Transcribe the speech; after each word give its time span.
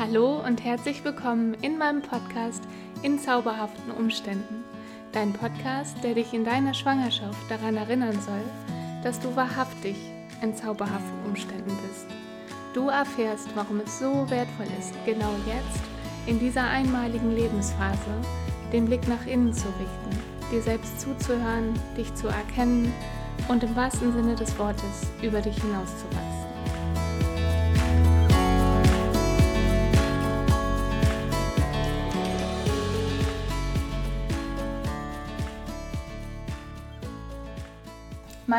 Hallo 0.00 0.40
und 0.46 0.62
herzlich 0.62 1.04
willkommen 1.04 1.54
in 1.54 1.76
meinem 1.76 2.02
Podcast 2.02 2.62
In 3.02 3.18
zauberhaften 3.18 3.90
Umständen. 3.90 4.62
Dein 5.10 5.32
Podcast, 5.32 5.96
der 6.04 6.14
dich 6.14 6.32
in 6.32 6.44
deiner 6.44 6.72
Schwangerschaft 6.72 7.50
daran 7.50 7.76
erinnern 7.76 8.16
soll, 8.20 8.44
dass 9.02 9.18
du 9.18 9.34
wahrhaftig 9.34 9.96
in 10.40 10.54
zauberhaften 10.54 11.24
Umständen 11.26 11.76
bist. 11.88 12.06
Du 12.74 12.86
erfährst, 12.86 13.48
warum 13.56 13.80
es 13.80 13.98
so 13.98 14.30
wertvoll 14.30 14.68
ist, 14.78 14.94
genau 15.04 15.34
jetzt, 15.48 15.82
in 16.26 16.38
dieser 16.38 16.62
einmaligen 16.62 17.34
Lebensphase, 17.34 18.22
den 18.72 18.84
Blick 18.84 19.08
nach 19.08 19.26
innen 19.26 19.52
zu 19.52 19.66
richten, 19.66 20.22
dir 20.52 20.62
selbst 20.62 21.00
zuzuhören, 21.00 21.74
dich 21.96 22.14
zu 22.14 22.28
erkennen 22.28 22.94
und 23.48 23.64
im 23.64 23.74
wahrsten 23.74 24.12
Sinne 24.12 24.36
des 24.36 24.56
Wortes 24.60 25.10
über 25.22 25.40
dich 25.40 25.60
hinauszuwachsen. 25.60 26.27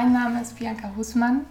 Mein 0.01 0.13
Name 0.13 0.41
ist 0.41 0.57
Bianca 0.57 0.93
Husmann 0.95 1.45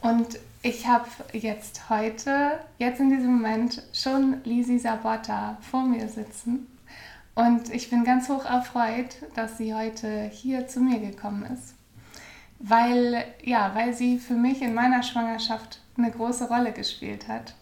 und 0.00 0.38
ich 0.62 0.86
habe 0.86 1.04
jetzt 1.34 1.90
heute, 1.90 2.60
jetzt 2.78 2.98
in 2.98 3.10
diesem 3.10 3.34
Moment, 3.34 3.82
schon 3.92 4.42
Lisi 4.44 4.78
Sabotta 4.78 5.58
vor 5.60 5.82
mir 5.82 6.08
sitzen. 6.08 6.66
Und 7.34 7.68
ich 7.68 7.90
bin 7.90 8.04
ganz 8.04 8.30
hoch 8.30 8.46
erfreut, 8.46 9.16
dass 9.34 9.58
sie 9.58 9.74
heute 9.74 10.30
hier 10.32 10.66
zu 10.66 10.80
mir 10.80 10.98
gekommen 10.98 11.42
ist. 11.42 11.74
Weil, 12.58 13.22
ja, 13.44 13.74
weil 13.74 13.92
sie 13.92 14.18
für 14.18 14.32
mich 14.32 14.62
in 14.62 14.72
meiner 14.72 15.02
Schwangerschaft 15.02 15.82
eine 15.98 16.10
große 16.10 16.48
Rolle 16.48 16.72
gespielt 16.72 17.28
hat. 17.28 17.54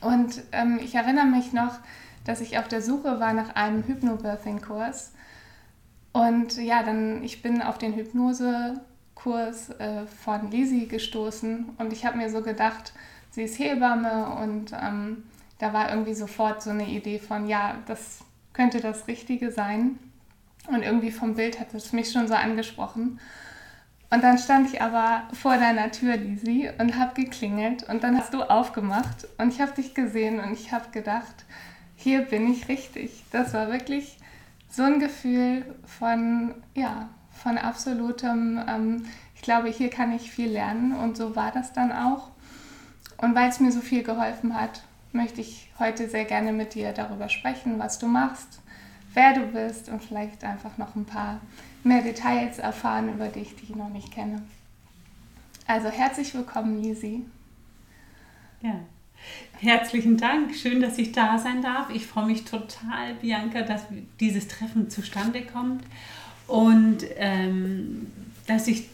Und 0.00 0.40
ähm, 0.52 0.80
ich 0.82 0.94
erinnere 0.94 1.26
mich 1.26 1.52
noch, 1.52 1.74
dass 2.24 2.40
ich 2.40 2.56
auf 2.56 2.68
der 2.68 2.80
Suche 2.80 3.20
war 3.20 3.34
nach 3.34 3.54
einem 3.54 3.86
Hypnobirthing-Kurs. 3.86 5.12
Und 6.14 6.56
ja, 6.56 6.82
dann, 6.82 7.22
ich 7.22 7.42
bin 7.42 7.60
auf 7.60 7.76
den 7.76 7.92
Hypnose 7.92 8.80
Kurs 9.22 9.70
äh, 9.70 10.06
von 10.06 10.50
Lisi 10.50 10.86
gestoßen 10.86 11.70
und 11.78 11.92
ich 11.92 12.04
habe 12.04 12.16
mir 12.16 12.30
so 12.30 12.42
gedacht, 12.42 12.92
sie 13.30 13.42
ist 13.42 13.58
Hebamme 13.58 14.36
und 14.42 14.72
ähm, 14.72 15.24
da 15.58 15.72
war 15.72 15.90
irgendwie 15.90 16.14
sofort 16.14 16.62
so 16.62 16.70
eine 16.70 16.86
Idee 16.86 17.18
von, 17.18 17.46
ja, 17.46 17.76
das 17.86 18.20
könnte 18.52 18.80
das 18.80 19.06
Richtige 19.06 19.50
sein. 19.50 19.98
Und 20.68 20.82
irgendwie 20.82 21.10
vom 21.10 21.34
Bild 21.34 21.58
hat 21.58 21.74
es 21.74 21.92
mich 21.92 22.12
schon 22.12 22.28
so 22.28 22.34
angesprochen. 22.34 23.18
Und 24.10 24.24
dann 24.24 24.38
stand 24.38 24.68
ich 24.68 24.82
aber 24.82 25.22
vor 25.32 25.56
deiner 25.56 25.92
Tür, 25.92 26.16
Lisi, 26.16 26.68
und 26.78 26.98
habe 26.98 27.14
geklingelt 27.14 27.88
und 27.88 28.02
dann 28.02 28.18
hast 28.18 28.34
du 28.34 28.42
aufgemacht 28.42 29.28
und 29.38 29.52
ich 29.52 29.60
habe 29.60 29.72
dich 29.72 29.94
gesehen 29.94 30.40
und 30.40 30.52
ich 30.52 30.72
habe 30.72 30.90
gedacht, 30.90 31.44
hier 31.94 32.22
bin 32.22 32.50
ich 32.50 32.68
richtig. 32.68 33.22
Das 33.30 33.54
war 33.54 33.70
wirklich 33.70 34.18
so 34.68 34.82
ein 34.82 34.98
Gefühl 34.98 35.64
von, 35.84 36.54
ja, 36.74 37.08
von 37.42 37.58
absolutem, 37.58 38.60
ähm, 38.68 39.06
ich 39.34 39.42
glaube, 39.42 39.68
hier 39.68 39.90
kann 39.90 40.12
ich 40.12 40.30
viel 40.30 40.50
lernen 40.50 40.92
und 40.92 41.16
so 41.16 41.34
war 41.34 41.50
das 41.50 41.72
dann 41.72 41.92
auch. 41.92 42.28
Und 43.16 43.34
weil 43.34 43.48
es 43.48 43.60
mir 43.60 43.72
so 43.72 43.80
viel 43.80 44.02
geholfen 44.02 44.54
hat, 44.58 44.82
möchte 45.12 45.40
ich 45.40 45.70
heute 45.78 46.08
sehr 46.08 46.24
gerne 46.24 46.52
mit 46.52 46.74
dir 46.74 46.92
darüber 46.92 47.28
sprechen, 47.28 47.78
was 47.78 47.98
du 47.98 48.06
machst, 48.06 48.60
wer 49.14 49.34
du 49.34 49.46
bist 49.46 49.88
und 49.88 50.02
vielleicht 50.02 50.44
einfach 50.44 50.78
noch 50.78 50.94
ein 50.94 51.04
paar 51.04 51.40
mehr 51.82 52.02
Details 52.02 52.58
erfahren 52.58 53.12
über 53.12 53.28
dich, 53.28 53.56
die 53.56 53.64
ich 53.64 53.76
noch 53.76 53.88
nicht 53.88 54.12
kenne. 54.12 54.42
Also 55.66 55.88
herzlich 55.88 56.34
willkommen, 56.34 56.82
Lisi. 56.82 57.24
Ja, 58.60 58.80
herzlichen 59.58 60.16
Dank. 60.16 60.54
Schön, 60.54 60.80
dass 60.80 60.98
ich 60.98 61.12
da 61.12 61.38
sein 61.38 61.62
darf. 61.62 61.90
Ich 61.90 62.06
freue 62.06 62.26
mich 62.26 62.44
total, 62.44 63.14
Bianca, 63.20 63.62
dass 63.62 63.84
dieses 64.18 64.48
Treffen 64.48 64.90
zustande 64.90 65.42
kommt 65.42 65.82
und 66.50 66.98
ähm, 67.16 68.08
dass 68.46 68.66
ich 68.66 68.88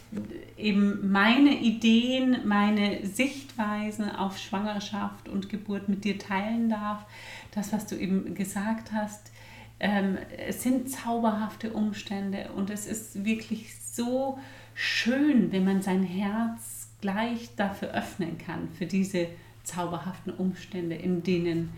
eben 0.59 1.11
meine 1.11 1.59
Ideen, 1.59 2.47
meine 2.47 3.07
Sichtweisen 3.07 4.11
auf 4.11 4.39
Schwangerschaft 4.39 5.29
und 5.29 5.49
Geburt 5.49 5.89
mit 5.89 6.05
dir 6.05 6.19
teilen 6.19 6.69
darf. 6.69 7.05
Das, 7.53 7.73
was 7.73 7.87
du 7.87 7.97
eben 7.97 8.35
gesagt 8.35 8.93
hast, 8.93 9.33
ähm, 9.81 10.19
es 10.47 10.63
sind 10.63 10.91
zauberhafte 10.91 11.73
Umstände 11.73 12.51
und 12.55 12.69
es 12.69 12.87
ist 12.87 13.25
wirklich 13.25 13.75
so 13.79 14.39
schön, 14.75 15.53
wenn 15.53 15.65
man 15.65 15.81
sein 15.81 16.03
Herz 16.03 16.89
gleich 17.01 17.51
dafür 17.57 17.93
öffnen 17.93 18.37
kann, 18.39 18.69
für 18.77 18.87
diese 18.87 19.29
zauberhaften 19.65 20.33
Umstände, 20.33 20.97
in 20.97 21.23
denen 21.23 21.71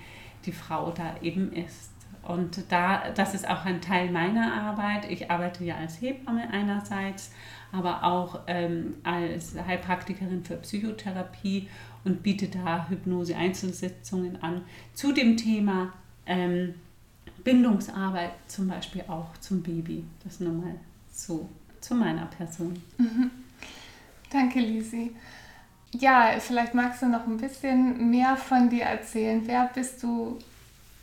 die 0.45 0.53
Frau 0.53 0.91
da 0.91 1.17
eben 1.23 1.53
ist. 1.53 1.91
Und 2.29 2.71
da, 2.71 3.11
das 3.15 3.33
ist 3.33 3.49
auch 3.49 3.65
ein 3.65 3.81
Teil 3.81 4.11
meiner 4.11 4.53
Arbeit. 4.53 5.11
Ich 5.11 5.31
arbeite 5.31 5.65
ja 5.65 5.77
als 5.77 6.01
Hebamme 6.03 6.51
einerseits, 6.51 7.33
aber 7.73 8.05
auch 8.05 8.41
ähm, 8.47 8.97
als 9.03 9.57
Heilpraktikerin 9.67 10.45
für 10.45 10.57
Psychotherapie 10.57 11.69
und 12.05 12.23
biete 12.23 12.49
da 12.49 12.87
Hypnose-Einzelsitzungen 12.91 14.43
an 14.43 14.61
zu 14.93 15.13
dem 15.13 15.39
Thema 15.39 15.95
ähm, 16.27 16.75
Bindungsarbeit, 17.45 18.33
zum 18.47 18.69
Beispiel 18.69 19.05
auch 19.09 19.35
zum 19.39 19.63
Baby. 19.63 20.05
Das 20.23 20.39
nur 20.39 20.53
mal 20.53 20.75
so 21.11 21.49
zu 21.81 21.95
meiner 21.95 22.27
Person. 22.27 22.75
Mhm. 22.99 23.31
Danke, 24.31 24.61
Lisi. 24.61 25.13
Ja, 25.93 26.33
vielleicht 26.39 26.75
magst 26.75 27.01
du 27.01 27.07
noch 27.07 27.27
ein 27.27 27.39
bisschen 27.39 28.11
mehr 28.11 28.37
von 28.37 28.69
dir 28.69 28.85
erzählen. 28.85 29.41
Wer 29.47 29.71
bist 29.75 30.03
du 30.03 30.39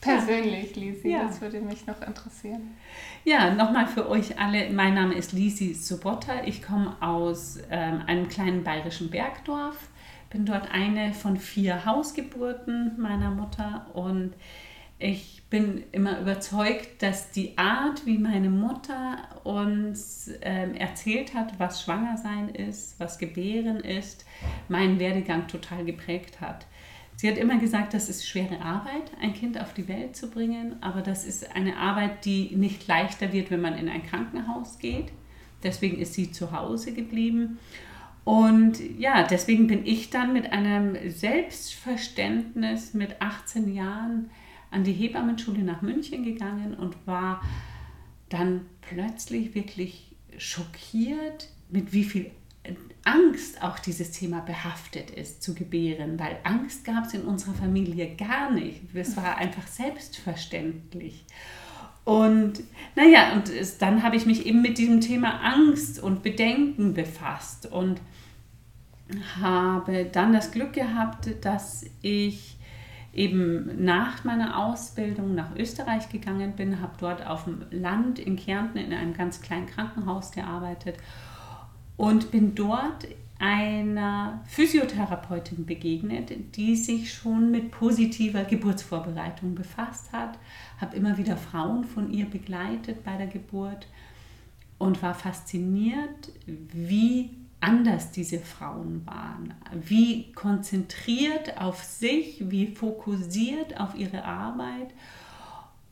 persönlich, 0.05 0.75
Lisi? 0.75 1.11
Ja. 1.11 1.23
Das 1.23 1.41
würde 1.41 1.59
mich 1.59 1.85
noch 1.87 2.01
interessieren. 2.01 2.75
Ja, 3.23 3.53
nochmal 3.53 3.87
für 3.87 4.09
euch 4.09 4.39
alle. 4.39 4.69
Mein 4.69 4.93
Name 4.93 5.15
ist 5.15 5.33
Lisi 5.33 5.73
Sobotta. 5.73 6.43
Ich 6.45 6.61
komme 6.61 6.95
aus 7.01 7.59
ähm, 7.69 8.01
einem 8.05 8.29
kleinen 8.29 8.63
bayerischen 8.63 9.09
Bergdorf. 9.09 9.89
Bin 10.29 10.45
dort 10.45 10.71
eine 10.71 11.13
von 11.13 11.37
vier 11.37 11.85
Hausgeburten 11.85 12.93
meiner 12.97 13.31
Mutter 13.31 13.87
und 13.93 14.33
ich 14.97 15.43
bin 15.49 15.83
immer 15.91 16.19
überzeugt, 16.19 17.01
dass 17.01 17.31
die 17.31 17.57
Art, 17.57 18.05
wie 18.05 18.17
meine 18.17 18.49
Mutter 18.49 19.17
uns 19.43 20.31
ähm, 20.41 20.73
erzählt 20.73 21.33
hat, 21.33 21.59
was 21.59 21.83
Schwangersein 21.83 22.49
ist, 22.49 22.97
was 22.99 23.17
Gebären 23.17 23.81
ist, 23.81 24.25
meinen 24.69 24.97
Werdegang 24.99 25.47
total 25.47 25.83
geprägt 25.83 26.39
hat. 26.39 26.65
Sie 27.17 27.29
hat 27.29 27.37
immer 27.37 27.57
gesagt, 27.57 27.93
das 27.93 28.09
ist 28.09 28.27
schwere 28.27 28.61
Arbeit, 28.61 29.11
ein 29.21 29.33
Kind 29.33 29.59
auf 29.59 29.73
die 29.73 29.87
Welt 29.87 30.15
zu 30.15 30.29
bringen, 30.29 30.75
aber 30.81 31.01
das 31.01 31.25
ist 31.25 31.55
eine 31.55 31.77
Arbeit, 31.77 32.25
die 32.25 32.55
nicht 32.55 32.87
leichter 32.87 33.31
wird, 33.31 33.51
wenn 33.51 33.61
man 33.61 33.77
in 33.77 33.87
ein 33.87 34.05
Krankenhaus 34.05 34.79
geht. 34.79 35.11
Deswegen 35.63 35.97
ist 35.97 36.13
sie 36.13 36.31
zu 36.31 36.51
Hause 36.51 36.93
geblieben. 36.93 37.57
Und 38.25 38.79
ja, 38.99 39.23
deswegen 39.23 39.67
bin 39.67 39.85
ich 39.85 40.09
dann 40.09 40.33
mit 40.33 40.51
einem 40.51 40.97
Selbstverständnis 41.09 42.93
mit 42.93 43.21
18 43.21 43.73
Jahren 43.73 44.31
an 44.71 44.83
die 44.83 44.93
Hebammenschule 44.93 45.61
nach 45.61 45.81
München 45.81 46.23
gegangen 46.23 46.73
und 46.73 46.95
war 47.05 47.41
dann 48.29 48.65
plötzlich 48.81 49.55
wirklich 49.55 50.15
schockiert, 50.37 51.49
mit 51.69 51.93
wie 51.93 52.03
viel 52.03 52.31
Angst 53.03 53.61
auch 53.61 53.77
dieses 53.77 54.11
Thema 54.11 54.41
behaftet 54.41 55.11
ist, 55.11 55.43
zu 55.43 55.53
gebären, 55.53 56.19
weil 56.19 56.37
Angst 56.43 56.83
gab 56.83 57.05
es 57.05 57.13
in 57.13 57.21
unserer 57.21 57.53
Familie 57.53 58.15
gar 58.15 58.51
nicht. 58.51 58.81
Es 58.95 59.15
war 59.15 59.37
einfach 59.37 59.67
selbstverständlich. 59.67 61.23
Und 62.03 62.63
naja, 62.95 63.33
und 63.33 63.49
es, 63.49 63.77
dann 63.77 64.03
habe 64.03 64.15
ich 64.15 64.25
mich 64.25 64.45
eben 64.45 64.61
mit 64.61 64.77
diesem 64.77 65.01
Thema 65.01 65.41
Angst 65.41 66.01
und 66.01 66.23
Bedenken 66.23 66.93
befasst 66.93 67.71
und 67.71 67.99
habe 69.39 70.05
dann 70.11 70.33
das 70.33 70.51
Glück 70.51 70.73
gehabt, 70.73 71.29
dass 71.45 71.85
ich 72.01 72.57
eben 73.13 73.83
nach 73.83 74.23
meiner 74.23 74.65
Ausbildung 74.65 75.35
nach 75.35 75.55
Österreich 75.55 76.09
gegangen 76.09 76.53
bin, 76.53 76.81
habe 76.81 76.93
dort 76.99 77.25
auf 77.25 77.45
dem 77.45 77.65
Land 77.71 78.19
in 78.19 78.35
Kärnten 78.35 78.77
in 78.77 78.93
einem 78.93 79.13
ganz 79.13 79.41
kleinen 79.41 79.67
Krankenhaus 79.67 80.31
gearbeitet 80.31 80.97
und 81.97 82.31
bin 82.31 82.55
dort 82.55 83.07
einer 83.37 84.41
Physiotherapeutin 84.47 85.65
begegnet, 85.65 86.31
die 86.55 86.75
sich 86.75 87.13
schon 87.13 87.51
mit 87.51 87.71
positiver 87.71 88.43
Geburtsvorbereitung 88.43 89.55
befasst 89.55 90.11
hat, 90.13 90.39
habe 90.79 90.95
immer 90.95 91.17
wieder 91.17 91.35
Frauen 91.35 91.83
von 91.83 92.11
ihr 92.11 92.25
begleitet 92.25 93.03
bei 93.03 93.17
der 93.17 93.27
Geburt 93.27 93.87
und 94.77 95.01
war 95.01 95.13
fasziniert, 95.13 96.31
wie 96.45 97.31
anders 97.59 98.11
diese 98.11 98.39
Frauen 98.39 99.05
waren, 99.05 99.53
wie 99.73 100.31
konzentriert 100.33 101.59
auf 101.59 101.83
sich, 101.83 102.49
wie 102.49 102.67
fokussiert 102.67 103.79
auf 103.79 103.95
ihre 103.95 104.23
Arbeit 104.23 104.93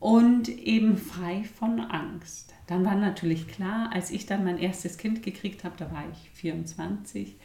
und 0.00 0.48
eben 0.48 0.96
frei 0.96 1.44
von 1.58 1.80
Angst. 1.80 2.53
Dann 2.66 2.84
war 2.84 2.94
natürlich 2.94 3.48
klar, 3.48 3.90
als 3.92 4.10
ich 4.10 4.26
dann 4.26 4.44
mein 4.44 4.58
erstes 4.58 4.96
Kind 4.96 5.22
gekriegt 5.22 5.64
habe, 5.64 5.76
da 5.76 5.90
war 5.92 6.04
ich 6.10 6.30
24, 6.30 7.36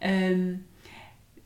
ähm, 0.00 0.64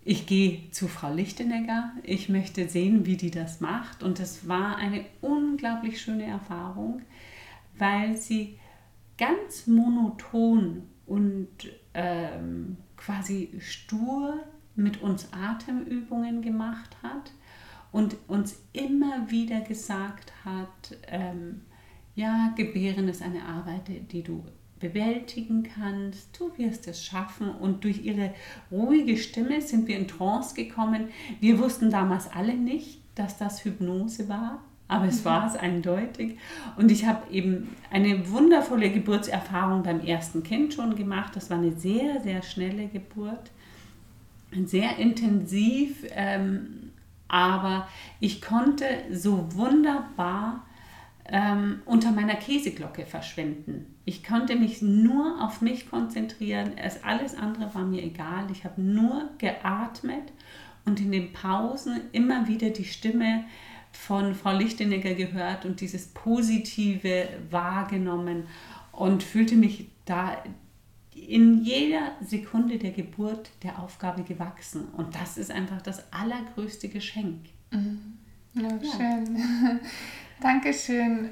ich 0.08 0.26
gehe 0.26 0.70
zu 0.70 0.86
Frau 0.86 1.12
Lichtenegger, 1.12 1.90
ich 2.04 2.28
möchte 2.28 2.68
sehen, 2.68 3.06
wie 3.06 3.16
die 3.16 3.32
das 3.32 3.60
macht. 3.60 4.04
Und 4.04 4.20
es 4.20 4.46
war 4.46 4.76
eine 4.76 5.04
unglaublich 5.20 6.00
schöne 6.00 6.26
Erfahrung, 6.26 7.02
weil 7.76 8.16
sie 8.16 8.60
ganz 9.18 9.66
monoton 9.66 10.84
und 11.06 11.48
ähm, 11.92 12.76
quasi 12.96 13.52
stur 13.58 14.44
mit 14.76 15.02
uns 15.02 15.32
Atemübungen 15.32 16.40
gemacht 16.40 16.96
hat 17.02 17.32
und 17.90 18.16
uns 18.28 18.60
immer 18.72 19.28
wieder 19.28 19.60
gesagt 19.62 20.32
hat, 20.44 20.96
ähm, 21.08 21.62
ja, 22.16 22.52
Gebären 22.56 23.08
ist 23.08 23.22
eine 23.22 23.44
Arbeit, 23.44 23.82
die 24.10 24.22
du 24.22 24.42
bewältigen 24.80 25.62
kannst, 25.62 26.38
du 26.38 26.50
wirst 26.56 26.88
es 26.88 27.04
schaffen. 27.04 27.50
Und 27.50 27.84
durch 27.84 28.04
ihre 28.04 28.32
ruhige 28.70 29.16
Stimme 29.16 29.60
sind 29.60 29.86
wir 29.86 29.98
in 29.98 30.08
Trance 30.08 30.54
gekommen. 30.54 31.08
Wir 31.40 31.58
wussten 31.58 31.90
damals 31.90 32.30
alle 32.32 32.54
nicht, 32.54 33.00
dass 33.14 33.38
das 33.38 33.64
Hypnose 33.64 34.28
war, 34.28 34.62
aber 34.88 35.06
es 35.06 35.20
mhm. 35.20 35.24
war 35.26 35.46
es 35.46 35.56
eindeutig. 35.56 36.38
Und 36.76 36.90
ich 36.90 37.06
habe 37.06 37.32
eben 37.32 37.68
eine 37.90 38.30
wundervolle 38.30 38.90
Geburtserfahrung 38.90 39.82
beim 39.82 40.00
ersten 40.00 40.42
Kind 40.42 40.74
schon 40.74 40.96
gemacht. 40.96 41.36
Das 41.36 41.50
war 41.50 41.58
eine 41.58 41.72
sehr, 41.72 42.22
sehr 42.22 42.42
schnelle 42.42 42.88
Geburt, 42.88 43.50
sehr 44.64 44.96
intensiv, 44.98 46.06
ähm, 46.10 46.92
aber 47.28 47.88
ich 48.20 48.40
konnte 48.40 48.86
so 49.10 49.48
wunderbar 49.54 50.65
ähm, 51.28 51.82
unter 51.84 52.12
meiner 52.12 52.34
Käseglocke 52.34 53.06
verschwinden. 53.06 53.94
Ich 54.04 54.22
konnte 54.22 54.56
mich 54.56 54.82
nur 54.82 55.42
auf 55.42 55.60
mich 55.60 55.90
konzentrieren. 55.90 56.76
Es, 56.76 57.02
alles 57.02 57.36
andere 57.36 57.74
war 57.74 57.84
mir 57.84 58.02
egal. 58.02 58.46
Ich 58.52 58.64
habe 58.64 58.80
nur 58.80 59.30
geatmet 59.38 60.32
und 60.84 61.00
in 61.00 61.12
den 61.12 61.32
Pausen 61.32 62.00
immer 62.12 62.46
wieder 62.48 62.70
die 62.70 62.84
Stimme 62.84 63.44
von 63.92 64.34
Frau 64.34 64.56
Lichtenegger 64.56 65.14
gehört 65.14 65.64
und 65.64 65.80
dieses 65.80 66.08
Positive 66.08 67.28
wahrgenommen 67.50 68.44
und 68.92 69.22
fühlte 69.22 69.56
mich 69.56 69.88
da 70.04 70.36
in 71.14 71.64
jeder 71.64 72.12
Sekunde 72.20 72.78
der 72.78 72.92
Geburt 72.92 73.50
der 73.62 73.78
Aufgabe 73.80 74.22
gewachsen. 74.22 74.88
Und 74.96 75.14
das 75.14 75.38
ist 75.38 75.50
einfach 75.50 75.82
das 75.82 76.12
allergrößte 76.12 76.88
Geschenk. 76.88 77.46
Mhm. 77.70 78.18
Ja, 78.52 78.70
schön. 78.70 79.80
Dankeschön. 80.40 81.30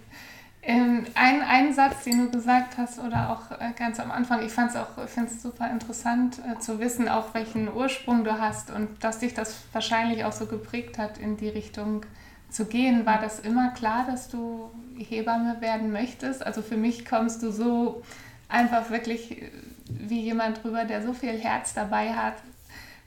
Ähm, 0.67 1.05
ein, 1.15 1.43
ein 1.43 1.75
Satz, 1.75 2.05
den 2.05 2.19
du 2.19 2.31
gesagt 2.31 2.79
hast, 2.79 2.99
oder 2.99 3.31
auch 3.31 3.51
äh, 3.61 3.73
ganz 3.77 4.01
am 4.01 4.11
Anfang, 4.11 4.43
ich 4.43 4.53
fand 4.53 4.71
es 4.71 4.77
auch 4.77 4.89
find's 5.07 5.43
super 5.43 5.71
interessant 5.71 6.39
äh, 6.39 6.59
zu 6.59 6.81
wissen, 6.81 7.07
auch 7.07 7.35
welchen 7.35 7.71
Ursprung 7.71 8.25
du 8.25 8.41
hast 8.41 8.71
und 8.71 9.05
dass 9.05 9.19
dich 9.19 9.35
das 9.35 9.57
wahrscheinlich 9.73 10.25
auch 10.25 10.33
so 10.33 10.47
geprägt 10.47 10.97
hat, 10.97 11.19
in 11.19 11.37
die 11.37 11.51
Richtung 11.51 12.07
zu 12.49 12.65
gehen. 12.65 13.05
War 13.05 13.21
das 13.21 13.41
immer 13.41 13.73
klar, 13.73 14.07
dass 14.07 14.29
du 14.29 14.71
Hebamme 14.97 15.61
werden 15.61 15.93
möchtest? 15.93 16.45
Also 16.45 16.63
für 16.63 16.79
mich 16.79 17.05
kommst 17.05 17.43
du 17.43 17.51
so 17.53 18.03
einfach 18.49 18.89
wirklich 18.89 19.43
äh, 19.43 19.51
wie 19.87 20.21
jemand 20.21 20.65
drüber, 20.65 20.87
der 20.87 21.03
so 21.03 21.13
viel 21.13 21.39
Herz 21.39 21.75
dabei 21.75 22.15
hat. 22.15 22.37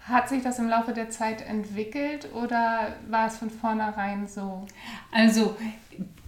Hat 0.02 0.30
sich 0.30 0.42
das 0.42 0.60
im 0.60 0.70
Laufe 0.70 0.94
der 0.94 1.10
Zeit 1.10 1.42
entwickelt 1.42 2.30
oder 2.34 2.96
war 3.10 3.28
es 3.28 3.38
von 3.38 3.50
vornherein 3.50 4.28
so? 4.28 4.66
Also 5.12 5.58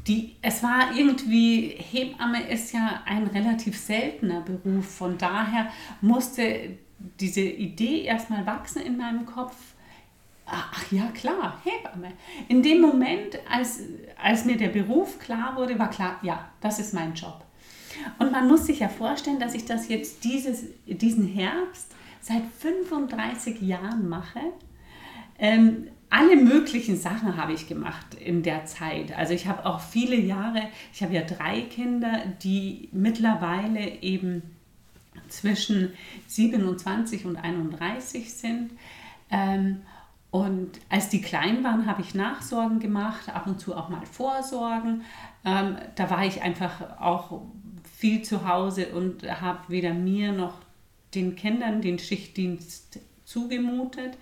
die, 0.09 0.35
es 0.41 0.63
war 0.63 0.95
irgendwie, 0.97 1.75
Hebamme 1.77 2.49
ist 2.49 2.73
ja 2.73 3.03
ein 3.05 3.27
relativ 3.27 3.77
seltener 3.77 4.41
Beruf, 4.41 4.85
von 4.85 5.17
daher 5.19 5.71
musste 6.01 6.77
diese 7.19 7.41
Idee 7.41 8.01
erstmal 8.01 8.45
wachsen 8.45 8.81
in 8.81 8.97
meinem 8.97 9.25
Kopf. 9.27 9.55
Ach 10.47 10.91
ja, 10.91 11.05
klar, 11.13 11.61
Hebamme. 11.63 12.13
In 12.47 12.63
dem 12.63 12.81
Moment, 12.81 13.37
als, 13.49 13.81
als 14.21 14.45
mir 14.45 14.57
der 14.57 14.69
Beruf 14.69 15.19
klar 15.19 15.55
wurde, 15.55 15.77
war 15.77 15.91
klar, 15.91 16.19
ja, 16.23 16.49
das 16.59 16.79
ist 16.79 16.93
mein 16.93 17.13
Job. 17.13 17.45
Und 18.17 18.31
man 18.31 18.47
muss 18.47 18.65
sich 18.65 18.79
ja 18.79 18.89
vorstellen, 18.89 19.39
dass 19.39 19.53
ich 19.53 19.65
das 19.65 19.89
jetzt 19.89 20.23
dieses, 20.23 20.63
diesen 20.87 21.27
Herbst 21.27 21.93
seit 22.19 22.43
35 22.59 23.61
Jahren 23.61 24.09
mache. 24.09 24.39
Ähm, 25.37 25.87
alle 26.09 26.35
möglichen 26.35 26.97
Sachen 26.97 27.37
habe 27.37 27.53
ich 27.53 27.67
gemacht 27.67 28.15
in 28.15 28.41
der 28.41 28.65
Zeit. 28.65 29.15
Also 29.15 29.33
ich 29.33 29.47
habe 29.47 29.65
auch 29.65 29.79
viele 29.79 30.15
Jahre, 30.15 30.63
ich 30.93 31.03
habe 31.03 31.13
ja 31.13 31.21
drei 31.21 31.61
Kinder, 31.61 32.23
die 32.41 32.89
mittlerweile 32.91 34.01
eben 34.01 34.41
zwischen 35.27 35.93
27 36.27 37.25
und 37.25 37.37
31 37.37 38.33
sind. 38.33 38.71
Ähm, 39.29 39.81
und 40.31 40.71
als 40.89 41.09
die 41.09 41.21
klein 41.21 41.63
waren, 41.63 41.87
habe 41.87 42.01
ich 42.01 42.13
Nachsorgen 42.13 42.79
gemacht, 42.79 43.29
ab 43.29 43.47
und 43.47 43.59
zu 43.59 43.75
auch 43.75 43.89
mal 43.89 44.05
Vorsorgen. 44.05 45.03
Ähm, 45.43 45.77
da 45.95 46.09
war 46.09 46.25
ich 46.25 46.41
einfach 46.41 46.99
auch 46.99 47.41
viel 47.97 48.21
zu 48.21 48.47
Hause 48.47 48.89
und 48.89 49.23
habe 49.41 49.59
weder 49.67 49.93
mir 49.93 50.31
noch 50.31 50.55
den 51.15 51.35
Kindern 51.35 51.81
den 51.81 51.97
Schichtdienst 51.97 52.99
zugemutet. 53.25 54.17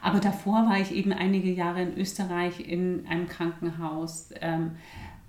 Aber 0.00 0.20
davor 0.20 0.66
war 0.66 0.78
ich 0.78 0.92
eben 0.92 1.12
einige 1.12 1.50
Jahre 1.50 1.82
in 1.82 1.96
Österreich 1.96 2.60
in 2.60 3.06
einem 3.08 3.28
Krankenhaus. 3.28 4.30
Ähm, 4.40 4.72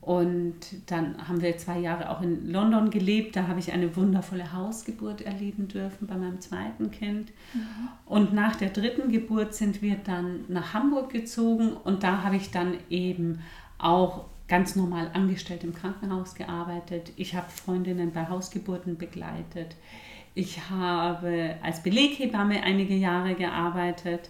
und 0.02 0.56
dann 0.88 1.28
haben 1.28 1.42
wir 1.42 1.58
zwei 1.58 1.78
Jahre 1.78 2.10
auch 2.10 2.22
in 2.22 2.50
London 2.50 2.90
gelebt. 2.90 3.36
Da 3.36 3.48
habe 3.48 3.60
ich 3.60 3.74
eine 3.74 3.96
wundervolle 3.96 4.54
Hausgeburt 4.54 5.22
erleben 5.22 5.68
dürfen 5.68 6.08
bei 6.08 6.16
meinem 6.16 6.40
zweiten 6.40 6.90
Kind. 6.90 7.32
Mhm. 7.54 7.90
Und 8.06 8.34
nach 8.34 8.56
der 8.56 8.70
dritten 8.70 9.12
Geburt 9.12 9.54
sind 9.54 9.82
wir 9.82 9.98
dann 9.98 10.46
nach 10.48 10.74
Hamburg 10.74 11.12
gezogen. 11.12 11.74
Und 11.74 12.04
da 12.04 12.24
habe 12.24 12.38
ich 12.38 12.50
dann 12.52 12.76
eben 12.90 13.42
auch 13.78 14.26
ganz 14.48 14.76
normal 14.76 15.12
angestellt 15.14 15.64
im 15.64 15.74
Krankenhaus 15.74 16.34
gearbeitet. 16.34 17.12
Ich 17.16 17.36
habe 17.36 17.50
Freundinnen 17.50 18.12
bei 18.12 18.28
Hausgeburten 18.28 18.98
begleitet. 18.98 19.76
Ich 20.34 20.70
habe 20.70 21.56
als 21.62 21.84
Beleghebamme 21.84 22.64
einige 22.64 22.96
Jahre 22.96 23.36
gearbeitet 23.36 24.30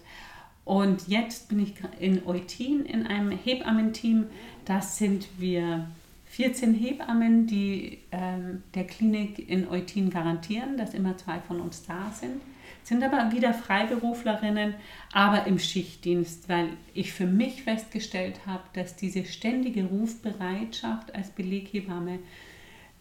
und 0.70 1.08
jetzt 1.08 1.48
bin 1.48 1.58
ich 1.58 1.74
in 1.98 2.24
Eutin 2.24 2.86
in 2.86 3.04
einem 3.04 3.32
Hebammenteam. 3.32 4.26
Das 4.64 4.98
sind 4.98 5.26
wir 5.36 5.88
14 6.26 6.74
Hebammen, 6.74 7.48
die 7.48 7.98
ähm, 8.12 8.62
der 8.76 8.86
Klinik 8.86 9.50
in 9.50 9.66
Eutin 9.66 10.10
garantieren, 10.10 10.76
dass 10.76 10.94
immer 10.94 11.18
zwei 11.18 11.40
von 11.40 11.60
uns 11.60 11.84
da 11.86 12.12
sind. 12.12 12.40
Sind 12.84 13.02
aber 13.02 13.32
wieder 13.32 13.52
Freiberuflerinnen, 13.52 14.74
aber 15.12 15.48
im 15.48 15.58
Schichtdienst, 15.58 16.48
weil 16.48 16.68
ich 16.94 17.12
für 17.12 17.26
mich 17.26 17.64
festgestellt 17.64 18.46
habe, 18.46 18.62
dass 18.72 18.94
diese 18.94 19.24
ständige 19.24 19.86
Rufbereitschaft 19.86 21.12
als 21.16 21.30
Beleghebamme 21.30 22.20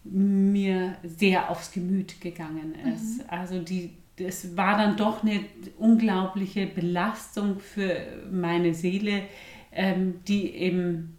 mir 0.04 0.96
sehr 1.04 1.52
aufs 1.52 1.72
Gemüt 1.72 2.20
gegangen 2.20 2.74
ist. 2.96 3.20
Mhm. 3.20 3.26
Also 3.28 3.60
die, 3.60 3.92
das 4.20 4.56
war 4.58 4.78
dann 4.78 4.98
doch 4.98 5.24
eine 5.24 5.46
unglaubliche 5.78 6.68
Belastung 6.68 7.60
für 7.60 7.96
meine 8.32 8.74
Seele, 8.74 9.24
ähm, 9.72 10.22
die 10.28 10.54
eben 10.56 11.18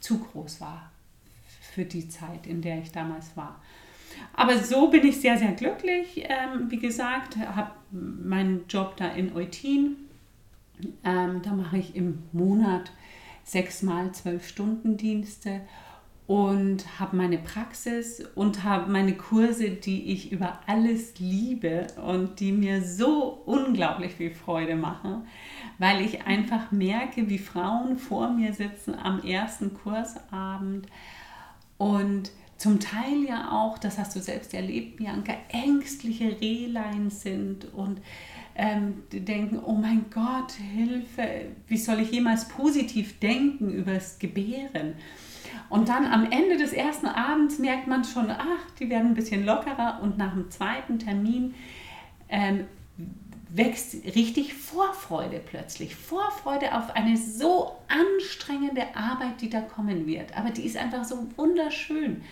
zu 0.00 0.18
groß 0.18 0.60
war 0.60 0.90
für 1.72 1.84
die 1.84 2.08
Zeit, 2.08 2.46
in 2.46 2.62
der 2.62 2.78
ich 2.78 2.90
damals 2.90 3.36
war. 3.36 3.60
Aber 4.32 4.58
so 4.58 4.88
bin 4.88 5.06
ich 5.06 5.20
sehr, 5.20 5.36
sehr 5.36 5.52
glücklich. 5.52 6.24
Ähm, 6.28 6.70
wie 6.70 6.78
gesagt, 6.78 7.36
habe 7.36 7.72
meinen 7.90 8.64
Job 8.68 8.96
da 8.96 9.08
in 9.08 9.34
Eutin. 9.34 9.96
Ähm, 11.04 11.42
da 11.42 11.52
mache 11.52 11.78
ich 11.78 11.94
im 11.94 12.22
Monat 12.32 12.92
sechsmal 13.44 14.12
zwölf 14.12 14.48
Stunden 14.48 14.96
Dienste 14.96 15.60
und 16.26 16.98
habe 16.98 17.16
meine 17.16 17.38
Praxis 17.38 18.22
und 18.34 18.64
habe 18.64 18.90
meine 18.90 19.14
Kurse, 19.14 19.70
die 19.70 20.12
ich 20.12 20.32
über 20.32 20.58
alles 20.66 21.18
liebe 21.18 21.86
und 22.04 22.40
die 22.40 22.50
mir 22.50 22.82
so 22.82 23.42
unglaublich 23.46 24.14
viel 24.14 24.32
Freude 24.32 24.74
machen, 24.74 25.26
weil 25.78 26.04
ich 26.04 26.26
einfach 26.26 26.72
merke, 26.72 27.28
wie 27.28 27.38
Frauen 27.38 27.96
vor 27.96 28.30
mir 28.30 28.52
sitzen 28.54 28.94
am 28.94 29.22
ersten 29.22 29.72
Kursabend 29.74 30.88
und 31.78 32.32
zum 32.58 32.80
Teil 32.80 33.22
ja 33.28 33.52
auch, 33.52 33.78
das 33.78 33.98
hast 33.98 34.16
du 34.16 34.20
selbst 34.20 34.54
erlebt, 34.54 34.96
Bianca, 34.96 35.34
ängstliche 35.50 36.40
Rehlein 36.40 37.10
sind 37.10 37.72
und 37.74 38.00
ähm, 38.54 39.02
denken, 39.12 39.60
oh 39.62 39.74
mein 39.74 40.06
Gott, 40.10 40.52
Hilfe, 40.52 41.50
wie 41.68 41.76
soll 41.76 42.00
ich 42.00 42.10
jemals 42.10 42.48
positiv 42.48 43.18
denken 43.20 43.70
über 43.70 43.94
das 43.94 44.18
Gebären? 44.18 44.94
Und 45.68 45.88
dann 45.88 46.06
am 46.06 46.30
Ende 46.30 46.56
des 46.56 46.72
ersten 46.72 47.06
Abends 47.06 47.58
merkt 47.58 47.86
man 47.86 48.04
schon, 48.04 48.30
ach, 48.30 48.70
die 48.78 48.88
werden 48.90 49.08
ein 49.08 49.14
bisschen 49.14 49.44
lockerer 49.44 50.00
und 50.02 50.18
nach 50.18 50.34
dem 50.34 50.50
zweiten 50.50 50.98
Termin 50.98 51.54
ähm, 52.28 52.64
wächst 53.48 53.94
richtig 54.16 54.54
Vorfreude 54.54 55.40
plötzlich. 55.44 55.94
Vorfreude 55.94 56.76
auf 56.76 56.94
eine 56.94 57.16
so 57.16 57.72
anstrengende 57.88 58.82
Arbeit, 58.94 59.40
die 59.40 59.48
da 59.48 59.60
kommen 59.60 60.06
wird. 60.06 60.36
Aber 60.36 60.50
die 60.50 60.62
ist 60.62 60.76
einfach 60.76 61.04
so 61.04 61.26
wunderschön, 61.36 62.22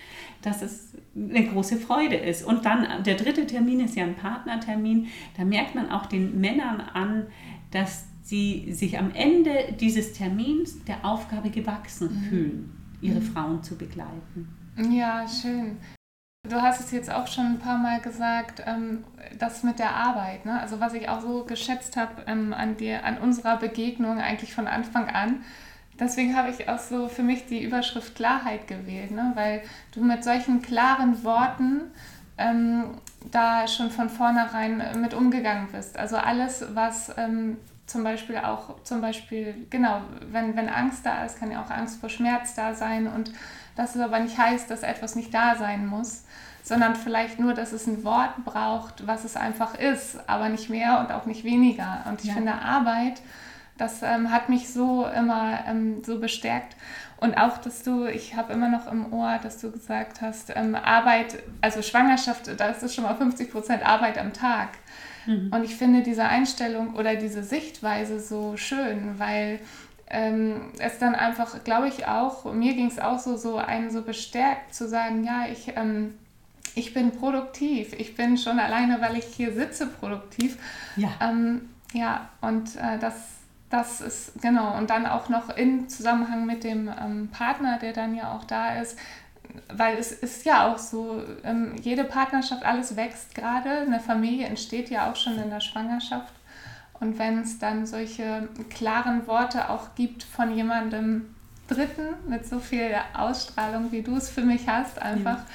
dass 0.43 0.61
es 0.61 0.93
eine 1.16 1.47
große 1.47 1.78
Freude 1.78 2.16
ist. 2.16 2.45
Und 2.45 2.64
dann 2.66 3.04
der 3.04 3.14
dritte 3.14 3.47
Termin 3.47 3.81
ist 3.81 3.97
ja 3.97 4.04
ein 4.04 4.16
Partnertermin. 4.16 5.07
Da 5.37 5.45
merkt 5.45 5.75
man 5.75 5.90
auch 5.90 6.07
den 6.07 6.40
Männern 6.40 6.81
an, 6.81 7.26
dass 7.71 8.04
sie 8.23 8.73
sich 8.73 8.99
am 8.99 9.12
Ende 9.12 9.75
dieses 9.78 10.14
Termins 10.14 10.83
der 10.85 11.04
Aufgabe 11.04 11.50
gewachsen 11.50 12.09
mhm. 12.09 12.25
fühlen, 12.28 12.84
ihre. 13.06 13.20
Frauen 13.20 13.62
zu 13.62 13.76
begleiten. 13.76 14.49
Ja, 14.76 15.26
schön. 15.28 15.78
Du 16.49 16.61
hast 16.61 16.80
es 16.80 16.90
jetzt 16.90 17.11
auch 17.11 17.26
schon 17.26 17.46
ein 17.46 17.58
paar 17.58 17.78
Mal 17.78 18.00
gesagt, 18.00 18.62
ähm, 18.66 19.04
das 19.38 19.62
mit 19.62 19.78
der 19.78 19.94
Arbeit. 19.94 20.44
Ne? 20.44 20.61
Also 20.61 20.78
was 20.78 20.92
ich 20.92 21.08
auch 21.08 21.23
so 21.23 21.44
geschätzt 21.44 21.96
habe 21.96 22.23
ähm, 22.26 22.52
an 22.52 22.76
dir, 22.76 23.04
an 23.04 23.16
unserer 23.16 23.56
Begegnung 23.56 24.18
eigentlich 24.20 24.52
von 24.52 24.66
Anfang 24.66 25.08
an. 25.08 25.42
Deswegen 25.99 26.37
habe 26.37 26.50
ich 26.50 26.68
auch 26.68 26.78
so 26.78 27.08
für 27.08 27.23
mich 27.23 27.46
die 27.46 27.62
Überschrift 27.62 28.14
Klarheit 28.14 28.66
gewählt, 28.66 29.12
ne? 29.12 29.32
weil 29.34 29.62
du 29.92 30.04
mit 30.04 30.23
solchen 30.23 30.61
klaren 30.61 31.25
Worten 31.25 31.82
ähm, 32.37 32.99
da 33.30 33.66
schon 33.66 33.90
von 33.90 34.11
vornherein 34.11 35.00
mit 35.00 35.14
umgegangen 35.14 35.68
bist. 35.73 35.99
Also 35.99 36.16
alles, 36.16 36.66
was 36.75 37.16
ähm, 37.16 37.56
zum 37.87 38.05
Beispiel 38.05 38.38
auch, 38.38 38.83
zum 38.83 39.00
Beispiel, 39.00 39.67
genau, 39.71 40.00
wenn, 40.31 40.57
wenn 40.57 40.69
Angst 40.69 41.05
da 41.05 41.25
ist, 41.25 41.38
kann 41.38 41.50
ja 41.50 41.62
auch 41.62 41.71
Angst 41.71 42.00
vor 42.00 42.09
Schmerz 42.09 42.55
da 42.55 42.75
sein 42.75 43.07
und 43.07 43.33
das 43.76 43.95
ist 43.95 44.00
aber 44.00 44.21
nicht 44.21 44.38
heißt, 44.38 44.71
dass 44.71 44.83
etwas 44.83 45.17
nicht 45.17 45.35
da 45.35 45.57
sein 45.57 45.87
muss, 45.87 46.25
sondern 46.62 46.97
vielleicht 46.97 47.38
nur, 47.38 47.53
dass 47.53 47.73
es 47.73 47.87
ein 47.87 48.05
Wort 48.05 48.45
braucht, 48.45 49.07
was 49.07 49.25
es 49.25 49.37
einfach 49.37 49.75
ist, 49.75 50.19
aber 50.29 50.49
nicht 50.49 50.71
mehr 50.71 51.00
und 51.00 51.12
auch 51.12 51.26
nicht 51.26 51.45
weniger. 51.45 52.05
Und 52.09 52.23
ich 52.23 52.29
ja. 52.29 52.35
finde 52.35 52.55
Arbeit, 52.55 53.21
das 53.76 54.03
ähm, 54.03 54.31
hat 54.31 54.49
mich 54.49 54.73
so 54.73 55.07
immer 55.07 55.59
ähm, 55.67 56.03
so 56.05 56.21
bestärkt. 56.21 56.76
Und 57.19 57.37
auch, 57.37 57.59
dass 57.59 57.83
du, 57.83 58.07
ich 58.07 58.37
habe 58.37 58.53
immer 58.53 58.69
noch 58.69 58.91
im 58.91 59.12
Ohr, 59.12 59.38
dass 59.43 59.61
du 59.61 59.71
gesagt 59.71 60.21
hast, 60.21 60.53
ähm, 60.55 60.75
Arbeit, 60.75 61.43
also 61.61 61.83
Schwangerschaft, 61.83 62.49
da 62.59 62.69
ist 62.69 62.83
es 62.83 62.95
schon 62.95 63.05
mal 63.05 63.14
50 63.14 63.50
Prozent 63.50 63.85
Arbeit 63.85 64.19
am 64.19 64.33
Tag. 64.33 64.71
Mhm. 65.26 65.50
Und 65.52 65.64
ich 65.64 65.76
finde 65.76 66.02
diese 66.02 66.25
Einstellung 66.25 66.95
oder 66.95 67.16
diese 67.16 67.43
Sichtweise 67.43 68.21
so 68.21 68.57
schön, 68.57 69.19
weil 69.19 69.61
ähm, 70.09 70.73
es 70.78 70.99
dann 70.99 71.14
einfach, 71.14 71.64
glaube 71.64 71.88
ich 71.88 72.07
auch, 72.07 72.52
mir 72.52 72.75
ging 72.75 72.87
es 72.87 72.99
auch 72.99 73.19
so, 73.19 73.37
so 73.37 73.57
einen 73.57 73.90
so 73.90 74.02
bestärkt 74.02 74.75
zu 74.75 74.88
sagen, 74.88 75.25
ja, 75.25 75.47
ich, 75.50 75.73
ähm, 75.76 76.14
ich 76.75 76.93
bin 76.93 77.12
produktiv, 77.12 77.93
ich 77.99 78.14
bin 78.14 78.37
schon 78.37 78.59
alleine, 78.59 79.00
weil 79.00 79.16
ich 79.16 79.26
hier 79.26 79.52
sitze, 79.52 79.87
produktiv. 79.87 80.59
Ja. 80.97 81.09
Ähm, 81.21 81.69
ja, 81.93 82.28
und 82.40 82.76
äh, 82.76 82.99
das, 82.99 83.14
das 83.71 84.00
ist, 84.00 84.43
genau, 84.43 84.76
und 84.76 84.90
dann 84.90 85.07
auch 85.07 85.28
noch 85.28 85.57
in 85.57 85.88
Zusammenhang 85.88 86.45
mit 86.45 86.64
dem 86.64 86.88
ähm, 86.88 87.28
Partner, 87.33 87.78
der 87.78 87.93
dann 87.93 88.14
ja 88.14 88.35
auch 88.35 88.45
da 88.45 88.81
ist, 88.81 88.99
weil 89.73 89.99
es 89.99 90.12
ist 90.12 90.44
ja 90.44 90.73
auch 90.73 90.78
so, 90.78 91.23
ähm, 91.44 91.76
jede 91.82 92.04
Partnerschaft, 92.04 92.64
alles 92.64 92.96
wächst 92.96 93.34
gerade, 93.34 93.70
eine 93.70 94.00
Familie 94.00 94.46
entsteht 94.46 94.90
ja 94.90 95.11
auch 95.11 95.16
schon 95.16 95.38
in 95.38 95.50
der 95.50 95.61
Schwangerschaft. 95.61 96.32
Und 97.00 97.18
wenn 97.18 97.40
es 97.40 97.58
dann 97.58 97.87
solche 97.87 98.49
klaren 98.70 99.26
Worte 99.26 99.68
auch 99.68 99.94
gibt 99.94 100.23
von 100.23 100.54
jemandem 100.54 101.34
Dritten 101.68 102.08
mit 102.28 102.46
so 102.46 102.58
viel 102.61 102.94
Ausstrahlung, 103.14 103.90
wie 103.90 104.02
du 104.02 104.16
es 104.16 104.28
für 104.28 104.42
mich 104.42 104.68
hast, 104.68 105.00
einfach, 105.00 105.38
ja. 105.38 105.46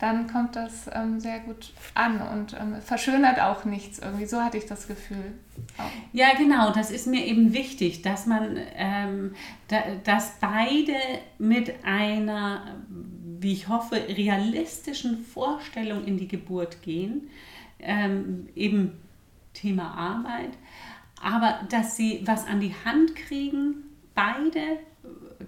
dann 0.00 0.30
kommt 0.30 0.56
das 0.56 0.90
ähm, 0.92 1.20
sehr 1.20 1.40
gut 1.40 1.72
an 1.94 2.20
und 2.20 2.54
ähm, 2.58 2.80
verschönert 2.80 3.40
auch 3.40 3.64
nichts 3.64 3.98
irgendwie. 3.98 4.26
So 4.26 4.42
hatte 4.42 4.56
ich 4.56 4.66
das 4.66 4.88
Gefühl. 4.88 5.34
Auch. 5.76 5.90
Ja, 6.12 6.34
genau, 6.36 6.72
das 6.72 6.90
ist 6.90 7.06
mir 7.06 7.24
eben 7.26 7.52
wichtig, 7.52 8.02
dass 8.02 8.26
man, 8.26 8.56
ähm, 8.76 9.34
da, 9.68 9.78
dass 10.04 10.32
beide 10.40 10.94
mit 11.38 11.84
einer, 11.84 12.78
wie 13.40 13.52
ich 13.52 13.68
hoffe, 13.68 13.96
realistischen 14.08 15.24
Vorstellung 15.24 16.04
in 16.04 16.18
die 16.18 16.28
Geburt 16.28 16.82
gehen. 16.82 17.28
Ähm, 17.80 18.48
eben 18.54 18.92
Thema 19.54 19.94
Arbeit, 19.94 20.50
aber 21.20 21.60
dass 21.68 21.96
sie 21.96 22.20
was 22.24 22.46
an 22.46 22.60
die 22.60 22.74
Hand 22.84 23.14
kriegen, 23.16 23.84
beide, 24.14 24.78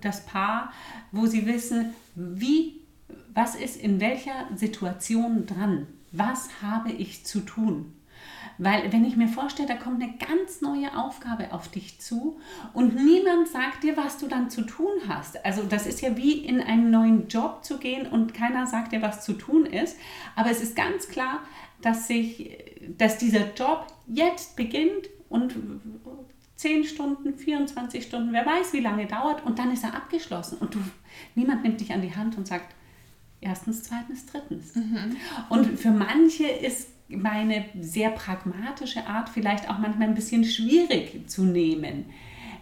das 0.01 0.25
Paar, 0.27 0.73
wo 1.13 1.27
sie 1.27 1.47
wissen, 1.47 1.95
wie, 2.15 2.81
was 3.35 3.55
ist 3.55 3.77
in 3.77 4.01
welcher 4.01 4.49
Situation 4.55 5.47
dran, 5.47 5.87
was 6.13 6.63
habe 6.63 6.91
ich 6.93 7.25
zu 7.25 7.41
tun. 7.41 7.93
Weil 8.63 8.93
wenn 8.93 9.07
ich 9.07 9.17
mir 9.17 9.27
vorstelle, 9.27 9.67
da 9.67 9.75
kommt 9.75 10.03
eine 10.03 10.13
ganz 10.19 10.61
neue 10.61 10.95
Aufgabe 10.95 11.51
auf 11.55 11.69
dich 11.69 11.99
zu 11.99 12.39
und 12.75 12.95
niemand 12.95 13.49
sagt 13.49 13.83
dir, 13.83 13.97
was 13.97 14.19
du 14.19 14.29
dann 14.29 14.51
zu 14.51 14.61
tun 14.63 14.91
hast. 15.09 15.43
Also 15.47 15.63
das 15.63 15.87
ist 15.87 16.03
ja 16.03 16.15
wie 16.19 16.45
in 16.45 16.61
einen 16.61 16.91
neuen 16.91 17.29
Job 17.29 17.65
zu 17.65 17.79
gehen 17.79 18.07
und 18.07 18.35
keiner 18.35 18.67
sagt 18.67 18.93
dir, 18.93 19.01
was 19.01 19.25
zu 19.25 19.33
tun 19.33 19.65
ist. 19.65 19.97
Aber 20.37 20.51
es 20.51 20.63
ist 20.63 20.77
ganz 20.77 21.09
klar, 21.09 21.41
dass, 21.81 22.07
sich, 22.07 22.59
dass 22.99 23.17
dieser 23.17 23.55
Job 23.55 23.87
jetzt 24.07 24.57
beginnt 24.57 25.09
und 25.31 25.55
10 26.57 26.85
Stunden, 26.85 27.39
24 27.39 28.05
Stunden, 28.05 28.35
wer 28.35 28.45
weiß, 28.45 28.75
wie 28.75 28.81
lange 28.81 29.07
dauert 29.07 29.43
und 29.47 29.59
dann 29.59 29.73
ist 29.73 29.85
er 29.85 29.95
abgeschlossen 29.95 30.59
und 30.59 30.75
du, 30.75 30.81
niemand 31.35 31.63
nimmt 31.63 31.81
dich 31.81 31.95
an 31.95 32.03
die 32.03 32.15
Hand 32.15 32.37
und 32.37 32.47
sagt, 32.47 32.75
erstens, 33.41 33.85
zweitens, 33.85 34.27
drittens. 34.27 34.75
Mhm. 34.75 35.17
Und 35.49 35.79
für 35.79 35.93
manche 35.93 36.47
ist 36.47 36.89
meine 37.17 37.65
sehr 37.81 38.11
pragmatische 38.11 39.07
Art 39.07 39.29
vielleicht 39.29 39.69
auch 39.69 39.79
manchmal 39.79 40.09
ein 40.09 40.15
bisschen 40.15 40.45
schwierig 40.45 41.29
zu 41.29 41.45
nehmen, 41.45 42.07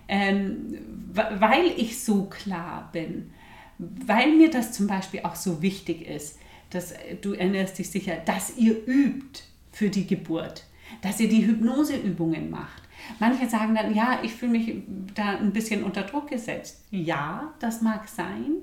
ähm, 0.09 0.78
weil 1.12 1.67
ich 1.76 2.02
so 2.02 2.25
klar 2.25 2.88
bin, 2.93 3.31
weil 3.78 4.35
mir 4.37 4.50
das 4.50 4.73
zum 4.73 4.87
Beispiel 4.87 5.21
auch 5.23 5.35
so 5.37 5.62
wichtig 5.62 6.07
ist, 6.07 6.38
dass 6.71 6.95
du 7.23 7.33
erinnerst 7.33 7.78
dich 7.78 7.90
sicher, 7.90 8.17
dass 8.25 8.57
ihr 8.57 8.76
übt 8.87 9.43
für 9.73 9.90
die 9.90 10.07
Geburt 10.07 10.64
dass 11.02 11.21
ihr 11.21 11.28
die 11.28 11.47
Hypnoseübungen 11.47 12.50
macht. 12.50 12.83
Manche 13.21 13.49
sagen 13.49 13.75
dann, 13.75 13.95
ja, 13.95 14.19
ich 14.23 14.35
fühle 14.35 14.52
mich 14.52 14.83
da 15.14 15.37
ein 15.37 15.52
bisschen 15.52 15.85
unter 15.85 16.02
Druck 16.02 16.28
gesetzt. 16.28 16.85
Ja, 16.90 17.55
das 17.61 17.81
mag 17.81 18.09
sein, 18.09 18.57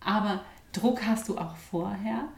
aber 0.00 0.44
Druck 0.72 1.04
hast 1.06 1.28
du 1.28 1.38
auch 1.38 1.56
vorher. 1.56 2.28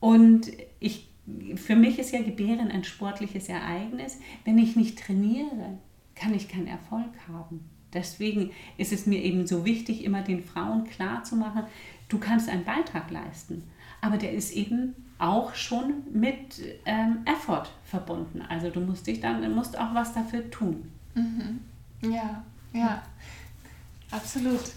Und 0.00 0.52
ich, 0.80 1.08
für 1.56 1.76
mich 1.76 1.98
ist 1.98 2.12
ja 2.12 2.22
Gebären 2.22 2.70
ein 2.70 2.84
sportliches 2.84 3.48
Ereignis. 3.48 4.18
Wenn 4.44 4.58
ich 4.58 4.76
nicht 4.76 4.98
trainiere, 4.98 5.78
kann 6.14 6.34
ich 6.34 6.48
keinen 6.48 6.66
Erfolg 6.66 7.10
haben. 7.28 7.68
Deswegen 7.92 8.50
ist 8.76 8.92
es 8.92 9.06
mir 9.06 9.22
eben 9.22 9.46
so 9.46 9.64
wichtig, 9.64 10.04
immer 10.04 10.22
den 10.22 10.42
Frauen 10.42 10.84
klarzumachen, 10.84 11.64
du 12.08 12.18
kannst 12.18 12.48
einen 12.48 12.64
Beitrag 12.64 13.10
leisten, 13.10 13.62
aber 14.00 14.18
der 14.18 14.32
ist 14.32 14.52
eben 14.52 14.94
auch 15.18 15.54
schon 15.54 16.02
mit 16.12 16.60
ähm, 16.84 17.18
Effort 17.24 17.68
verbunden. 17.84 18.42
Also 18.42 18.68
du 18.70 18.80
musst 18.80 19.06
dich 19.06 19.20
dann 19.20 19.54
musst 19.54 19.78
auch 19.78 19.94
was 19.94 20.12
dafür 20.12 20.50
tun. 20.50 20.90
Mhm. 21.14 21.60
Ja, 22.12 22.42
ja, 22.72 23.02
absolut. 24.10 24.72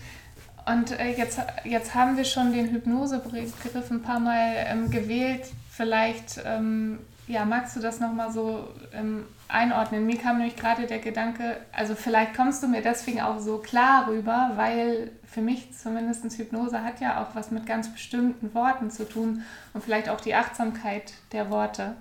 Und 0.66 0.92
äh, 0.92 1.18
jetzt, 1.18 1.40
jetzt 1.64 1.96
haben 1.96 2.18
wir 2.18 2.26
schon 2.26 2.54
den 2.54 2.70
Hypnosebegriff 2.72 3.90
ein 3.90 4.02
paar 4.02 4.20
Mal 4.20 4.54
ähm, 4.68 4.92
gewählt. 4.92 5.46
Vielleicht 5.78 6.42
ähm, 6.44 6.98
ja, 7.28 7.46
magst 7.46 7.76
du 7.76 7.80
das 7.80 8.00
nochmal 8.00 8.32
so 8.32 8.68
ähm, 8.94 9.26
einordnen? 9.48 10.08
Mir 10.08 10.18
kam 10.18 10.38
nämlich 10.40 10.56
gerade 10.56 10.88
der 10.88 10.98
Gedanke, 10.98 11.58
also 11.72 11.94
vielleicht 11.94 12.36
kommst 12.36 12.64
du 12.64 12.68
mir 12.68 12.82
deswegen 12.82 13.22
auch 13.22 13.40
so 13.40 13.60
klar 13.60 14.08
rüber, 14.08 14.54
weil 14.56 15.12
für 15.26 15.42
mich 15.42 15.78
zumindest 15.78 16.26
Hypnose 16.36 16.84
hat 16.84 17.00
ja 17.00 17.22
auch 17.22 17.36
was 17.36 17.52
mit 17.52 17.68
ganz 17.68 17.92
bestimmten 17.92 18.56
Worten 18.56 18.90
zu 18.90 19.08
tun 19.08 19.44
und 19.74 19.84
vielleicht 19.84 20.10
auch 20.10 20.20
die 20.20 20.34
Achtsamkeit 20.34 21.14
der 21.32 21.52
Worte. 21.52 21.96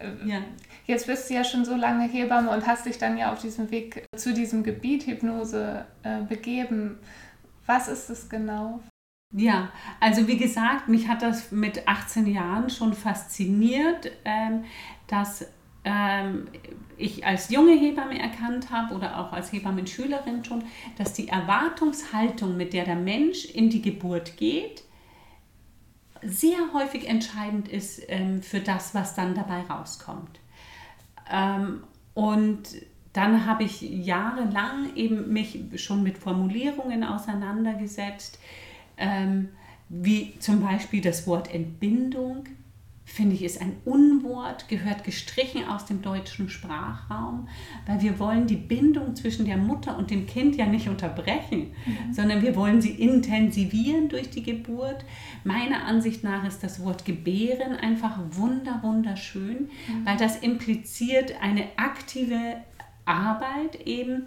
Äh, 0.00 0.28
ja. 0.28 0.38
Jetzt 0.86 1.06
bist 1.06 1.30
du 1.30 1.34
ja 1.34 1.44
schon 1.44 1.64
so 1.64 1.76
lange 1.76 2.08
Hebamme 2.08 2.50
und 2.50 2.66
hast 2.66 2.86
dich 2.86 2.98
dann 2.98 3.16
ja 3.16 3.32
auf 3.32 3.40
diesem 3.40 3.70
Weg 3.70 4.06
zu 4.16 4.34
diesem 4.34 4.64
Gebiet 4.64 5.06
Hypnose 5.06 5.84
äh, 6.02 6.22
begeben. 6.22 6.98
Was 7.66 7.86
ist 7.86 8.10
es 8.10 8.28
genau? 8.28 8.80
Ja, 9.36 9.70
also 9.98 10.28
wie 10.28 10.36
gesagt, 10.36 10.88
mich 10.88 11.08
hat 11.08 11.22
das 11.22 11.50
mit 11.50 11.88
18 11.88 12.26
Jahren 12.28 12.70
schon 12.70 12.94
fasziniert, 12.94 14.12
ähm, 14.24 14.64
dass 15.08 15.46
ähm, 15.82 16.46
ich 16.96 17.26
als 17.26 17.50
junge 17.50 17.72
Hebamme 17.72 18.16
erkannt 18.16 18.70
habe 18.70 18.94
oder 18.94 19.18
auch 19.18 19.32
als 19.32 19.52
Hebammenschülerin 19.52 20.44
schon, 20.44 20.62
dass 20.96 21.14
die 21.14 21.26
Erwartungshaltung, 21.26 22.56
mit 22.56 22.72
der 22.72 22.84
der 22.84 22.94
Mensch 22.94 23.44
in 23.44 23.70
die 23.70 23.82
Geburt 23.82 24.36
geht, 24.36 24.84
sehr 26.22 26.72
häufig 26.72 27.08
entscheidend 27.08 27.68
ist 27.68 28.02
ähm, 28.06 28.40
für 28.40 28.60
das, 28.60 28.94
was 28.94 29.16
dann 29.16 29.34
dabei 29.34 29.62
rauskommt. 29.62 30.40
und 32.14 32.62
dann 33.14 33.46
habe 33.46 33.64
ich 33.64 33.80
jahrelang 33.80 34.94
eben 34.96 35.32
mich 35.32 35.58
schon 35.76 36.02
mit 36.02 36.18
Formulierungen 36.18 37.02
auseinandergesetzt, 37.02 38.38
ähm, 38.96 39.48
wie 39.88 40.38
zum 40.38 40.60
Beispiel 40.60 41.00
das 41.00 41.26
Wort 41.26 41.52
Entbindung. 41.52 42.44
finde 43.06 43.34
ich, 43.34 43.44
ist 43.44 43.60
ein 43.60 43.76
Unwort, 43.84 44.66
gehört 44.68 45.04
gestrichen 45.04 45.68
aus 45.68 45.84
dem 45.84 46.00
deutschen 46.00 46.48
Sprachraum, 46.48 47.48
weil 47.86 48.00
wir 48.00 48.18
wollen 48.18 48.46
die 48.46 48.56
Bindung 48.56 49.14
zwischen 49.14 49.44
der 49.44 49.58
Mutter 49.58 49.98
und 49.98 50.10
dem 50.10 50.26
Kind 50.26 50.56
ja 50.56 50.64
nicht 50.64 50.88
unterbrechen, 50.88 51.72
mhm. 51.84 52.14
sondern 52.14 52.40
wir 52.40 52.56
wollen 52.56 52.80
sie 52.80 52.92
intensivieren 52.92 54.08
durch 54.08 54.30
die 54.30 54.42
Geburt. 54.42 55.04
Meiner 55.44 55.84
Ansicht 55.84 56.24
nach 56.24 56.46
ist 56.46 56.64
das 56.64 56.82
Wort 56.82 57.04
gebären 57.04 57.76
einfach 57.76 58.18
wunder, 58.30 58.80
wunderschön, 58.82 59.68
mhm. 59.86 60.06
weil 60.06 60.16
das 60.16 60.38
impliziert 60.38 61.34
eine 61.42 61.66
aktive 61.76 62.56
Arbeit 63.04 63.86
eben. 63.86 64.26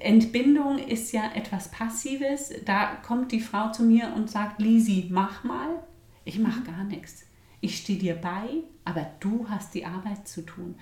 Entbindung 0.00 0.78
ist 0.78 1.12
ja 1.12 1.30
etwas 1.34 1.70
Passives. 1.70 2.52
Da 2.64 2.96
kommt 3.06 3.32
die 3.32 3.40
Frau 3.40 3.70
zu 3.72 3.82
mir 3.82 4.12
und 4.14 4.30
sagt, 4.30 4.60
Lisi, 4.60 5.08
mach 5.10 5.44
mal. 5.44 5.82
Ich 6.24 6.38
mache 6.38 6.60
mhm. 6.60 6.64
gar 6.64 6.84
nichts 6.84 7.26
ich 7.60 7.76
stehe 7.76 7.98
dir 7.98 8.14
bei, 8.14 8.48
aber 8.84 9.06
du 9.20 9.46
hast 9.48 9.74
die 9.74 9.84
Arbeit 9.84 10.26
zu 10.26 10.42
tun. 10.42 10.76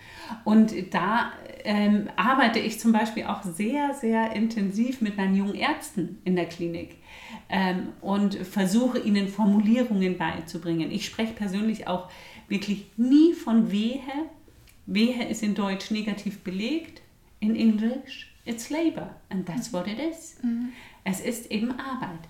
Und 0.44 0.72
da 0.92 1.32
ähm, 1.64 2.08
arbeite 2.16 2.60
ich 2.60 2.78
zum 2.78 2.92
Beispiel 2.92 3.24
auch 3.24 3.42
sehr, 3.42 3.94
sehr 3.94 4.32
intensiv 4.34 5.00
mit 5.00 5.16
meinen 5.16 5.34
jungen 5.34 5.54
Ärzten 5.54 6.18
in 6.24 6.36
der 6.36 6.46
Klinik 6.46 6.96
ähm, 7.48 7.88
und 8.00 8.36
versuche 8.36 9.00
ihnen 9.00 9.28
Formulierungen 9.28 10.16
beizubringen. 10.16 10.92
Ich 10.92 11.04
spreche 11.04 11.32
persönlich 11.32 11.88
auch 11.88 12.08
wirklich 12.48 12.86
nie 12.96 13.32
von 13.32 13.72
Wehe. 13.72 14.00
Wehe 14.86 15.28
ist 15.28 15.42
in 15.42 15.54
Deutsch 15.54 15.90
negativ 15.90 16.40
belegt. 16.44 17.02
In 17.40 17.54
English, 17.54 18.32
it's 18.44 18.70
labor. 18.70 19.14
And 19.30 19.46
that's 19.46 19.72
what 19.72 19.86
it 19.86 19.98
is. 19.98 20.36
Mhm. 20.42 20.72
Es 21.04 21.20
ist 21.20 21.50
eben 21.50 21.70
Arbeit. 21.72 22.20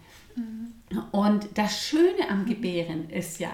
Und 1.11 1.49
das 1.55 1.85
Schöne 1.85 2.29
am 2.31 2.47
Gebären 2.47 3.11
ist 3.11 3.41
ja, 3.41 3.51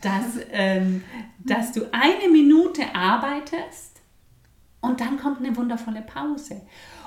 dass, 0.00 0.38
ähm, 0.50 1.04
dass 1.38 1.72
du 1.72 1.92
eine 1.92 2.28
Minute 2.30 2.94
arbeitest 2.94 4.00
und 4.80 5.00
dann 5.00 5.18
kommt 5.18 5.38
eine 5.38 5.56
wundervolle 5.56 6.02
Pause. 6.02 6.62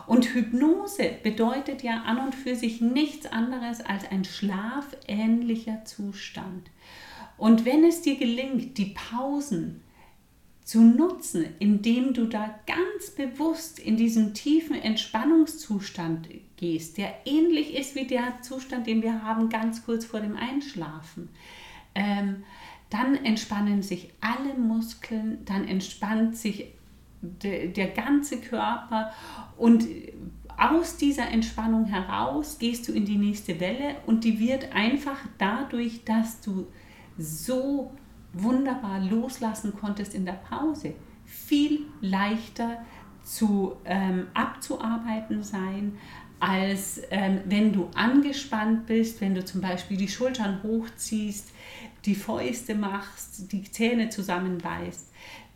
Und 0.08 0.34
Hypnose 0.34 1.12
bedeutet 1.24 1.84
ja 1.84 2.04
an 2.04 2.18
und 2.20 2.36
für 2.36 2.56
sich 2.56 2.82
nichts 2.82 3.28
anderes 3.28 3.82
als 3.82 4.10
ein 4.10 4.26
schlafähnlicher 4.26 5.86
Zustand. 5.86 6.70
Und 7.38 7.66
wenn 7.66 7.84
es 7.84 8.02
dir 8.02 8.18
gelingt, 8.18 8.78
die 8.78 8.94
Pausen 8.94 9.84
zu 10.64 10.82
nutzen, 10.82 11.46
indem 11.60 12.14
du 12.14 12.26
da 12.26 12.54
ganz 12.66 13.12
bewusst 13.16 13.80
in 13.80 13.98
diesen 13.98 14.34
tiefen 14.34 14.76
Entspannungszustand 14.76 16.30
gehst, 16.56 16.98
der 16.98 17.14
ähnlich 17.26 17.76
ist 17.76 17.96
wie 17.96 18.06
der 18.06 18.42
Zustand, 18.42 18.88
den 18.88 19.02
wir 19.02 19.24
haben 19.24 19.50
ganz 19.50 19.84
kurz 19.86 20.06
vor 20.06 20.20
dem 20.20 20.36
Einschlafen. 20.36 21.30
Ähm, 21.96 22.44
dann 22.90 23.16
entspannen 23.16 23.82
sich 23.82 24.12
alle 24.22 24.54
Muskeln, 24.54 25.44
dann 25.46 25.68
entspannt 25.68 26.38
sich 26.38 26.68
de, 27.22 27.72
der 27.72 27.88
ganze 27.88 28.40
Körper 28.40 29.12
und 29.58 29.88
aus 30.58 30.98
dieser 30.98 31.30
Entspannung 31.30 31.86
heraus 31.86 32.60
gehst 32.60 32.88
du 32.88 32.92
in 32.92 33.06
die 33.06 33.18
nächste 33.18 33.60
Welle 33.60 33.96
und 34.06 34.24
die 34.24 34.40
wird 34.40 34.74
einfach 34.74 35.18
dadurch, 35.38 36.04
dass 36.04 36.42
du 36.42 36.68
so 37.18 37.92
wunderbar 38.34 39.00
loslassen 39.00 39.74
konntest 39.80 40.14
in 40.14 40.26
der 40.26 40.34
Pause, 40.34 40.94
viel 41.26 41.82
leichter 42.02 42.78
zu 43.24 43.76
ähm, 43.86 44.28
abzuarbeiten 44.34 45.44
sein, 45.44 45.98
als 46.40 47.02
ähm, 47.12 47.42
wenn 47.46 47.72
du 47.72 47.90
angespannt 47.94 48.88
bist, 48.88 49.22
wenn 49.22 49.36
du 49.36 49.46
zum 49.46 49.62
Beispiel 49.62 49.96
die 49.96 50.08
Schultern 50.08 50.64
hochziehst, 50.64 51.52
die 52.06 52.16
Fäuste 52.16 52.74
machst, 52.74 53.52
die 53.52 53.64
Zähne 53.64 54.10
zusammenbeißt. 54.10 55.12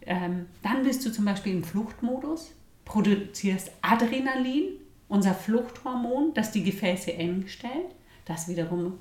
Ähm, 0.06 0.46
dann 0.62 0.84
bist 0.84 1.04
du 1.04 1.12
zum 1.12 1.26
Beispiel 1.26 1.54
im 1.54 1.64
Fluchtmodus, 1.64 2.52
produzierst 2.86 3.72
Adrenalin, 3.82 4.74
unser 5.08 5.34
Fluchthormon, 5.34 6.34
das 6.36 6.52
die 6.52 6.64
Gefäße 6.64 7.14
eng 7.14 7.48
stellt. 7.48 7.96
Das 8.26 8.48
wiederum 8.48 9.00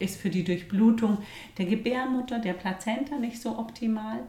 ist 0.00 0.20
für 0.20 0.30
die 0.30 0.44
Durchblutung 0.44 1.18
der 1.58 1.66
Gebärmutter, 1.66 2.38
der 2.38 2.54
Plazenta 2.54 3.16
nicht 3.16 3.40
so 3.40 3.58
optimal. 3.58 4.20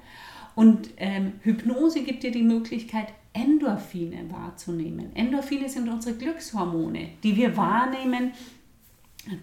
Und 0.53 0.89
ähm, 0.97 1.33
Hypnose 1.41 2.03
gibt 2.03 2.23
dir 2.23 2.31
die 2.31 2.43
Möglichkeit, 2.43 3.07
Endorphine 3.33 4.29
wahrzunehmen. 4.29 5.15
Endorphine 5.15 5.69
sind 5.69 5.87
unsere 5.87 6.17
Glückshormone, 6.17 7.11
die 7.24 7.37
wir 7.37 7.55
wahrnehmen, 7.55 8.33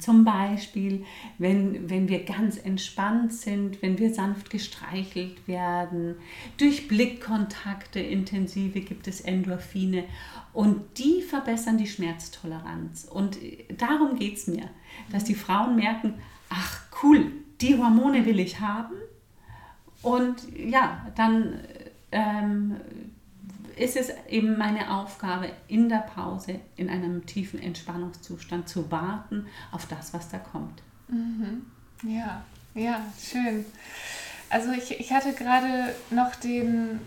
zum 0.01 0.25
Beispiel, 0.25 1.05
wenn, 1.39 1.89
wenn 1.89 2.09
wir 2.09 2.25
ganz 2.25 2.59
entspannt 2.59 3.33
sind, 3.33 3.81
wenn 3.81 3.97
wir 3.99 4.13
sanft 4.13 4.51
gestreichelt 4.51 5.47
werden, 5.47 6.17
durch 6.57 6.89
Blickkontakte 6.89 8.01
intensive 8.01 8.81
gibt 8.81 9.07
es 9.07 9.21
Endorphine 9.21 10.05
und 10.53 10.99
die 10.99 11.23
verbessern 11.23 11.79
die 11.79 11.87
Schmerztoleranz. 11.87 13.05
Und 13.05 13.39
darum 13.77 14.17
geht 14.19 14.37
es 14.37 14.47
mir, 14.47 14.69
dass 15.13 15.25
die 15.25 15.35
Frauen 15.35 15.77
merken, 15.77 16.15
ach 16.49 16.81
cool, 17.03 17.33
die 17.61 17.77
Hormone 17.77 18.25
will 18.27 18.39
ich 18.39 18.61
haben 18.61 18.95
und 20.03 20.37
ja, 20.57 21.07
dann 21.17 21.61
ähm, 22.13 22.77
ist 23.77 23.97
es 23.97 24.11
eben 24.29 24.59
meine 24.59 24.93
Aufgabe, 24.93 25.51
in 25.69 25.89
der 25.89 25.99
Pause 25.99 26.61
in 26.77 26.89
einem 26.89 27.27
tiefen 27.27 27.61
Entspannungszustand 27.61 28.69
zu 28.69 28.91
warten 28.91 29.47
auf 29.73 29.87
das, 29.87 30.13
was 30.13 30.29
da 30.29 30.39
kommt. 30.39 30.83
Mhm. 31.09 31.67
Ja, 32.03 32.43
ja, 32.75 33.01
schön. 33.21 33.65
Also 34.51 34.73
ich, 34.73 34.99
ich 34.99 35.13
hatte 35.13 35.33
gerade 35.33 35.95
noch 36.11 36.35
den 36.37 37.01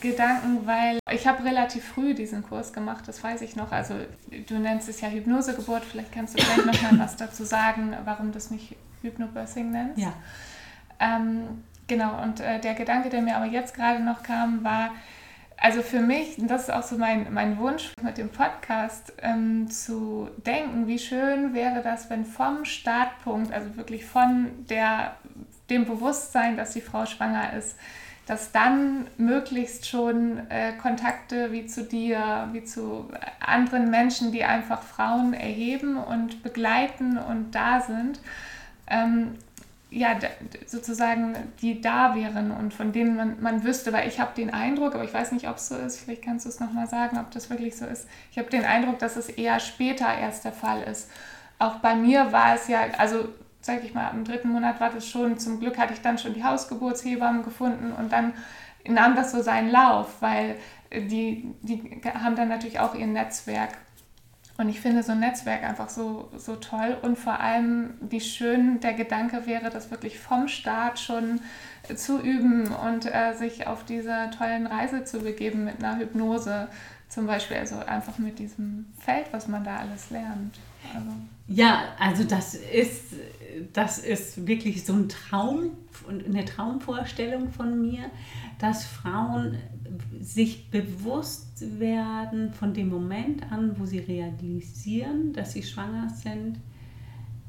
Gedanken, 0.00 0.66
weil 0.66 0.98
ich 1.10 1.26
habe 1.26 1.44
relativ 1.44 1.84
früh 1.84 2.14
diesen 2.14 2.42
Kurs 2.42 2.72
gemacht, 2.72 3.08
das 3.08 3.22
weiß 3.24 3.40
ich 3.42 3.56
noch. 3.56 3.72
Also 3.72 3.94
du 4.46 4.58
nennst 4.58 4.88
es 4.88 5.00
ja 5.00 5.08
Hypnosegeburt, 5.08 5.84
vielleicht 5.84 6.12
kannst 6.12 6.38
du 6.38 6.42
gleich 6.42 6.64
noch 6.64 6.82
mal 6.82 6.98
was 6.98 7.16
dazu 7.16 7.44
sagen, 7.44 7.96
warum 8.04 8.30
du 8.32 8.38
es 8.38 8.50
nicht 8.50 8.76
Hypnobirthing 9.02 9.70
nennst. 9.70 9.98
Ja. 9.98 10.12
Ähm, 11.00 11.64
genau, 11.86 12.22
und 12.22 12.40
äh, 12.40 12.60
der 12.60 12.74
Gedanke, 12.74 13.08
der 13.08 13.22
mir 13.22 13.36
aber 13.36 13.46
jetzt 13.46 13.74
gerade 13.74 14.00
noch 14.02 14.22
kam, 14.22 14.62
war, 14.62 14.90
also 15.56 15.82
für 15.82 16.00
mich, 16.00 16.38
und 16.38 16.48
das 16.48 16.64
ist 16.64 16.70
auch 16.70 16.82
so 16.82 16.96
mein, 16.96 17.32
mein 17.32 17.58
Wunsch 17.58 17.92
mit 18.02 18.16
dem 18.18 18.28
Podcast, 18.28 19.12
ähm, 19.22 19.68
zu 19.70 20.28
denken, 20.46 20.86
wie 20.86 20.98
schön 20.98 21.52
wäre 21.54 21.82
das, 21.82 22.10
wenn 22.10 22.24
vom 22.24 22.64
Startpunkt, 22.64 23.52
also 23.52 23.76
wirklich 23.76 24.04
von 24.04 24.50
der, 24.68 25.16
dem 25.68 25.84
Bewusstsein, 25.84 26.56
dass 26.56 26.74
die 26.74 26.80
Frau 26.80 27.06
schwanger 27.06 27.54
ist, 27.54 27.76
dass 28.28 28.52
dann 28.52 29.06
möglichst 29.16 29.88
schon 29.88 30.50
äh, 30.50 30.74
Kontakte 30.74 31.50
wie 31.50 31.64
zu 31.64 31.82
dir, 31.82 32.50
wie 32.52 32.62
zu 32.62 33.08
anderen 33.40 33.90
Menschen, 33.90 34.32
die 34.32 34.44
einfach 34.44 34.82
Frauen 34.82 35.32
erheben 35.32 35.96
und 35.96 36.42
begleiten 36.42 37.16
und 37.16 37.52
da 37.52 37.80
sind, 37.80 38.20
ähm, 38.86 39.38
ja, 39.90 40.18
sozusagen 40.66 41.36
die 41.62 41.80
da 41.80 42.14
wären 42.14 42.50
und 42.50 42.74
von 42.74 42.92
denen 42.92 43.16
man, 43.16 43.40
man 43.40 43.64
wüsste, 43.64 43.94
weil 43.94 44.06
ich 44.06 44.20
habe 44.20 44.34
den 44.36 44.52
Eindruck, 44.52 44.94
aber 44.94 45.04
ich 45.04 45.14
weiß 45.14 45.32
nicht, 45.32 45.48
ob 45.48 45.56
es 45.56 45.68
so 45.68 45.76
ist, 45.76 46.00
vielleicht 46.00 46.22
kannst 46.22 46.44
du 46.44 46.50
es 46.50 46.60
nochmal 46.60 46.86
sagen, 46.86 47.16
ob 47.18 47.30
das 47.30 47.48
wirklich 47.48 47.78
so 47.78 47.86
ist. 47.86 48.06
Ich 48.30 48.36
habe 48.36 48.50
den 48.50 48.66
Eindruck, 48.66 48.98
dass 48.98 49.16
es 49.16 49.30
eher 49.30 49.58
später 49.58 50.06
erst 50.06 50.44
der 50.44 50.52
Fall 50.52 50.82
ist. 50.82 51.10
Auch 51.58 51.76
bei 51.76 51.94
mir 51.94 52.30
war 52.30 52.54
es 52.56 52.68
ja, 52.68 52.80
also 52.98 53.30
sage 53.60 53.82
ich 53.84 53.94
mal, 53.94 54.10
im 54.10 54.24
dritten 54.24 54.48
Monat 54.50 54.80
war 54.80 54.90
das 54.90 55.06
schon, 55.06 55.38
zum 55.38 55.60
Glück 55.60 55.78
hatte 55.78 55.92
ich 55.92 56.00
dann 56.00 56.18
schon 56.18 56.34
die 56.34 56.44
Hausgeburtshebammen 56.44 57.42
gefunden 57.42 57.92
und 57.92 58.12
dann 58.12 58.32
nahm 58.86 59.16
das 59.16 59.32
so 59.32 59.42
seinen 59.42 59.70
Lauf, 59.70 60.20
weil 60.20 60.56
die, 60.92 61.54
die 61.62 62.00
haben 62.14 62.36
dann 62.36 62.48
natürlich 62.48 62.80
auch 62.80 62.94
ihr 62.94 63.06
Netzwerk 63.06 63.76
und 64.58 64.68
ich 64.68 64.80
finde 64.80 65.04
so 65.04 65.12
ein 65.12 65.20
Netzwerk 65.20 65.62
einfach 65.62 65.88
so, 65.88 66.30
so 66.36 66.56
toll 66.56 66.96
und 67.02 67.16
vor 67.16 67.38
allem, 67.38 67.94
wie 68.00 68.20
schön 68.20 68.80
der 68.80 68.92
Gedanke 68.92 69.46
wäre, 69.46 69.70
das 69.70 69.92
wirklich 69.92 70.18
vom 70.18 70.48
Start 70.48 70.98
schon 70.98 71.40
zu 71.94 72.20
üben 72.20 72.66
und 72.66 73.06
äh, 73.06 73.34
sich 73.34 73.68
auf 73.68 73.84
diese 73.84 74.30
tollen 74.36 74.66
Reise 74.66 75.04
zu 75.04 75.20
begeben 75.20 75.64
mit 75.64 75.82
einer 75.82 75.98
Hypnose 75.98 76.66
zum 77.08 77.28
Beispiel, 77.28 77.56
also 77.56 77.78
einfach 77.78 78.18
mit 78.18 78.40
diesem 78.40 78.86
Feld, 78.98 79.26
was 79.30 79.46
man 79.46 79.62
da 79.62 79.76
alles 79.76 80.10
lernt. 80.10 80.58
Also. 80.92 81.12
Ja, 81.48 81.94
also 81.98 82.24
das 82.24 82.54
ist, 82.54 83.14
das 83.72 83.98
ist 83.98 84.46
wirklich 84.46 84.84
so 84.84 84.92
ein 84.92 85.08
Traum, 85.08 85.70
eine 86.06 86.44
Traumvorstellung 86.44 87.50
von 87.50 87.80
mir, 87.80 88.10
dass 88.58 88.84
Frauen 88.84 89.56
sich 90.20 90.70
bewusst 90.70 91.80
werden 91.80 92.52
von 92.52 92.74
dem 92.74 92.90
Moment 92.90 93.50
an, 93.50 93.78
wo 93.78 93.86
sie 93.86 93.98
realisieren, 93.98 95.32
dass 95.32 95.54
sie 95.54 95.62
schwanger 95.62 96.10
sind, 96.10 96.58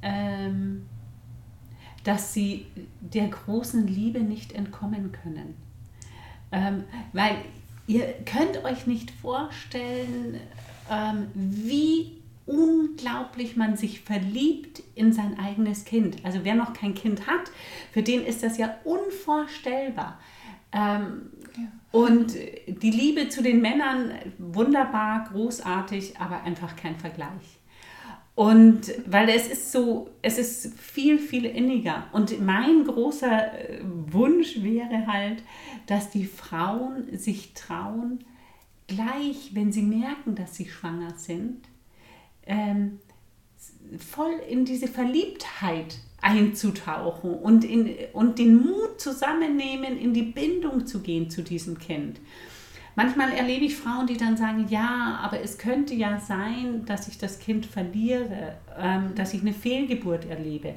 ähm, 0.02 0.86
dass 2.06 2.34
sie 2.34 2.68
der 3.02 3.28
großen 3.28 3.86
Liebe 3.86 4.22
nicht 4.22 4.54
entkommen 4.54 5.12
können. 5.12 5.56
Ähm, 6.54 6.86
weil 7.12 7.36
ihr 7.86 8.14
könnt 8.26 8.64
euch 8.64 8.88
nicht 8.88 9.12
vorstellen, 9.12 10.38
ähm, 10.90 11.28
wie 11.34 12.19
unglaublich 12.50 13.56
man 13.56 13.78
sich 13.78 14.02
verliebt 14.02 14.82
in 14.96 15.14
sein 15.14 15.40
eigenes 15.40 15.86
Kind. 15.86 16.18
Also 16.26 16.40
wer 16.44 16.56
noch 16.56 16.74
kein 16.74 16.96
Kind 16.96 17.28
hat, 17.28 17.52
für 17.92 18.02
den 18.02 18.26
ist 18.26 18.44
das 18.44 18.58
ja 18.58 18.76
unvorstellbar. 18.84 20.20
Ähm, 20.72 21.30
ja. 21.56 21.68
Und 21.92 22.34
die 22.68 22.92
Liebe 22.92 23.30
zu 23.30 23.42
den 23.42 23.62
Männern, 23.62 24.12
wunderbar, 24.38 25.30
großartig, 25.32 26.20
aber 26.20 26.44
einfach 26.44 26.76
kein 26.76 26.96
Vergleich. 26.96 27.60
Und 28.36 28.94
weil 29.06 29.28
es 29.30 29.48
ist 29.48 29.72
so, 29.72 30.12
es 30.22 30.38
ist 30.38 30.80
viel, 30.80 31.20
viel 31.20 31.46
inniger. 31.46 32.08
Und 32.14 32.40
mein 32.42 32.86
großer 32.86 33.54
äh, 33.54 33.82
Wunsch 33.84 34.62
wäre 34.64 35.08
halt, 35.08 35.44
dass 35.88 36.10
die 36.10 36.26
Frauen 36.26 37.18
sich 37.18 37.54
trauen, 37.54 38.24
gleich, 38.88 39.52
wenn 39.54 39.72
sie 39.72 39.82
merken, 39.82 40.36
dass 40.36 40.56
sie 40.56 40.70
schwanger 40.70 41.16
sind, 41.16 41.69
ähm, 42.50 43.00
voll 43.98 44.34
in 44.50 44.66
diese 44.66 44.88
Verliebtheit 44.88 46.00
einzutauchen 46.22 47.34
und, 47.34 47.64
in, 47.64 47.96
und 48.12 48.40
den 48.40 48.58
Mut 48.58 49.00
zusammennehmen, 49.00 49.98
in 49.98 50.14
die 50.14 50.24
Bindung 50.24 50.86
zu 50.86 51.00
gehen 51.00 51.30
zu 51.30 51.44
diesem 51.44 51.78
Kind. 51.80 52.20
Manchmal 52.96 53.32
erlebe 53.32 53.64
ich 53.64 53.78
Frauen, 53.78 54.08
die 54.08 54.18
dann 54.18 54.36
sagen, 54.36 54.68
ja, 54.68 55.20
aber 55.24 55.40
es 55.42 55.58
könnte 55.58 55.94
ja 55.94 56.20
sein, 56.20 56.84
dass 56.86 57.08
ich 57.08 57.18
das 57.18 57.40
Kind 57.40 57.66
verliere, 57.66 58.58
ähm, 58.78 59.16
dass 59.16 59.34
ich 59.34 59.42
eine 59.42 59.54
Fehlgeburt 59.54 60.26
erlebe. 60.26 60.74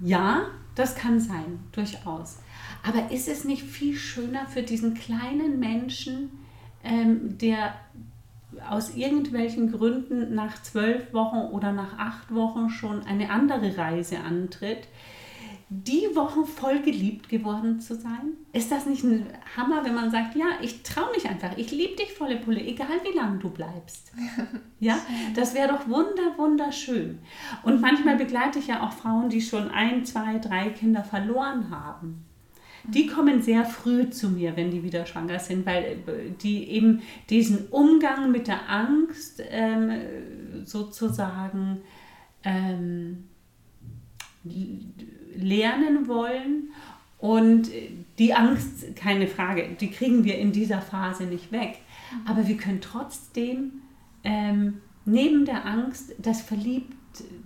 Ja, 0.00 0.46
das 0.74 0.94
kann 0.94 1.20
sein, 1.20 1.60
durchaus. 1.72 2.38
Aber 2.82 3.10
ist 3.10 3.28
es 3.28 3.44
nicht 3.44 3.62
viel 3.62 3.94
schöner 3.96 4.46
für 4.46 4.62
diesen 4.62 4.94
kleinen 4.94 5.60
Menschen, 5.60 6.30
ähm, 6.82 7.36
der 7.38 7.74
aus 8.68 8.94
irgendwelchen 8.94 9.72
Gründen 9.72 10.34
nach 10.34 10.62
zwölf 10.62 11.12
Wochen 11.12 11.52
oder 11.52 11.72
nach 11.72 11.98
acht 11.98 12.34
Wochen 12.34 12.70
schon 12.70 13.04
eine 13.04 13.30
andere 13.30 13.76
Reise 13.76 14.18
antritt, 14.20 14.88
die 15.68 16.14
Wochen 16.14 16.44
voll 16.44 16.80
geliebt 16.82 17.30
geworden 17.30 17.80
zu 17.80 17.94
sein? 17.94 18.34
Ist 18.52 18.70
das 18.70 18.84
nicht 18.84 19.04
ein 19.04 19.26
Hammer, 19.56 19.84
wenn 19.84 19.94
man 19.94 20.10
sagt, 20.10 20.36
ja, 20.36 20.46
ich 20.60 20.82
traue 20.82 21.10
mich 21.14 21.28
einfach, 21.28 21.56
ich 21.56 21.70
liebe 21.70 21.96
dich 21.96 22.12
volle 22.12 22.36
Pulle, 22.36 22.60
egal 22.60 23.00
wie 23.04 23.16
lange 23.16 23.38
du 23.38 23.50
bleibst? 23.50 24.12
Ja, 24.80 24.98
das 25.36 25.54
wäre 25.54 25.68
doch 25.68 25.86
wunder, 25.86 26.36
wunderschön. 26.36 27.20
Und 27.62 27.80
manchmal 27.80 28.16
begleite 28.16 28.58
ich 28.58 28.66
ja 28.66 28.82
auch 28.82 28.90
Frauen, 28.90 29.28
die 29.28 29.40
schon 29.40 29.70
ein, 29.70 30.04
zwei, 30.04 30.38
drei 30.38 30.70
Kinder 30.70 31.04
verloren 31.04 31.70
haben 31.70 32.24
die 32.84 33.06
kommen 33.06 33.42
sehr 33.42 33.64
früh 33.64 34.10
zu 34.10 34.28
mir, 34.30 34.56
wenn 34.56 34.70
die 34.70 34.82
wieder 34.82 35.06
schwanger 35.06 35.38
sind, 35.38 35.66
weil 35.66 35.84
äh, 35.84 36.30
die 36.42 36.68
eben 36.70 37.02
diesen 37.30 37.68
Umgang 37.68 38.30
mit 38.30 38.48
der 38.48 38.68
Angst 38.68 39.42
ähm, 39.50 39.92
sozusagen 40.64 41.82
ähm, 42.44 43.24
lernen 45.36 46.08
wollen. 46.08 46.70
Und 47.18 47.68
die 48.18 48.34
Angst, 48.34 48.96
keine 48.96 49.28
Frage, 49.28 49.76
die 49.80 49.90
kriegen 49.90 50.24
wir 50.24 50.38
in 50.38 50.50
dieser 50.50 50.80
Phase 50.80 51.24
nicht 51.24 51.52
weg. 51.52 51.78
Aber 52.26 52.48
wir 52.48 52.56
können 52.56 52.80
trotzdem 52.80 53.82
ähm, 54.24 54.80
neben 55.04 55.44
der 55.44 55.64
Angst 55.64 56.14
das 56.18 56.42
Verliebte 56.42 56.96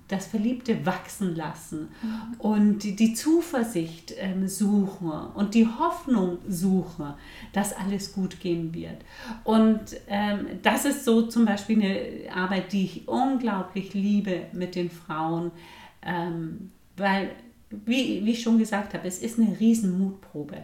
das 0.09 0.27
Verliebte 0.27 0.87
wachsen 0.87 1.35
lassen 1.35 1.89
mhm. 2.03 2.41
und 2.41 2.79
die, 2.85 2.95
die 2.95 3.15
Zuversicht 3.15 4.15
ähm, 4.19 4.49
suchen 4.49 5.11
und 5.35 5.55
die 5.55 5.67
Hoffnung 5.67 6.39
suchen, 6.49 7.15
dass 7.53 7.73
alles 7.73 8.13
gut 8.13 8.41
gehen 8.41 8.73
wird. 8.75 9.05
Und 9.45 9.81
ähm, 10.09 10.47
das 10.63 10.85
ist 10.85 11.05
so 11.05 11.23
zum 11.23 11.45
Beispiel 11.45 11.83
eine 11.83 12.33
Arbeit, 12.35 12.73
die 12.73 12.85
ich 12.85 13.09
unglaublich 13.09 13.95
liebe 13.95 14.47
mit 14.53 14.75
den 14.75 14.91
Frauen, 14.91 15.51
ähm, 16.03 16.71
weil, 16.97 17.31
wie, 17.71 18.25
wie 18.25 18.31
ich 18.31 18.43
schon 18.43 18.59
gesagt 18.59 18.95
habe, 18.95 19.07
es 19.09 19.19
ist 19.19 19.39
eine 19.39 19.59
Riesenmutprobe 19.59 20.59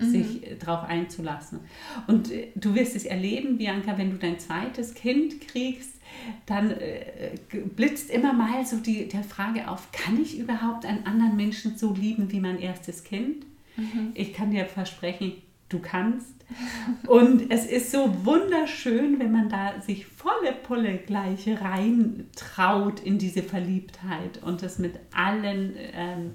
mhm. 0.00 0.10
sich 0.10 0.46
äh, 0.46 0.56
darauf 0.56 0.88
einzulassen. 0.88 1.60
Und 2.06 2.30
äh, 2.30 2.48
du 2.54 2.74
wirst 2.74 2.96
es 2.96 3.04
erleben, 3.04 3.58
Bianca, 3.58 3.98
wenn 3.98 4.10
du 4.10 4.18
dein 4.18 4.38
zweites 4.38 4.94
Kind 4.94 5.40
kriegst, 5.40 5.97
dann 6.46 6.70
äh, 6.70 7.36
blitzt 7.76 8.10
immer 8.10 8.32
mal 8.32 8.64
so 8.66 8.76
die 8.78 9.08
der 9.08 9.24
Frage 9.24 9.68
auf, 9.68 9.92
kann 9.92 10.20
ich 10.20 10.38
überhaupt 10.38 10.84
einen 10.84 11.06
anderen 11.06 11.36
Menschen 11.36 11.76
so 11.76 11.92
lieben 11.92 12.30
wie 12.32 12.40
mein 12.40 12.58
erstes 12.58 13.04
Kind? 13.04 13.44
Mhm. 13.76 14.12
Ich 14.14 14.32
kann 14.32 14.50
dir 14.50 14.66
versprechen, 14.66 15.32
du 15.68 15.78
kannst. 15.78 16.34
Und 17.06 17.50
es 17.50 17.66
ist 17.66 17.92
so 17.92 18.24
wunderschön, 18.24 19.18
wenn 19.18 19.32
man 19.32 19.48
da 19.50 19.80
sich 19.82 20.06
volle 20.06 20.52
Pulle 20.52 20.96
gleich 20.96 21.46
reintraut 21.46 23.00
in 23.00 23.18
diese 23.18 23.42
Verliebtheit 23.42 24.42
und 24.42 24.62
das 24.62 24.78
mit 24.78 24.94
allen, 25.14 25.74
ähm, 25.92 26.32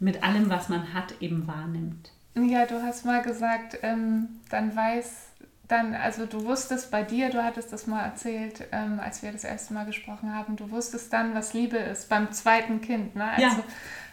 mit 0.00 0.24
allem, 0.24 0.50
was 0.50 0.68
man 0.68 0.92
hat, 0.94 1.14
eben 1.20 1.46
wahrnimmt. 1.46 2.10
Ja, 2.34 2.66
du 2.66 2.82
hast 2.82 3.04
mal 3.04 3.22
gesagt, 3.22 3.78
ähm, 3.82 4.28
dann 4.50 4.74
weiß 4.74 5.29
dann, 5.70 5.94
also 5.94 6.26
du 6.26 6.44
wusstest 6.44 6.90
bei 6.90 7.02
dir, 7.02 7.30
du 7.30 7.44
hattest 7.44 7.72
das 7.72 7.86
mal 7.86 8.02
erzählt, 8.02 8.66
ähm, 8.72 9.00
als 9.02 9.22
wir 9.22 9.30
das 9.30 9.44
erste 9.44 9.72
Mal 9.72 9.86
gesprochen 9.86 10.34
haben, 10.34 10.56
du 10.56 10.70
wusstest 10.70 11.12
dann, 11.12 11.34
was 11.34 11.54
Liebe 11.54 11.76
ist 11.76 12.08
beim 12.08 12.32
zweiten 12.32 12.80
Kind. 12.80 13.14
Ne? 13.14 13.24
Also, 13.24 13.42
ja. 13.42 13.64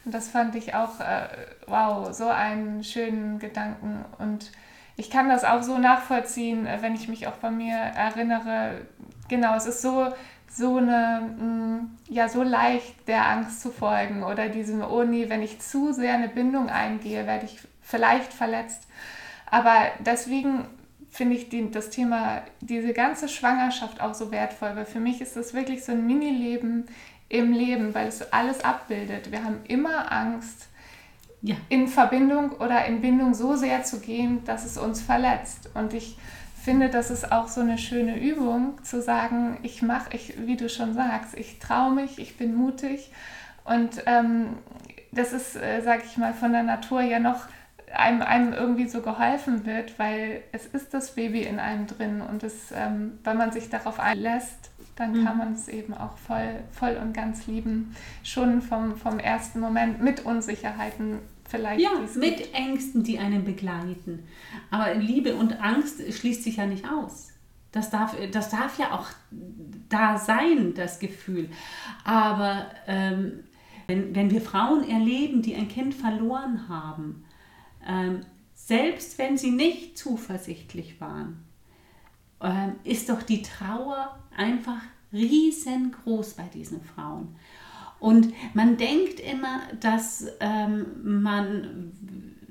Und 0.05 0.13
das 0.13 0.29
fand 0.29 0.55
ich 0.55 0.75
auch, 0.75 0.99
äh, 0.99 1.27
wow, 1.65 2.13
so 2.13 2.27
einen 2.27 2.83
schönen 2.83 3.39
Gedanken. 3.39 4.05
Und 4.19 4.51
ich 4.95 5.09
kann 5.09 5.29
das 5.29 5.43
auch 5.43 5.63
so 5.63 5.77
nachvollziehen, 5.77 6.67
äh, 6.67 6.77
wenn 6.81 6.93
ich 6.93 7.07
mich 7.07 7.27
auch 7.27 7.37
bei 7.37 7.49
mir 7.49 7.75
erinnere. 7.75 8.81
Genau, 9.27 9.55
es 9.55 9.65
ist 9.65 9.81
so, 9.81 10.13
so 10.49 10.77
eine, 10.77 11.21
mm, 11.21 11.97
ja, 12.07 12.29
so 12.29 12.43
leicht 12.43 13.07
der 13.07 13.27
Angst 13.27 13.61
zu 13.61 13.71
folgen 13.71 14.23
oder 14.23 14.47
diesem, 14.49 14.81
oh 14.81 15.03
nee, 15.03 15.27
wenn 15.29 15.41
ich 15.41 15.59
zu 15.59 15.91
sehr 15.91 16.13
eine 16.13 16.29
Bindung 16.29 16.69
eingehe, 16.69 17.25
werde 17.25 17.45
ich 17.45 17.59
vielleicht 17.81 18.31
verletzt. 18.31 18.87
Aber 19.49 19.87
deswegen 19.99 20.67
finde 21.09 21.35
ich 21.35 21.49
die, 21.49 21.71
das 21.71 21.89
Thema, 21.89 22.41
diese 22.61 22.93
ganze 22.93 23.27
Schwangerschaft 23.27 24.01
auch 24.01 24.13
so 24.13 24.31
wertvoll, 24.31 24.75
weil 24.75 24.85
für 24.85 24.99
mich 24.99 25.21
ist 25.21 25.35
das 25.35 25.53
wirklich 25.53 25.83
so 25.83 25.91
ein 25.91 26.05
Mini-Leben 26.05 26.85
im 27.29 27.51
Leben, 27.51 27.93
weil 27.93 28.07
es 28.07 28.31
alles 28.31 28.63
abbildet. 28.63 29.31
Wir 29.31 29.43
haben 29.43 29.59
immer 29.67 30.11
Angst, 30.11 30.67
ja. 31.41 31.55
in 31.69 31.87
Verbindung 31.87 32.51
oder 32.53 32.85
in 32.85 33.01
Bindung 33.01 33.33
so 33.33 33.55
sehr 33.55 33.83
zu 33.83 33.99
gehen, 33.99 34.43
dass 34.45 34.65
es 34.65 34.77
uns 34.77 35.01
verletzt. 35.01 35.69
Und 35.73 35.93
ich 35.93 36.17
finde, 36.55 36.89
das 36.89 37.11
ist 37.11 37.31
auch 37.31 37.47
so 37.47 37.61
eine 37.61 37.77
schöne 37.77 38.19
Übung, 38.19 38.83
zu 38.83 39.01
sagen, 39.01 39.57
ich 39.63 39.81
mache, 39.81 40.09
ich, 40.13 40.33
wie 40.45 40.57
du 40.57 40.69
schon 40.69 40.93
sagst, 40.93 41.35
ich 41.37 41.59
traue 41.59 41.93
mich, 41.93 42.19
ich 42.19 42.37
bin 42.37 42.55
mutig. 42.55 43.11
Und 43.63 44.03
ähm, 44.05 44.57
das 45.11 45.33
ist, 45.33 45.55
äh, 45.55 45.81
sage 45.81 46.03
ich 46.05 46.17
mal, 46.17 46.33
von 46.33 46.51
der 46.51 46.63
Natur 46.63 47.01
ja 47.01 47.19
noch 47.19 47.47
einem, 47.93 48.21
einem 48.21 48.53
irgendwie 48.53 48.87
so 48.87 49.01
geholfen 49.01 49.65
wird, 49.65 49.97
weil 49.97 50.43
es 50.51 50.65
ist 50.65 50.93
das 50.93 51.15
Baby 51.15 51.43
in 51.43 51.59
einem 51.59 51.87
drin 51.87 52.21
und 52.21 52.43
es, 52.43 52.71
ähm, 52.75 53.19
wenn 53.23 53.37
man 53.37 53.51
sich 53.51 53.69
darauf 53.69 53.99
einlässt, 53.99 54.71
dann 54.95 55.13
mhm. 55.13 55.25
kann 55.25 55.37
man 55.37 55.53
es 55.53 55.67
eben 55.67 55.93
auch 55.93 56.17
voll, 56.17 56.55
voll 56.71 56.97
und 57.01 57.13
ganz 57.13 57.47
lieben. 57.47 57.95
Schon 58.23 58.61
vom, 58.61 58.95
vom 58.95 59.19
ersten 59.19 59.59
Moment 59.59 60.01
mit 60.01 60.25
Unsicherheiten 60.25 61.19
vielleicht. 61.47 61.81
Ja, 61.81 61.91
mit 62.15 62.37
gibt. 62.37 62.53
Ängsten, 62.53 63.03
die 63.03 63.19
einen 63.19 63.45
begleiten. 63.45 64.27
Aber 64.71 64.95
Liebe 64.95 65.35
und 65.35 65.61
Angst 65.61 66.01
schließt 66.13 66.43
sich 66.43 66.57
ja 66.57 66.65
nicht 66.65 66.85
aus. 66.89 67.29
Das 67.71 67.89
darf, 67.89 68.15
das 68.31 68.49
darf 68.49 68.79
ja 68.79 68.91
auch 68.91 69.07
da 69.87 70.17
sein, 70.17 70.73
das 70.73 70.99
Gefühl. 70.99 71.49
Aber 72.03 72.65
ähm, 72.87 73.43
wenn, 73.85 74.15
wenn 74.15 74.31
wir 74.31 74.41
Frauen 74.41 74.89
erleben, 74.89 75.41
die 75.41 75.55
ein 75.55 75.67
Kind 75.67 75.93
verloren 75.93 76.67
haben, 76.67 77.23
ähm, 77.87 78.21
selbst 78.53 79.17
wenn 79.17 79.37
sie 79.37 79.51
nicht 79.51 79.97
zuversichtlich 79.97 80.99
waren, 80.99 81.45
ähm, 82.41 82.75
ist 82.83 83.09
doch 83.09 83.23
die 83.23 83.41
Trauer 83.41 84.19
einfach 84.35 84.81
riesengroß 85.13 86.33
bei 86.33 86.43
diesen 86.53 86.81
Frauen. 86.83 87.35
Und 87.99 88.33
man 88.53 88.77
denkt 88.77 89.19
immer, 89.19 89.61
dass 89.79 90.27
ähm, 90.39 91.21
man, 91.21 91.91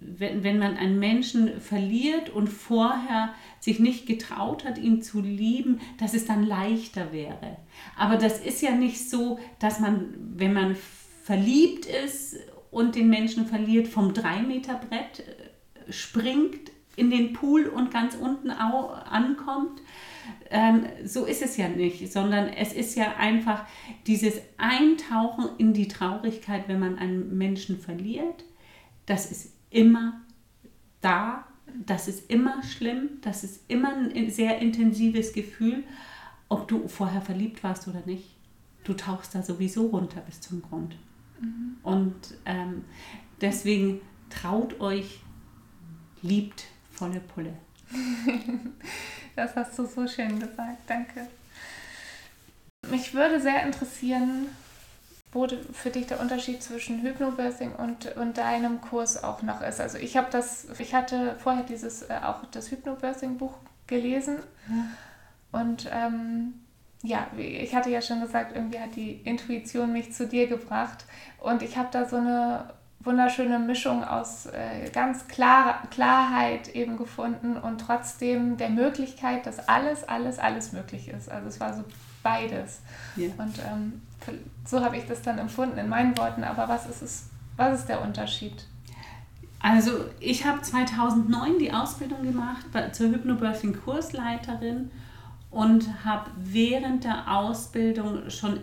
wenn, 0.01 0.42
wenn 0.42 0.59
man 0.59 0.77
einen 0.77 0.99
Menschen 0.99 1.61
verliert 1.61 2.31
und 2.31 2.49
vorher 2.49 3.33
sich 3.61 3.79
nicht 3.79 4.07
getraut 4.07 4.64
hat, 4.64 4.79
ihn 4.79 5.03
zu 5.03 5.20
lieben, 5.20 5.81
dass 5.99 6.14
es 6.14 6.25
dann 6.25 6.42
leichter 6.44 7.12
wäre. 7.12 7.59
Aber 7.96 8.16
das 8.16 8.40
ist 8.40 8.62
ja 8.62 8.72
nicht 8.72 9.09
so, 9.09 9.38
dass 9.61 9.79
man, 9.79 10.14
wenn 10.37 10.53
man 10.53 10.77
verliebt 11.22 11.87
ist 11.87 12.37
und 12.76 12.94
den 12.94 13.08
Menschen 13.08 13.46
verliert, 13.46 13.88
vom 13.88 14.12
3-Meter-Brett 14.12 15.20
äh, 15.20 15.92
springt 15.92 16.70
in 16.94 17.10
den 17.10 17.32
Pool 17.32 17.68
und 17.68 17.90
ganz 17.90 18.14
unten 18.14 18.50
ankommt. 18.50 19.80
Ähm, 20.50 20.84
so 21.02 21.24
ist 21.24 21.40
es 21.40 21.56
ja 21.56 21.68
nicht, 21.70 22.12
sondern 22.12 22.48
es 22.48 22.74
ist 22.74 22.94
ja 22.94 23.16
einfach 23.16 23.64
dieses 24.06 24.34
Eintauchen 24.58 25.48
in 25.56 25.72
die 25.72 25.88
Traurigkeit, 25.88 26.68
wenn 26.68 26.78
man 26.78 26.98
einen 26.98 27.38
Menschen 27.38 27.80
verliert. 27.80 28.44
Das 29.06 29.30
ist 29.30 29.54
immer 29.70 30.20
da, 31.00 31.46
das 31.86 32.08
ist 32.08 32.30
immer 32.30 32.62
schlimm, 32.62 33.08
das 33.22 33.42
ist 33.42 33.64
immer 33.68 33.94
ein 33.96 34.30
sehr 34.30 34.58
intensives 34.58 35.32
Gefühl. 35.32 35.82
ob 36.48 36.68
du 36.68 36.86
vorher 36.88 37.22
verliebt 37.22 37.64
warst 37.64 37.88
oder 37.88 38.02
nicht. 38.04 38.36
Du 38.84 38.92
tauchst 38.92 39.34
da 39.34 39.42
sowieso 39.42 39.86
runter 39.86 40.20
bis 40.20 40.40
zum 40.42 40.62
Grund. 40.62 40.94
Mhm. 41.40 41.77
Und 41.83 42.14
ähm, 42.44 42.85
deswegen 43.40 44.01
traut 44.31 44.81
euch, 44.81 45.20
liebt 46.22 46.64
volle 46.92 47.20
Pulle. 47.20 47.55
das 49.37 49.55
hast 49.55 49.79
du 49.79 49.87
so 49.87 50.07
schön 50.07 50.40
gesagt, 50.40 50.79
danke. 50.87 51.27
Mich 52.90 53.14
würde 53.14 53.40
sehr 53.40 53.64
interessieren, 53.64 54.46
wo 55.33 55.46
für 55.72 55.90
dich 55.90 56.07
der 56.07 56.20
Unterschied 56.20 56.62
zwischen 56.62 57.03
Hypnobirthing 57.03 57.75
und, 57.75 58.16
und 58.16 58.38
deinem 58.38 58.81
Kurs 58.81 59.22
auch 59.22 59.42
noch 59.42 59.61
ist. 59.61 59.81
Also 59.81 59.99
ich 59.99 60.16
habe 60.16 60.29
das, 60.31 60.66
ich 60.79 60.94
hatte 60.94 61.37
vorher 61.38 61.64
dieses 61.64 62.03
äh, 62.03 62.20
auch 62.22 62.44
das 62.53 62.70
Hypnobirthing-Buch 62.70 63.55
gelesen 63.87 64.38
ja. 64.68 65.61
und 65.61 65.90
ähm, 65.92 66.55
ja, 67.02 67.26
ich 67.37 67.74
hatte 67.74 67.90
ja 67.90 68.00
schon 68.00 68.20
gesagt, 68.20 68.54
irgendwie 68.54 68.78
hat 68.78 68.96
die 68.96 69.12
Intuition 69.24 69.92
mich 69.92 70.12
zu 70.12 70.26
dir 70.26 70.46
gebracht 70.46 71.04
und 71.38 71.62
ich 71.62 71.76
habe 71.76 71.88
da 71.92 72.09
so 72.09 72.16
eine 72.16 72.70
wunderschöne 73.00 73.59
Mischung 73.59 74.04
aus 74.04 74.46
äh, 74.46 74.90
ganz 74.92 75.28
klar, 75.28 75.82
Klarheit 75.90 76.68
eben 76.74 76.96
gefunden 76.96 77.56
und 77.56 77.80
trotzdem 77.80 78.56
der 78.56 78.70
Möglichkeit, 78.70 79.46
dass 79.46 79.68
alles, 79.68 80.06
alles, 80.09 80.38
alles 80.38 80.72
möglich 80.72 81.09
ist. 81.09 81.30
Also 81.30 81.48
es 81.48 81.61
war 81.61 81.72
so 81.72 81.85
beides. 82.22 82.80
Yeah. 83.16 83.30
Und 83.38 83.59
ähm, 83.61 84.02
so 84.66 84.85
habe 84.85 84.96
ich 84.96 85.06
das 85.06 85.22
dann 85.22 85.38
empfunden 85.38 85.78
in 85.78 85.88
meinen 85.88 86.18
Worten. 86.18 86.42
Aber 86.42 86.68
was 86.68 86.88
ist 86.88 87.02
es? 87.02 87.30
Was 87.56 87.80
ist 87.80 87.88
der 87.88 88.02
Unterschied? 88.02 88.66
Also 89.61 90.04
ich 90.20 90.44
habe 90.44 90.61
2009 90.61 91.59
die 91.59 91.72
Ausbildung 91.72 92.22
gemacht 92.22 92.66
zur 92.92 93.09
Hypnobirthing 93.09 93.80
Kursleiterin 93.82 94.90
und 95.56 96.04
habe 96.04 96.30
während 96.36 97.04
der 97.04 97.36
Ausbildung 97.36 98.30
schon 98.30 98.60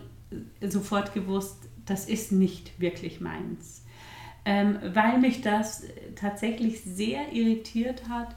sofort 0.62 1.14
gewusst, 1.14 1.70
das 1.86 2.06
ist 2.06 2.32
nicht 2.32 2.80
wirklich 2.80 3.22
meins 3.22 3.84
ähm, 4.46 4.78
weil 4.94 5.20
mich 5.20 5.42
das 5.42 5.84
tatsächlich 6.16 6.82
sehr 6.82 7.32
irritiert 7.32 8.10
hat, 8.10 8.36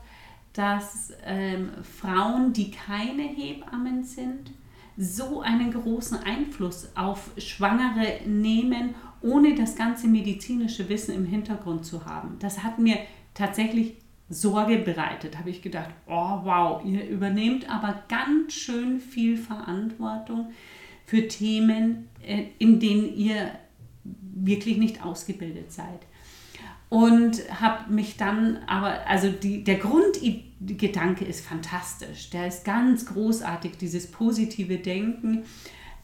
dass 0.52 1.12
ähm, 1.24 1.70
Frauen, 1.82 2.52
die 2.52 2.70
keine 2.70 3.22
Hebammen 3.22 4.04
sind, 4.04 4.52
so 4.96 5.42
einen 5.42 5.72
großen 5.72 6.18
Einfluss 6.22 6.88
auf 6.94 7.30
Schwangere 7.36 8.20
nehmen, 8.26 8.94
ohne 9.20 9.54
das 9.54 9.76
ganze 9.76 10.08
medizinische 10.08 10.88
Wissen 10.88 11.14
im 11.14 11.26
Hintergrund 11.26 11.84
zu 11.84 12.06
haben. 12.06 12.36
Das 12.38 12.62
hat 12.62 12.78
mir 12.78 12.96
tatsächlich 13.34 13.96
Sorge 14.28 14.78
bereitet. 14.78 15.38
Habe 15.38 15.50
ich 15.50 15.62
gedacht, 15.62 15.90
oh 16.06 16.40
wow, 16.42 16.84
ihr 16.84 17.08
übernehmt 17.08 17.70
aber 17.70 18.02
ganz 18.08 18.54
schön 18.54 19.00
viel 19.00 19.36
Verantwortung 19.36 20.50
für 21.04 21.28
Themen, 21.28 22.08
äh, 22.22 22.46
in 22.58 22.80
denen 22.80 23.16
ihr 23.16 23.52
wirklich 24.34 24.76
nicht 24.76 25.04
ausgebildet 25.04 25.72
seid. 25.72 26.00
Und 26.88 27.42
habe 27.60 27.92
mich 27.92 28.16
dann 28.16 28.58
aber, 28.66 29.06
also 29.08 29.28
die, 29.28 29.64
der 29.64 29.76
Grundgedanke 29.76 31.24
ist 31.24 31.44
fantastisch, 31.44 32.30
der 32.30 32.46
ist 32.46 32.64
ganz 32.64 33.06
großartig, 33.06 33.76
dieses 33.76 34.10
positive 34.10 34.78
Denken. 34.78 35.44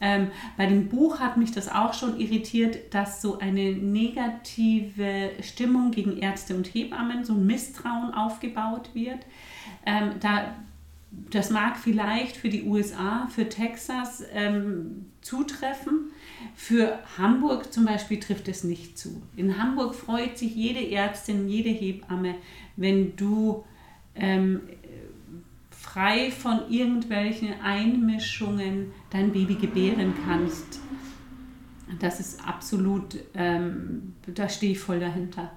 Ähm, 0.01 0.31
bei 0.57 0.65
dem 0.65 0.89
Buch 0.89 1.19
hat 1.19 1.37
mich 1.37 1.51
das 1.51 1.69
auch 1.69 1.93
schon 1.93 2.19
irritiert, 2.19 2.93
dass 2.93 3.21
so 3.21 3.39
eine 3.39 3.71
negative 3.71 5.31
Stimmung 5.41 5.91
gegen 5.91 6.17
Ärzte 6.17 6.55
und 6.55 6.67
Hebammen, 6.73 7.23
so 7.23 7.33
ein 7.33 7.45
Misstrauen 7.45 8.13
aufgebaut 8.13 8.89
wird. 8.93 9.19
Ähm, 9.85 10.11
da, 10.19 10.55
das 11.29 11.49
mag 11.49 11.77
vielleicht 11.77 12.35
für 12.35 12.49
die 12.49 12.63
USA, 12.63 13.27
für 13.27 13.47
Texas 13.47 14.23
ähm, 14.33 15.05
zutreffen, 15.21 16.11
für 16.55 16.99
Hamburg 17.17 17.71
zum 17.71 17.85
Beispiel 17.85 18.19
trifft 18.19 18.47
es 18.47 18.63
nicht 18.63 18.97
zu. 18.97 19.21
In 19.35 19.57
Hamburg 19.57 19.95
freut 19.95 20.37
sich 20.37 20.55
jede 20.55 20.91
Ärztin, 20.91 21.47
jede 21.47 21.69
Hebamme, 21.69 22.35
wenn 22.75 23.15
du 23.15 23.63
ähm, 24.15 24.61
frei 25.93 26.31
von 26.31 26.71
irgendwelchen 26.71 27.61
Einmischungen 27.61 28.91
dein 29.11 29.31
Baby 29.31 29.55
gebären 29.55 30.13
kannst. 30.25 30.79
Das 31.99 32.19
ist 32.19 32.43
absolut, 32.45 33.17
ähm, 33.35 34.15
da 34.25 34.49
stehe 34.49 34.71
ich 34.71 34.79
voll 34.79 34.99
dahinter. 34.99 35.51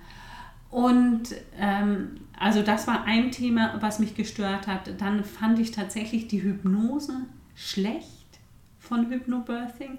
Und 0.68 1.34
ähm, 1.58 2.20
also 2.38 2.62
das 2.62 2.86
war 2.86 3.04
ein 3.04 3.30
Thema, 3.30 3.76
was 3.80 3.98
mich 3.98 4.14
gestört 4.14 4.66
hat. 4.66 5.00
Dann 5.00 5.24
fand 5.24 5.58
ich 5.58 5.70
tatsächlich 5.70 6.28
die 6.28 6.42
Hypnose 6.42 7.14
schlecht 7.54 8.38
von 8.78 9.10
Hypnobirthing. 9.10 9.98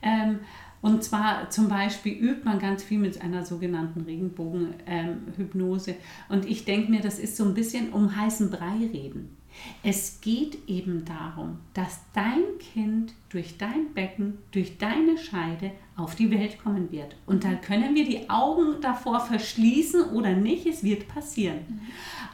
Ähm, 0.00 0.40
und 0.80 1.02
zwar 1.02 1.50
zum 1.50 1.68
Beispiel 1.68 2.12
übt 2.12 2.44
man 2.44 2.60
ganz 2.60 2.84
viel 2.84 2.98
mit 2.98 3.20
einer 3.20 3.44
sogenannten 3.44 4.02
Regenbogenhypnose. 4.02 5.90
Ähm, 5.92 5.96
und 6.28 6.44
ich 6.44 6.64
denke 6.64 6.90
mir, 6.92 7.00
das 7.00 7.18
ist 7.18 7.36
so 7.36 7.44
ein 7.44 7.54
bisschen 7.54 7.92
um 7.92 8.14
heißen 8.14 8.50
Brei 8.50 8.76
reden. 8.92 9.41
Es 9.82 10.20
geht 10.20 10.68
eben 10.68 11.04
darum, 11.04 11.58
dass 11.74 12.00
dein 12.14 12.42
Kind 12.58 13.14
durch 13.28 13.56
dein 13.58 13.92
Becken, 13.94 14.38
durch 14.50 14.78
deine 14.78 15.18
Scheide 15.18 15.72
auf 15.96 16.14
die 16.14 16.30
Welt 16.30 16.62
kommen 16.62 16.90
wird. 16.90 17.16
Und 17.26 17.44
da 17.44 17.54
können 17.54 17.94
wir 17.94 18.04
die 18.04 18.28
Augen 18.30 18.80
davor 18.80 19.20
verschließen 19.20 20.10
oder 20.10 20.32
nicht, 20.32 20.66
es 20.66 20.82
wird 20.82 21.08
passieren. 21.08 21.58
Mhm. 21.68 21.80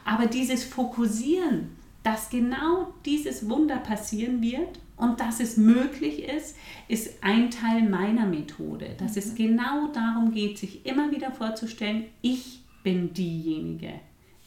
Aber 0.05 0.27
dieses 0.27 0.63
Fokussieren, 0.63 1.69
dass 2.03 2.29
genau 2.29 2.93
dieses 3.05 3.49
Wunder 3.49 3.77
passieren 3.77 4.41
wird 4.41 4.79
und 4.95 5.19
dass 5.19 5.39
es 5.39 5.57
möglich 5.57 6.23
ist, 6.23 6.55
ist 6.87 7.23
ein 7.23 7.51
Teil 7.51 7.87
meiner 7.89 8.25
Methode. 8.25 8.95
Dass 8.97 9.17
es 9.17 9.31
mhm. 9.31 9.35
genau 9.35 9.87
darum 9.93 10.31
geht, 10.31 10.57
sich 10.57 10.85
immer 10.85 11.11
wieder 11.11 11.31
vorzustellen, 11.31 12.05
ich 12.21 12.61
bin 12.83 13.13
diejenige, 13.13 13.93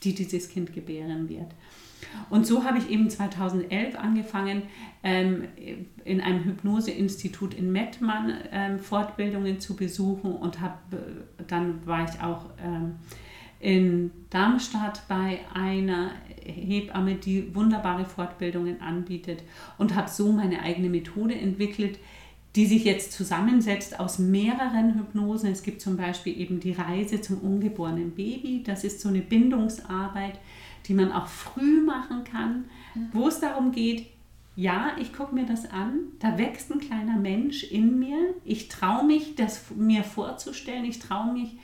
die 0.02 0.14
dieses 0.14 0.48
Kind 0.48 0.72
gebären 0.72 1.28
wird. 1.28 1.48
Und 2.30 2.46
so 2.46 2.64
habe 2.64 2.78
ich 2.78 2.90
eben 2.90 3.10
2011 3.10 3.98
angefangen, 3.98 4.62
ähm, 5.02 5.44
in 6.04 6.20
einem 6.20 6.44
Hypnoseinstitut 6.44 7.54
in 7.54 7.72
Mettmann 7.72 8.34
ähm, 8.50 8.78
Fortbildungen 8.78 9.60
zu 9.60 9.76
besuchen 9.76 10.32
und 10.32 10.60
habe, 10.60 10.78
äh, 10.92 11.42
dann 11.46 11.86
war 11.86 12.04
ich 12.04 12.20
auch 12.20 12.46
ähm, 12.62 12.96
in 13.60 14.10
Darmstadt 14.30 15.02
bei 15.08 15.38
einer 15.54 16.10
Hebamme, 16.44 17.14
die 17.14 17.54
wunderbare 17.54 18.04
Fortbildungen 18.04 18.80
anbietet 18.80 19.42
und 19.78 19.94
habe 19.94 20.10
so 20.10 20.32
meine 20.32 20.62
eigene 20.62 20.88
Methode 20.88 21.34
entwickelt, 21.34 21.98
die 22.56 22.66
sich 22.66 22.84
jetzt 22.84 23.12
zusammensetzt 23.12 23.98
aus 23.98 24.18
mehreren 24.18 24.98
Hypnosen. 24.98 25.50
Es 25.50 25.62
gibt 25.62 25.80
zum 25.80 25.96
Beispiel 25.96 26.38
eben 26.38 26.60
die 26.60 26.72
Reise 26.72 27.20
zum 27.20 27.38
ungeborenen 27.38 28.10
Baby. 28.10 28.62
Das 28.64 28.84
ist 28.84 29.00
so 29.00 29.08
eine 29.08 29.20
Bindungsarbeit, 29.20 30.38
die 30.86 30.94
man 30.94 31.12
auch 31.12 31.26
früh 31.26 31.80
machen 31.82 32.24
kann, 32.24 32.64
mhm. 32.94 33.08
wo 33.12 33.28
es 33.28 33.40
darum 33.40 33.72
geht, 33.72 34.06
ja, 34.54 34.92
ich 35.00 35.14
gucke 35.14 35.34
mir 35.34 35.46
das 35.46 35.70
an, 35.70 36.00
da 36.18 36.36
wächst 36.36 36.70
ein 36.70 36.80
kleiner 36.80 37.16
Mensch 37.16 37.64
in 37.64 37.98
mir. 37.98 38.34
Ich 38.44 38.68
traue 38.68 39.04
mich, 39.04 39.34
das 39.34 39.64
mir 39.74 40.04
vorzustellen. 40.04 40.84
Ich 40.84 40.98
traue 40.98 41.32
mich, 41.32 41.56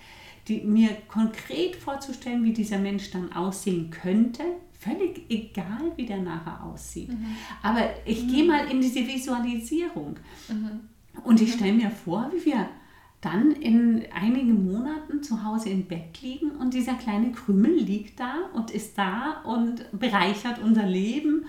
die, 0.46 0.62
mir 0.62 0.96
konkret 1.06 1.76
vorzustellen, 1.76 2.44
wie 2.44 2.54
dieser 2.54 2.78
Mensch 2.78 3.10
dann 3.10 3.32
aussehen 3.32 3.90
könnte. 3.90 4.42
Völlig 4.78 5.28
egal, 5.28 5.92
wie 5.96 6.06
der 6.06 6.22
nachher 6.22 6.64
aussieht. 6.64 7.10
Mhm. 7.10 7.36
Aber 7.62 7.90
ich 8.06 8.24
mhm. 8.24 8.28
gehe 8.28 8.44
mal 8.44 8.70
in 8.70 8.80
diese 8.80 9.06
Visualisierung. 9.06 10.16
Mhm. 10.48 10.80
Und 11.24 11.42
ich 11.42 11.52
stelle 11.52 11.72
mir 11.74 11.90
vor, 11.90 12.30
wie 12.32 12.46
wir 12.46 12.68
dann 13.20 13.50
in 13.52 14.04
einigen 14.12 14.70
Monaten 14.70 15.22
zu 15.22 15.42
Hause 15.44 15.70
im 15.70 15.86
Bett 15.86 16.22
liegen 16.22 16.52
und 16.52 16.72
dieser 16.72 16.94
kleine 16.94 17.32
Krümel 17.32 17.74
liegt 17.74 18.20
da 18.20 18.34
und 18.54 18.70
ist 18.70 18.96
da 18.96 19.42
und 19.44 19.86
bereichert 19.98 20.60
unser 20.62 20.86
Leben. 20.86 21.46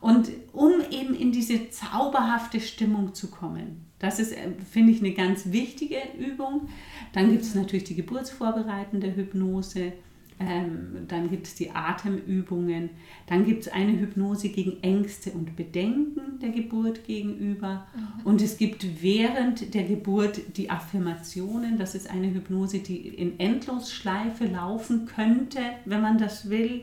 Und 0.00 0.30
um 0.52 0.72
eben 0.90 1.14
in 1.14 1.32
diese 1.32 1.70
zauberhafte 1.70 2.60
Stimmung 2.60 3.14
zu 3.14 3.30
kommen, 3.30 3.86
das 3.98 4.18
ist, 4.18 4.32
äh, 4.32 4.50
finde 4.70 4.92
ich, 4.92 5.00
eine 5.00 5.12
ganz 5.12 5.52
wichtige 5.52 5.96
Übung. 6.18 6.68
Dann 7.12 7.30
gibt 7.30 7.42
es 7.42 7.54
natürlich 7.54 7.84
die 7.84 7.94
geburtsvorbereitende 7.94 9.16
Hypnose. 9.16 9.94
Ähm, 10.38 11.06
dann 11.08 11.30
gibt 11.30 11.46
es 11.46 11.54
die 11.54 11.70
Atemübungen. 11.70 12.90
Dann 13.26 13.46
gibt 13.46 13.66
es 13.66 13.72
eine 13.72 13.98
Hypnose 13.98 14.50
gegen 14.50 14.82
Ängste 14.82 15.30
und 15.30 15.56
Bedenken 15.56 16.38
der 16.40 16.50
Geburt 16.50 17.04
gegenüber. 17.04 17.86
Mhm. 17.94 18.26
Und 18.26 18.42
es 18.42 18.58
gibt 18.58 19.02
während 19.02 19.72
der 19.74 19.84
Geburt 19.84 20.56
die 20.58 20.68
Affirmationen. 20.68 21.78
Das 21.78 21.94
ist 21.94 22.10
eine 22.10 22.32
Hypnose, 22.32 22.80
die 22.80 23.08
in 23.08 23.40
Endlosschleife 23.40 24.44
laufen 24.44 25.06
könnte, 25.06 25.60
wenn 25.86 26.02
man 26.02 26.18
das 26.18 26.50
will. 26.50 26.82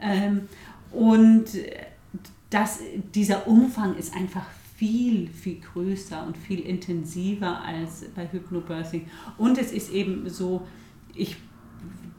Ähm, 0.00 0.48
und 0.90 1.46
das, 2.48 2.80
dieser 3.14 3.46
Umfang 3.46 3.96
ist 3.96 4.14
einfach 4.14 4.46
viel, 4.76 5.28
viel 5.28 5.60
größer 5.60 6.24
und 6.26 6.38
viel 6.38 6.60
intensiver 6.60 7.60
als 7.62 8.06
bei 8.14 8.30
Hypnobirthing. 8.30 9.06
Und 9.36 9.58
es 9.58 9.72
ist 9.72 9.92
eben 9.92 10.30
so, 10.30 10.66
ich 11.14 11.36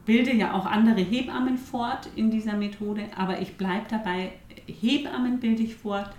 bilde 0.06 0.34
ja 0.34 0.54
auch 0.54 0.66
andere 0.66 1.00
Hebammen 1.00 1.58
fort 1.58 2.08
in 2.16 2.30
dieser 2.30 2.56
Methode, 2.56 3.04
aber 3.16 3.40
ich 3.40 3.56
bleibe 3.56 3.86
dabei, 3.88 4.32
Hebammen 4.66 5.40
bilde 5.40 5.62
ich 5.62 5.74
fort 5.74 6.10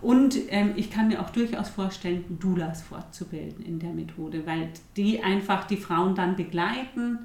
Und 0.00 0.36
ähm, 0.50 0.72
ich 0.76 0.90
kann 0.90 1.08
mir 1.08 1.20
auch 1.22 1.30
durchaus 1.30 1.70
vorstellen, 1.70 2.24
Doulas 2.38 2.82
fortzubilden 2.82 3.64
in 3.64 3.78
der 3.78 3.92
Methode, 3.92 4.46
weil 4.46 4.68
die 4.96 5.22
einfach 5.22 5.66
die 5.66 5.78
Frauen 5.78 6.14
dann 6.14 6.36
begleiten 6.36 7.20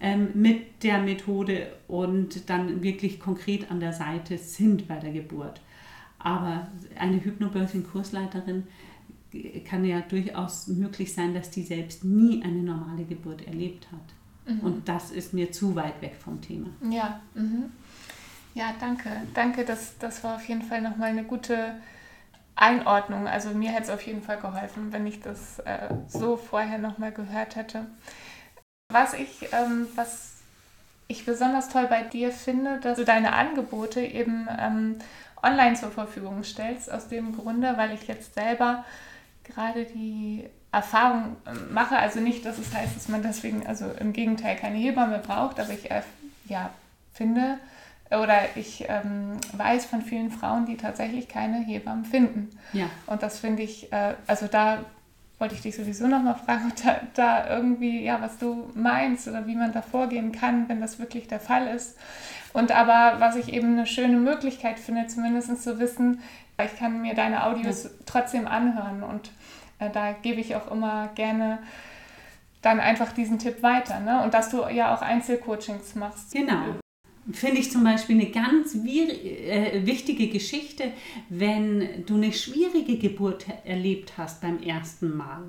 ähm, 0.00 0.30
mit 0.34 0.82
der 0.82 0.98
Methode 0.98 1.68
und 1.86 2.50
dann 2.50 2.82
wirklich 2.82 3.20
konkret 3.20 3.70
an 3.70 3.78
der 3.78 3.92
Seite 3.92 4.38
sind 4.38 4.88
bei 4.88 4.96
der 4.96 5.12
Geburt. 5.12 5.60
Aber 6.18 6.66
eine 6.98 7.22
Hypnobirthing-Kursleiterin 7.24 8.64
kann 9.64 9.84
ja 9.84 10.00
durchaus 10.00 10.66
möglich 10.66 11.14
sein, 11.14 11.32
dass 11.32 11.50
die 11.50 11.62
selbst 11.62 12.04
nie 12.04 12.42
eine 12.42 12.62
normale 12.62 13.04
Geburt 13.04 13.46
erlebt 13.46 13.86
hat. 13.92 14.14
Mhm. 14.46 14.60
Und 14.60 14.88
das 14.88 15.10
ist 15.10 15.32
mir 15.32 15.52
zu 15.52 15.74
weit 15.74 16.00
weg 16.00 16.16
vom 16.18 16.40
Thema. 16.40 16.68
Ja, 16.88 17.20
mhm. 17.34 17.70
ja, 18.54 18.74
danke. 18.80 19.10
Danke, 19.34 19.64
das, 19.64 19.98
das 19.98 20.22
war 20.24 20.36
auf 20.36 20.48
jeden 20.48 20.62
Fall 20.62 20.80
nochmal 20.80 21.10
eine 21.10 21.24
gute 21.24 21.74
Einordnung. 22.54 23.26
Also 23.28 23.50
mir 23.50 23.70
hätte 23.70 23.84
es 23.84 23.90
auf 23.90 24.02
jeden 24.02 24.22
Fall 24.22 24.38
geholfen, 24.38 24.92
wenn 24.92 25.06
ich 25.06 25.20
das 25.20 25.58
äh, 25.60 25.88
so 26.08 26.36
vorher 26.36 26.78
nochmal 26.78 27.12
gehört 27.12 27.56
hätte. 27.56 27.86
Was 28.88 29.14
ich, 29.14 29.48
ähm, 29.52 29.88
was 29.94 30.36
ich 31.08 31.26
besonders 31.26 31.68
toll 31.68 31.86
bei 31.88 32.02
dir 32.02 32.30
finde, 32.30 32.80
dass 32.80 32.96
du 32.96 33.04
deine 33.04 33.32
Angebote 33.32 34.00
eben 34.00 34.48
ähm, 34.58 34.96
online 35.42 35.76
zur 35.76 35.90
Verfügung 35.90 36.42
stellst, 36.42 36.90
aus 36.90 37.08
dem 37.08 37.36
Grunde, 37.36 37.76
weil 37.76 37.92
ich 37.92 38.06
jetzt 38.08 38.34
selber 38.34 38.84
gerade 39.44 39.84
die 39.84 40.48
Erfahrung 40.76 41.36
ähm, 41.46 41.72
mache, 41.72 41.96
also 41.96 42.20
nicht, 42.20 42.44
dass 42.44 42.58
es 42.58 42.74
heißt, 42.74 42.94
dass 42.94 43.08
man 43.08 43.22
deswegen, 43.22 43.66
also 43.66 43.86
im 43.98 44.12
Gegenteil, 44.12 44.56
keine 44.56 44.76
Hebamme 44.76 45.18
braucht, 45.18 45.58
aber 45.58 45.70
ich 45.70 45.90
äh, 45.90 46.02
ja, 46.44 46.68
finde 47.14 47.58
oder 48.10 48.56
ich 48.56 48.84
ähm, 48.88 49.38
weiß 49.56 49.86
von 49.86 50.02
vielen 50.02 50.30
Frauen, 50.30 50.66
die 50.66 50.76
tatsächlich 50.76 51.28
keine 51.28 51.58
Hebammen 51.58 52.04
finden. 52.04 52.50
Ja. 52.74 52.90
Und 53.06 53.22
das 53.22 53.40
finde 53.40 53.62
ich, 53.62 53.90
äh, 53.90 54.14
also 54.26 54.46
da 54.46 54.84
wollte 55.38 55.54
ich 55.54 55.62
dich 55.62 55.74
sowieso 55.74 56.06
nochmal 56.06 56.36
fragen, 56.36 56.72
da, 56.84 57.00
da, 57.14 57.48
irgendwie, 57.56 58.04
ja, 58.04 58.20
was 58.20 58.36
du 58.36 58.70
meinst 58.74 59.26
oder 59.28 59.46
wie 59.46 59.56
man 59.56 59.72
da 59.72 59.80
vorgehen 59.80 60.30
kann, 60.30 60.68
wenn 60.68 60.80
das 60.82 60.98
wirklich 60.98 61.26
der 61.26 61.40
Fall 61.40 61.68
ist. 61.68 61.96
Und 62.52 62.70
aber 62.70 63.18
was 63.18 63.36
ich 63.36 63.52
eben 63.52 63.72
eine 63.72 63.86
schöne 63.86 64.18
Möglichkeit 64.18 64.78
finde, 64.78 65.06
zumindest 65.06 65.62
zu 65.62 65.78
wissen, 65.78 66.20
ich 66.62 66.78
kann 66.78 67.00
mir 67.00 67.14
deine 67.14 67.44
Audios 67.44 67.84
ja. 67.84 67.90
trotzdem 68.04 68.46
anhören 68.46 69.02
und 69.02 69.28
äh, 69.28 69.30
da 69.78 70.12
gebe 70.12 70.40
ich 70.40 70.56
auch 70.56 70.70
immer 70.70 71.08
gerne 71.14 71.58
dann 72.62 72.80
einfach 72.80 73.12
diesen 73.12 73.38
Tipp 73.38 73.62
weiter. 73.62 74.00
Ne? 74.00 74.22
Und 74.24 74.34
dass 74.34 74.50
du 74.50 74.66
ja 74.68 74.94
auch 74.94 75.02
Einzelcoachings 75.02 75.94
machst. 75.94 76.32
Genau 76.32 76.76
finde 77.32 77.58
ich 77.58 77.70
zum 77.70 77.84
Beispiel 77.84 78.20
eine 78.20 78.30
ganz 78.30 78.74
äh, 78.74 79.84
wichtige 79.84 80.28
Geschichte, 80.28 80.92
wenn 81.28 82.04
du 82.06 82.14
eine 82.14 82.32
schwierige 82.32 82.98
Geburt 82.98 83.46
erlebt 83.64 84.12
hast 84.16 84.40
beim 84.40 84.62
ersten 84.62 85.16
Mal. 85.16 85.42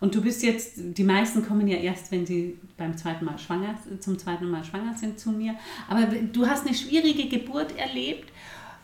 Und 0.00 0.14
du 0.14 0.22
bist 0.22 0.42
jetzt, 0.42 0.74
die 0.76 1.04
meisten 1.04 1.44
kommen 1.44 1.68
ja 1.68 1.76
erst, 1.76 2.10
wenn 2.10 2.24
sie 2.24 2.58
beim 2.78 2.96
zweiten 2.96 3.24
Mal 3.24 3.38
schwanger, 3.38 3.78
zum 4.00 4.18
zweiten 4.18 4.50
Mal 4.50 4.64
schwanger 4.64 4.96
sind 4.96 5.18
zu 5.18 5.30
mir. 5.30 5.54
Aber 5.88 6.06
du 6.06 6.46
hast 6.46 6.66
eine 6.66 6.74
schwierige 6.74 7.28
Geburt 7.28 7.76
erlebt 7.78 8.30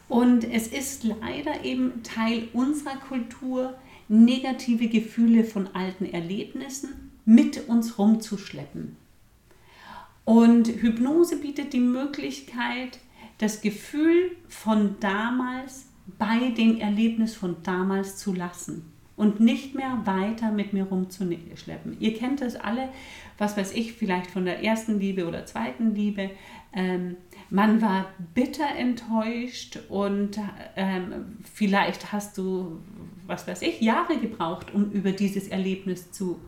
und 0.08 0.44
es 0.44 0.68
ist 0.68 1.04
leider 1.04 1.64
eben 1.64 2.02
Teil 2.02 2.48
unserer 2.52 2.96
Kultur, 2.96 3.74
negative 4.08 4.88
Gefühle 4.88 5.44
von 5.44 5.68
alten 5.74 6.04
Erlebnissen 6.04 7.12
mit 7.24 7.68
uns 7.68 7.98
rumzuschleppen. 7.98 8.96
Und 10.24 10.68
Hypnose 10.68 11.36
bietet 11.36 11.72
die 11.72 11.80
Möglichkeit, 11.80 12.98
das 13.38 13.60
Gefühl 13.60 14.36
von 14.48 14.96
damals 15.00 15.86
bei 16.18 16.50
dem 16.50 16.78
Erlebnis 16.78 17.34
von 17.34 17.56
damals 17.62 18.16
zu 18.16 18.32
lassen 18.32 18.92
und 19.16 19.40
nicht 19.40 19.74
mehr 19.74 20.02
weiter 20.04 20.50
mit 20.52 20.72
mir 20.72 20.84
rumzuschleppen. 20.84 21.96
Ihr 22.00 22.14
kennt 22.14 22.40
das 22.42 22.54
alle, 22.56 22.90
was 23.38 23.56
weiß 23.56 23.72
ich, 23.72 23.94
vielleicht 23.94 24.30
von 24.30 24.44
der 24.44 24.62
ersten 24.62 25.00
Liebe 25.00 25.26
oder 25.26 25.46
zweiten 25.46 25.94
Liebe. 25.94 26.30
Ähm, 26.72 27.16
man 27.48 27.80
war 27.80 28.06
bitter 28.34 28.68
enttäuscht 28.76 29.78
und 29.88 30.38
ähm, 30.76 31.38
vielleicht 31.54 32.12
hast 32.12 32.36
du, 32.36 32.80
was 33.26 33.46
weiß 33.46 33.62
ich, 33.62 33.80
Jahre 33.80 34.18
gebraucht, 34.18 34.74
um 34.74 34.90
über 34.90 35.12
dieses 35.12 35.48
Erlebnis 35.48 36.12
zu 36.12 36.40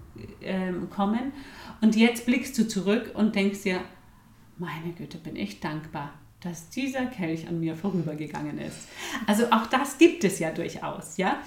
ähm, 0.42 0.88
kommen. 0.90 1.32
Und 1.80 1.96
jetzt 1.96 2.26
blickst 2.26 2.56
du 2.58 2.66
zurück 2.66 3.12
und 3.14 3.34
denkst 3.34 3.62
dir, 3.62 3.80
meine 4.58 4.92
Güte, 4.92 5.18
bin 5.18 5.36
ich 5.36 5.60
dankbar, 5.60 6.12
dass 6.40 6.70
dieser 6.70 7.06
Kelch 7.06 7.48
an 7.48 7.60
mir 7.60 7.74
vorübergegangen 7.74 8.58
ist. 8.58 8.88
Also 9.26 9.46
auch 9.50 9.66
das 9.66 9.98
gibt 9.98 10.24
es 10.24 10.38
ja 10.38 10.50
durchaus, 10.50 11.16
ja. 11.16 11.38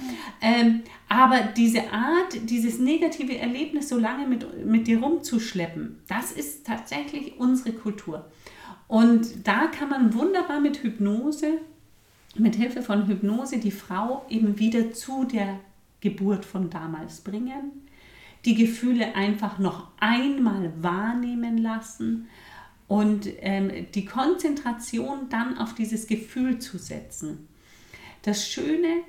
Ähm, 0.42 0.82
aber 1.08 1.42
diese 1.56 1.92
Art, 1.92 2.50
dieses 2.50 2.80
negative 2.80 3.38
Erlebnis 3.38 3.90
so 3.90 3.98
lange 3.98 4.28
mit, 4.28 4.66
mit 4.66 4.88
dir 4.88 5.00
rumzuschleppen, 5.02 6.00
das 6.08 6.32
ist 6.32 6.66
tatsächlich 6.66 7.38
unsere 7.40 7.74
Kultur. 7.74 8.30
Und 8.88 9.48
da 9.48 9.68
kann 9.68 9.90
man 9.90 10.14
wunderbar 10.14 10.60
mit 10.60 10.84
Hypnose, 10.84 11.60
mit 12.38 12.56
Hilfe 12.56 12.82
von 12.82 13.08
Hypnose 13.08 13.60
die 13.60 13.72
Frau 13.72 14.26
eben 14.30 14.60
wieder 14.60 14.94
zu 14.94 15.26
der 15.26 15.60
Geburt 16.00 16.46
von 16.46 16.70
damals 16.70 17.22
bringen 17.22 17.72
die 18.46 18.56
Gefühle 18.56 19.16
einfach 19.16 19.60
noch 19.60 19.88
einmal 20.00 20.72
wahrnehmen 20.82 21.58
lassen 21.58 22.28
und 22.88 23.28
ähm, 23.40 23.72
die 23.94 24.06
Konzentration 24.06 25.30
dann 25.30 25.58
auf 25.58 25.76
dieses 25.76 26.08
Gefühl 26.08 26.60
zu 26.60 26.78
setzen. 26.78 27.48
Das 28.24 28.48
Schöne 28.48 29.02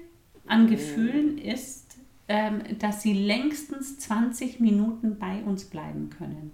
an 0.46 0.68
Gefühlen 0.68 1.38
ist, 1.38 1.96
ähm, 2.28 2.60
dass 2.78 3.02
sie 3.02 3.14
längstens 3.14 3.98
20 3.98 4.60
Minuten 4.60 5.18
bei 5.18 5.42
uns 5.42 5.64
bleiben 5.64 6.10
können. 6.10 6.52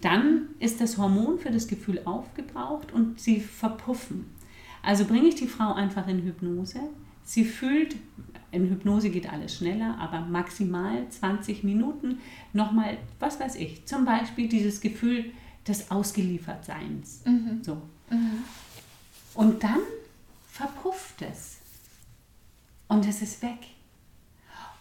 Dann 0.00 0.48
ist 0.58 0.80
das 0.80 0.98
Hormon 0.98 1.38
für 1.38 1.50
das 1.50 1.66
Gefühl 1.68 2.00
aufgebraucht 2.04 2.92
und 2.92 3.20
sie 3.20 3.40
verpuffen. 3.40 4.26
Also 4.84 5.04
bringe 5.04 5.28
ich 5.28 5.34
die 5.34 5.48
Frau 5.48 5.74
einfach 5.74 6.06
in 6.08 6.22
Hypnose. 6.22 6.80
Sie 7.24 7.44
fühlt 7.44 7.96
in 8.54 8.68
Hypnose 8.68 9.10
geht 9.10 9.30
alles 9.30 9.56
schneller, 9.56 9.98
aber 9.98 10.20
maximal 10.20 11.08
20 11.08 11.64
Minuten 11.64 12.18
nochmal, 12.52 12.98
was 13.18 13.40
weiß 13.40 13.56
ich, 13.56 13.84
zum 13.86 14.04
Beispiel 14.04 14.48
dieses 14.48 14.80
Gefühl 14.80 15.32
des 15.66 15.90
Ausgeliefertseins. 15.90 17.22
Mhm. 17.24 17.62
So. 17.62 17.74
Mhm. 18.10 18.44
Und 19.34 19.62
dann 19.62 19.80
verpufft 20.50 21.22
es. 21.22 21.58
Und 22.86 23.06
es 23.08 23.22
ist 23.22 23.42
weg. 23.42 23.58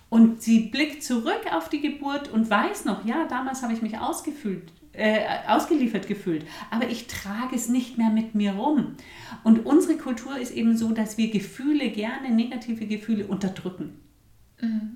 Und 0.09 0.43
sie 0.43 0.67
blickt 0.67 1.03
zurück 1.03 1.41
auf 1.51 1.69
die 1.69 1.81
Geburt 1.81 2.31
und 2.31 2.47
weiß 2.47 2.85
noch, 2.85 3.03
ja, 3.05 3.25
damals 3.27 3.63
habe 3.63 3.73
ich 3.73 3.81
mich 3.81 3.97
ausgefühlt, 3.97 4.71
äh, 4.93 5.21
ausgeliefert 5.47 6.07
gefühlt, 6.07 6.45
aber 6.71 6.87
ich 6.89 7.07
trage 7.07 7.55
es 7.55 7.67
nicht 7.67 7.97
mehr 7.97 8.09
mit 8.09 8.35
mir 8.35 8.53
rum. 8.53 8.95
Und 9.43 9.65
unsere 9.65 9.97
Kultur 9.97 10.37
ist 10.37 10.51
eben 10.51 10.77
so, 10.77 10.91
dass 10.91 11.17
wir 11.17 11.31
Gefühle 11.31 11.89
gerne, 11.89 12.29
negative 12.29 12.85
Gefühle 12.85 13.25
unterdrücken. 13.25 13.99
Mhm. 14.61 14.93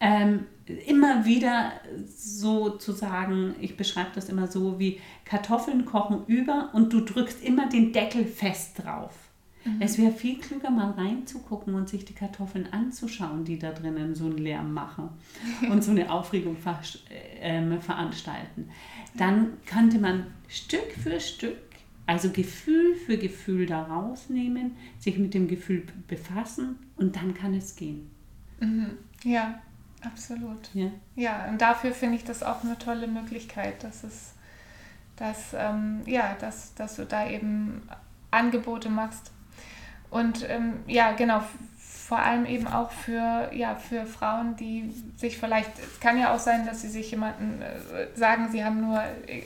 Ähm, 0.00 0.46
immer 0.86 1.24
wieder 1.24 1.72
sozusagen, 2.06 3.54
ich 3.60 3.76
beschreibe 3.76 4.10
das 4.14 4.28
immer 4.28 4.46
so, 4.46 4.78
wie 4.78 5.00
Kartoffeln 5.24 5.84
kochen 5.84 6.24
über 6.26 6.70
und 6.72 6.92
du 6.92 7.00
drückst 7.00 7.42
immer 7.42 7.68
den 7.68 7.92
Deckel 7.92 8.24
fest 8.24 8.82
drauf. 8.84 9.27
Mhm. 9.74 9.82
Es 9.82 9.98
wäre 9.98 10.12
viel 10.12 10.38
klüger, 10.38 10.70
mal 10.70 10.92
reinzugucken 10.92 11.74
und 11.74 11.88
sich 11.88 12.04
die 12.04 12.14
Kartoffeln 12.14 12.72
anzuschauen, 12.72 13.44
die 13.44 13.58
da 13.58 13.72
drinnen 13.72 14.14
so 14.14 14.26
einen 14.26 14.38
Lärm 14.38 14.72
machen 14.72 15.10
und 15.70 15.82
so 15.84 15.90
eine 15.90 16.10
Aufregung 16.10 16.56
ver 16.56 16.80
äh, 17.40 17.78
veranstalten 17.80 18.70
dann 19.18 19.58
könnte 19.66 19.98
man 19.98 20.26
Stück 20.48 20.92
für 21.02 21.20
Stück, 21.20 21.58
also 22.06 22.30
Gefühl 22.30 22.94
für 22.94 23.18
Gefühl 23.18 23.66
da 23.66 23.82
rausnehmen, 23.82 24.76
sich 24.98 25.18
mit 25.18 25.34
dem 25.34 25.48
Gefühl 25.48 25.86
befassen 26.06 26.78
und 26.96 27.16
dann 27.16 27.34
kann 27.34 27.54
es 27.54 27.76
gehen. 27.76 28.10
Mhm. 28.60 28.96
Ja, 29.24 29.60
absolut. 30.02 30.70
Ja, 30.74 30.90
ja 31.16 31.48
und 31.50 31.60
dafür 31.60 31.92
finde 31.92 32.16
ich 32.16 32.24
das 32.24 32.42
auch 32.42 32.64
eine 32.64 32.78
tolle 32.78 33.06
Möglichkeit, 33.06 33.82
dass 33.84 34.04
es, 34.04 34.32
dass, 35.16 35.54
ähm, 35.54 36.02
ja, 36.06 36.34
dass, 36.40 36.74
dass 36.74 36.96
du 36.96 37.04
da 37.04 37.28
eben 37.28 37.82
Angebote 38.30 38.88
machst. 38.88 39.32
Und 40.10 40.48
ähm, 40.48 40.80
ja, 40.86 41.12
genau, 41.12 41.42
vor 42.08 42.18
allem 42.18 42.46
eben 42.46 42.66
auch 42.66 42.90
für, 42.90 43.50
ja, 43.52 43.74
für 43.74 44.06
Frauen, 44.06 44.56
die 44.56 44.94
sich 45.16 45.36
vielleicht, 45.36 45.78
es 45.78 46.00
kann 46.00 46.18
ja 46.18 46.34
auch 46.34 46.38
sein, 46.38 46.64
dass 46.64 46.80
sie 46.80 46.88
sich 46.88 47.10
jemanden 47.10 47.60
äh, 47.60 48.16
sagen, 48.16 48.48
sie 48.50 48.64
haben 48.64 48.80
nur, 48.80 49.02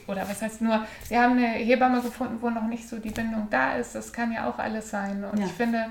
oder 0.06 0.28
was 0.28 0.42
heißt 0.42 0.60
nur, 0.60 0.86
sie 1.08 1.18
haben 1.18 1.32
eine 1.32 1.48
Hebamme 1.48 2.00
gefunden, 2.02 2.38
wo 2.40 2.50
noch 2.50 2.68
nicht 2.68 2.88
so 2.88 2.98
die 2.98 3.10
Bindung 3.10 3.48
da 3.50 3.74
ist. 3.74 3.96
Das 3.96 4.12
kann 4.12 4.30
ja 4.30 4.48
auch 4.48 4.60
alles 4.60 4.90
sein. 4.90 5.24
Und 5.24 5.40
ja. 5.40 5.46
ich 5.46 5.52
finde, 5.52 5.86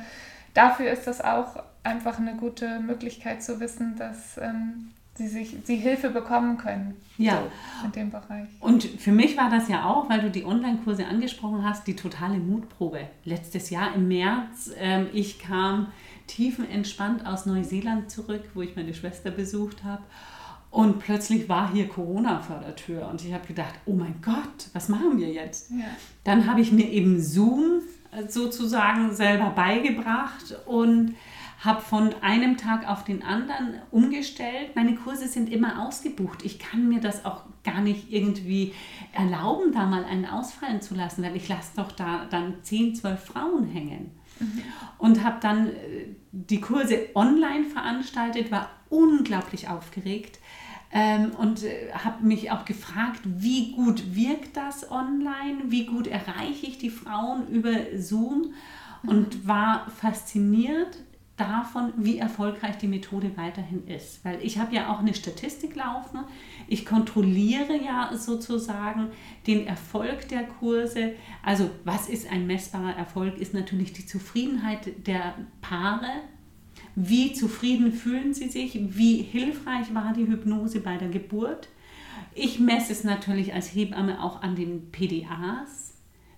dafür 0.53 0.91
ist 0.91 1.07
das 1.07 1.19
auch 1.19 1.61
einfach 1.83 2.19
eine 2.19 2.35
gute 2.35 2.79
Möglichkeit 2.79 3.43
zu 3.43 3.59
wissen, 3.59 3.97
dass, 3.97 4.37
ähm, 4.37 4.93
sie 5.15 5.27
sich 5.27 5.55
sie 5.63 5.75
Hilfe 5.75 6.09
bekommen 6.09 6.57
können. 6.57 6.95
Ja. 7.17 7.43
In 7.83 7.91
dem 7.91 8.09
Bereich. 8.09 8.47
Und 8.59 8.83
für 8.83 9.11
mich 9.11 9.37
war 9.37 9.49
das 9.49 9.67
ja 9.67 9.85
auch, 9.85 10.09
weil 10.09 10.21
du 10.21 10.29
die 10.29 10.45
Online-Kurse 10.45 11.05
angesprochen 11.05 11.63
hast, 11.63 11.85
die 11.87 11.95
totale 11.95 12.37
Mutprobe. 12.37 13.07
Letztes 13.25 13.69
Jahr 13.69 13.93
im 13.93 14.07
März, 14.07 14.71
ähm, 14.77 15.07
ich 15.13 15.39
kam 15.39 15.87
tiefenentspannt 16.27 17.25
aus 17.25 17.45
Neuseeland 17.45 18.09
zurück, 18.09 18.43
wo 18.53 18.61
ich 18.61 18.75
meine 18.75 18.93
Schwester 18.93 19.31
besucht 19.31 19.83
habe. 19.83 20.03
Und 20.69 20.99
plötzlich 20.99 21.49
war 21.49 21.71
hier 21.73 21.89
Corona 21.89 22.39
vor 22.39 22.59
der 22.59 22.77
Tür 22.77 23.09
und 23.09 23.23
ich 23.25 23.33
habe 23.33 23.45
gedacht, 23.45 23.73
oh 23.85 23.93
mein 23.93 24.15
Gott, 24.21 24.69
was 24.71 24.87
machen 24.87 25.19
wir 25.19 25.27
jetzt? 25.27 25.69
Ja. 25.71 25.85
Dann 26.23 26.47
habe 26.47 26.61
ich 26.61 26.71
mir 26.71 26.89
eben 26.89 27.21
Zoom 27.21 27.81
äh, 28.11 28.29
sozusagen 28.29 29.13
selber 29.13 29.49
beigebracht 29.49 30.55
und 30.65 31.15
habe 31.61 31.81
von 31.81 32.13
einem 32.21 32.57
Tag 32.57 32.89
auf 32.89 33.03
den 33.03 33.23
anderen 33.23 33.75
umgestellt. 33.91 34.75
Meine 34.75 34.95
Kurse 34.95 35.27
sind 35.27 35.51
immer 35.51 35.85
ausgebucht. 35.85 36.43
Ich 36.43 36.57
kann 36.57 36.89
mir 36.89 36.99
das 36.99 37.23
auch 37.23 37.43
gar 37.63 37.81
nicht 37.81 38.11
irgendwie 38.11 38.73
erlauben, 39.13 39.71
da 39.71 39.85
mal 39.85 40.03
einen 40.03 40.25
ausfallen 40.25 40.81
zu 40.81 40.95
lassen, 40.95 41.23
weil 41.23 41.35
ich 41.35 41.47
lasse 41.47 41.73
doch 41.75 41.91
da 41.91 42.25
dann 42.31 42.55
10, 42.63 42.95
12 42.95 43.23
Frauen 43.23 43.67
hängen. 43.67 44.09
Mhm. 44.39 44.63
Und 44.97 45.23
habe 45.23 45.37
dann 45.39 45.67
äh, 45.67 46.07
die 46.31 46.61
Kurse 46.61 47.09
online 47.13 47.65
veranstaltet, 47.65 48.51
war 48.51 48.71
unglaublich 48.89 49.69
aufgeregt 49.69 50.39
ähm, 50.91 51.29
und 51.37 51.63
äh, 51.63 51.91
habe 51.93 52.25
mich 52.25 52.49
auch 52.49 52.65
gefragt, 52.65 53.21
wie 53.23 53.73
gut 53.73 54.15
wirkt 54.15 54.57
das 54.57 54.89
online, 54.89 55.65
wie 55.67 55.85
gut 55.85 56.07
erreiche 56.07 56.65
ich 56.65 56.79
die 56.79 56.89
Frauen 56.89 57.47
über 57.49 57.71
Zoom 57.97 58.55
und 59.03 59.43
mhm. 59.43 59.47
war 59.47 59.91
fasziniert 59.91 60.97
davon, 61.41 61.93
wie 61.97 62.19
erfolgreich 62.19 62.77
die 62.77 62.87
Methode 62.87 63.31
weiterhin 63.35 63.87
ist. 63.87 64.23
Weil 64.23 64.39
ich 64.43 64.59
habe 64.59 64.75
ja 64.75 64.93
auch 64.93 64.99
eine 64.99 65.13
Statistik 65.13 65.75
laufen. 65.75 66.19
Ich 66.67 66.85
kontrolliere 66.85 67.75
ja 67.83 68.11
sozusagen 68.15 69.07
den 69.47 69.65
Erfolg 69.65 70.27
der 70.29 70.43
Kurse. 70.43 71.13
Also 71.43 71.69
was 71.83 72.09
ist 72.09 72.31
ein 72.31 72.45
messbarer 72.45 72.95
Erfolg? 72.95 73.37
Ist 73.37 73.53
natürlich 73.53 73.93
die 73.93 74.05
Zufriedenheit 74.05 75.07
der 75.07 75.33
Paare. 75.61 76.09
Wie 76.95 77.33
zufrieden 77.33 77.91
fühlen 77.91 78.33
sie 78.33 78.49
sich? 78.49 78.77
Wie 78.95 79.17
hilfreich 79.17 79.93
war 79.95 80.13
die 80.13 80.27
Hypnose 80.27 80.81
bei 80.81 80.97
der 80.97 81.09
Geburt? 81.09 81.69
Ich 82.35 82.59
messe 82.59 82.91
es 82.91 83.03
natürlich 83.03 83.53
als 83.53 83.73
Hebamme 83.73 84.23
auch 84.23 84.41
an 84.41 84.55
den 84.55 84.91
PDAs 84.91 85.80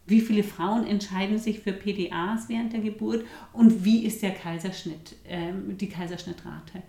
wie 0.06 0.22
viele 0.22 0.44
Frauen 0.44 0.86
entscheiden 0.86 1.38
sich 1.38 1.60
für 1.60 1.72
PDAs 1.72 2.50
während 2.50 2.74
der 2.74 2.82
Geburt 2.82 3.26
und 3.54 3.86
wie 3.86 4.06
ist 4.06 4.22
der 4.22 4.32
Kaiserschnitt, 4.32 5.16
ähm, 5.26 5.78
die 5.78 5.90
Kaiserschnittrate. 5.90 6.84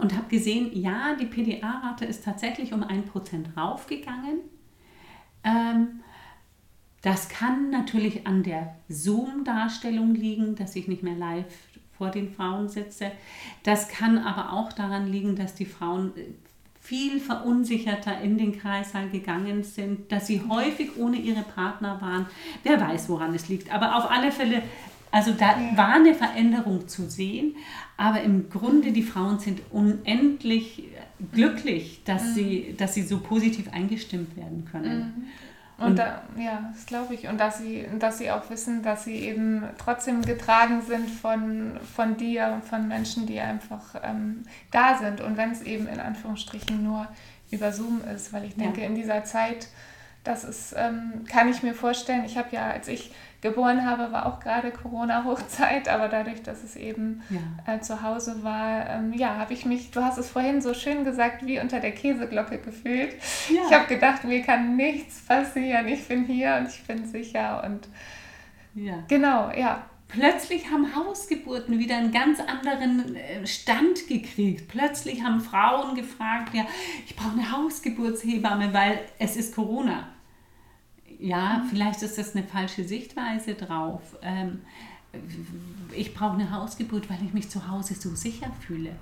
Und 0.00 0.14
habe 0.14 0.28
gesehen, 0.28 0.70
ja, 0.72 1.14
die 1.14 1.26
PDA-Rate 1.26 2.04
ist 2.04 2.24
tatsächlich 2.24 2.72
um 2.72 2.82
1% 2.82 3.56
raufgegangen. 3.56 4.40
Ähm, 5.44 6.00
das 7.02 7.28
kann 7.28 7.70
natürlich 7.70 8.26
an 8.26 8.42
der 8.42 8.74
Zoom-Darstellung 8.88 10.14
liegen, 10.14 10.56
dass 10.56 10.74
ich 10.74 10.88
nicht 10.88 11.02
mehr 11.02 11.14
live 11.14 11.54
vor 11.96 12.10
den 12.10 12.32
Frauen 12.32 12.68
sitze. 12.68 13.12
Das 13.62 13.88
kann 13.88 14.18
aber 14.18 14.52
auch 14.52 14.72
daran 14.72 15.06
liegen, 15.06 15.36
dass 15.36 15.54
die 15.54 15.66
Frauen 15.66 16.12
viel 16.86 17.18
verunsicherter 17.18 18.20
in 18.20 18.38
den 18.38 18.56
Kreißsaal 18.56 19.08
gegangen 19.08 19.64
sind, 19.64 20.12
dass 20.12 20.28
sie 20.28 20.42
häufig 20.48 20.96
ohne 20.96 21.16
ihre 21.16 21.42
Partner 21.42 22.00
waren. 22.00 22.26
Wer 22.62 22.80
weiß, 22.80 23.08
woran 23.08 23.34
es 23.34 23.48
liegt. 23.48 23.74
Aber 23.74 23.96
auf 23.96 24.08
alle 24.08 24.30
Fälle, 24.30 24.62
also 25.10 25.32
da 25.32 25.56
war 25.74 25.94
eine 25.94 26.14
Veränderung 26.14 26.86
zu 26.86 27.10
sehen. 27.10 27.56
Aber 27.96 28.20
im 28.20 28.50
Grunde, 28.50 28.92
die 28.92 29.02
Frauen 29.02 29.40
sind 29.40 29.62
unendlich 29.72 30.84
glücklich, 31.32 32.02
dass, 32.04 32.22
mhm. 32.22 32.34
sie, 32.34 32.74
dass 32.76 32.94
sie 32.94 33.02
so 33.02 33.18
positiv 33.18 33.68
eingestimmt 33.72 34.36
werden 34.36 34.68
können. 34.70 35.26
Und, 35.78 35.88
und 35.88 35.98
da, 35.98 36.22
ja, 36.38 36.70
das 36.72 36.86
glaube 36.86 37.14
ich. 37.14 37.28
Und 37.28 37.38
dass 37.38 37.58
sie, 37.58 37.86
dass 37.98 38.18
sie 38.18 38.30
auch 38.30 38.48
wissen, 38.48 38.82
dass 38.82 39.04
sie 39.04 39.16
eben 39.16 39.64
trotzdem 39.76 40.22
getragen 40.22 40.80
sind 40.80 41.10
von, 41.10 41.78
von 41.94 42.16
dir 42.16 42.52
und 42.54 42.64
von 42.64 42.88
Menschen, 42.88 43.26
die 43.26 43.40
einfach 43.40 43.94
ähm, 44.02 44.44
da 44.70 44.96
sind. 44.96 45.20
Und 45.20 45.36
wenn 45.36 45.50
es 45.50 45.62
eben 45.62 45.86
in 45.86 46.00
Anführungsstrichen 46.00 46.82
nur 46.82 47.06
über 47.50 47.72
Zoom 47.72 48.00
ist, 48.14 48.32
weil 48.32 48.44
ich 48.44 48.56
denke, 48.56 48.80
ja. 48.80 48.86
in 48.86 48.94
dieser 48.94 49.24
Zeit, 49.24 49.68
das 50.26 50.44
ist, 50.44 50.74
ähm, 50.76 51.24
kann 51.30 51.48
ich 51.48 51.62
mir 51.62 51.74
vorstellen, 51.74 52.24
ich 52.24 52.36
habe 52.36 52.48
ja, 52.52 52.68
als 52.70 52.88
ich 52.88 53.12
geboren 53.40 53.86
habe, 53.86 54.12
war 54.12 54.26
auch 54.26 54.40
gerade 54.40 54.70
Corona-Hochzeit, 54.70 55.88
aber 55.92 56.08
dadurch, 56.08 56.42
dass 56.42 56.64
es 56.64 56.76
eben 56.76 57.22
ja. 57.30 57.74
äh, 57.74 57.80
zu 57.80 58.02
Hause 58.02 58.42
war, 58.42 58.88
ähm, 58.88 59.12
ja, 59.12 59.36
habe 59.36 59.52
ich 59.52 59.64
mich, 59.64 59.90
du 59.90 60.02
hast 60.02 60.18
es 60.18 60.28
vorhin 60.30 60.60
so 60.60 60.74
schön 60.74 61.04
gesagt, 61.04 61.46
wie 61.46 61.60
unter 61.60 61.80
der 61.80 61.92
Käseglocke 61.92 62.58
gefühlt. 62.58 63.14
Ja. 63.48 63.62
Ich 63.66 63.72
habe 63.72 63.86
gedacht, 63.86 64.24
mir 64.24 64.42
kann 64.42 64.76
nichts 64.76 65.20
passieren, 65.20 65.86
ich 65.88 66.08
bin 66.08 66.24
hier 66.24 66.56
und 66.60 66.68
ich 66.68 66.82
bin 66.84 67.06
sicher 67.06 67.62
und 67.64 67.88
ja. 68.74 69.04
genau, 69.08 69.50
ja. 69.50 69.86
Plötzlich 70.08 70.70
haben 70.70 70.94
Hausgeburten 70.94 71.80
wieder 71.80 71.96
einen 71.96 72.12
ganz 72.12 72.38
anderen 72.38 73.16
äh, 73.16 73.44
Stand 73.44 74.06
gekriegt. 74.06 74.68
Plötzlich 74.68 75.24
haben 75.24 75.40
Frauen 75.40 75.96
gefragt, 75.96 76.54
ja, 76.54 76.64
ich 77.04 77.16
brauche 77.16 77.32
eine 77.32 77.50
Hausgeburtshebamme, 77.50 78.72
weil 78.72 79.00
es 79.18 79.34
ist 79.34 79.56
Corona 79.56 80.06
ja, 81.18 81.64
vielleicht 81.70 82.02
ist 82.02 82.18
das 82.18 82.34
eine 82.34 82.46
falsche 82.46 82.84
Sichtweise 82.84 83.54
drauf. 83.54 84.16
Ähm, 84.22 84.60
ich 85.94 86.14
brauche 86.14 86.34
eine 86.34 86.50
Hausgeburt, 86.50 87.08
weil 87.08 87.18
ich 87.24 87.32
mich 87.32 87.48
zu 87.48 87.68
Hause 87.68 87.94
so 87.94 88.14
sicher 88.14 88.50
fühle. 88.60 88.96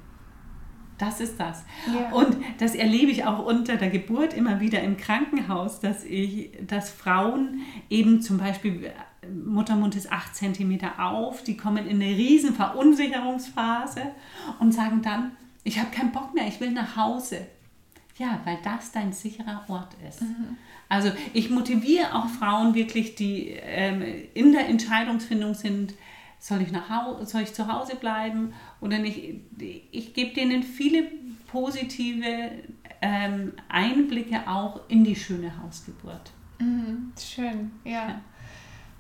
Das 0.99 1.21
ist 1.21 1.41
das. 1.41 1.65
Ja. 1.93 2.13
Und 2.13 2.37
das 2.59 2.77
erlebe 2.77 3.11
ich 3.11 3.25
auch 3.25 3.45
unter 3.45 3.77
der 3.77 3.91
Geburt 3.91 4.33
immer 4.33 4.61
wieder 4.61 4.81
im 4.83 4.97
Krankenhaus, 4.97 5.81
dass 5.81 6.05
ich, 6.05 6.53
dass 6.67 6.89
Frauen 6.91 7.63
eben 7.91 8.23
zum 8.23 8.39
Beispiel 8.39 8.93
Muttermund 9.45 9.97
ist 9.97 10.13
8 10.13 10.35
cm 10.35 10.79
auf, 10.99 11.43
die 11.43 11.57
kommen 11.57 11.87
in 11.87 12.01
eine 12.01 12.15
riesen 12.15 12.55
Verunsicherungsphase 12.55 14.03
und 14.61 14.73
sagen 14.73 15.03
dann, 15.03 15.33
ich 15.65 15.79
habe 15.79 15.91
keinen 15.91 16.13
Bock 16.13 16.35
mehr, 16.35 16.47
ich 16.47 16.61
will 16.61 16.71
nach 16.71 16.97
Hause. 16.97 17.47
Ja, 18.17 18.41
weil 18.45 18.59
das 18.63 18.93
dein 18.93 19.13
sicherer 19.13 19.65
Ort 19.67 19.97
ist. 20.09 20.23
Mhm. 20.23 20.57
Also 20.89 21.11
ich 21.33 21.51
motiviere 21.51 22.15
auch 22.15 22.29
Frauen 22.29 22.75
wirklich, 22.75 23.15
die 23.15 23.51
ähm, 23.51 24.03
in 24.35 24.53
der 24.53 24.69
Entscheidungsfindung 24.69 25.55
sind, 25.55 25.95
soll 26.39 26.61
ich, 26.61 26.71
nach 26.71 26.91
Hause, 26.91 27.27
soll 27.27 27.43
ich 27.43 27.55
zu 27.55 27.73
Hause 27.73 27.97
bleiben 27.97 28.53
oder 28.81 28.99
nicht. 28.99 29.19
Ich 29.91 30.13
gebe 30.13 30.35
denen 30.35 30.63
viele 30.63 31.05
positive 31.51 32.51
ähm, 33.01 33.53
Einblicke 33.69 34.43
auch 34.47 34.81
in 34.89 35.05
die 35.05 35.17
schöne 35.17 35.53
Hausgeburt. 35.63 36.33
Mhm, 36.59 37.13
schön, 37.19 37.73
ja. 37.85 38.09
ja. 38.09 38.21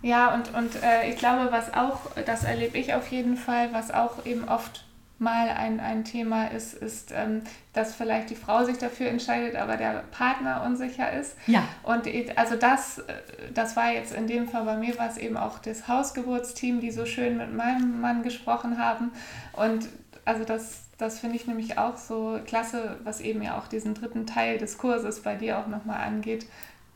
Ja, 0.02 0.34
und, 0.34 0.52
und 0.54 0.82
äh, 0.82 1.10
ich 1.10 1.16
glaube, 1.16 1.50
was 1.50 1.72
auch, 1.72 1.98
das 2.26 2.44
erlebe 2.44 2.76
ich 2.76 2.92
auf 2.92 3.10
jeden 3.10 3.38
Fall, 3.38 3.72
was 3.72 3.90
auch 3.90 4.26
eben 4.26 4.46
oft 4.46 4.84
mal 5.18 5.48
ein, 5.48 5.80
ein 5.80 6.04
Thema 6.04 6.46
ist, 6.46 6.74
ist, 6.74 7.12
ähm, 7.14 7.42
dass 7.72 7.94
vielleicht 7.94 8.30
die 8.30 8.34
Frau 8.34 8.64
sich 8.64 8.78
dafür 8.78 9.08
entscheidet, 9.08 9.56
aber 9.56 9.76
der 9.76 10.04
Partner 10.10 10.62
unsicher 10.66 11.12
ist. 11.12 11.36
Ja. 11.46 11.62
Und 11.82 12.08
also 12.36 12.56
das, 12.56 12.98
äh, 12.98 13.14
das 13.52 13.76
war 13.76 13.92
jetzt 13.92 14.12
in 14.12 14.26
dem 14.26 14.48
Fall 14.48 14.64
bei 14.64 14.76
mir, 14.76 14.98
war 14.98 15.08
es 15.08 15.16
eben 15.16 15.36
auch 15.36 15.58
das 15.60 15.86
Hausgeburtsteam, 15.86 16.80
die 16.80 16.90
so 16.90 17.06
schön 17.06 17.36
mit 17.36 17.54
meinem 17.54 18.00
Mann 18.00 18.22
gesprochen 18.22 18.78
haben. 18.78 19.12
Und 19.52 19.88
also 20.24 20.44
das, 20.44 20.84
das 20.98 21.20
finde 21.20 21.36
ich 21.36 21.46
nämlich 21.46 21.78
auch 21.78 21.96
so 21.96 22.40
klasse, 22.44 22.96
was 23.04 23.20
eben 23.20 23.42
ja 23.42 23.58
auch 23.58 23.68
diesen 23.68 23.94
dritten 23.94 24.26
Teil 24.26 24.58
des 24.58 24.78
Kurses 24.78 25.20
bei 25.20 25.36
dir 25.36 25.58
auch 25.58 25.68
nochmal 25.68 26.04
angeht. 26.04 26.46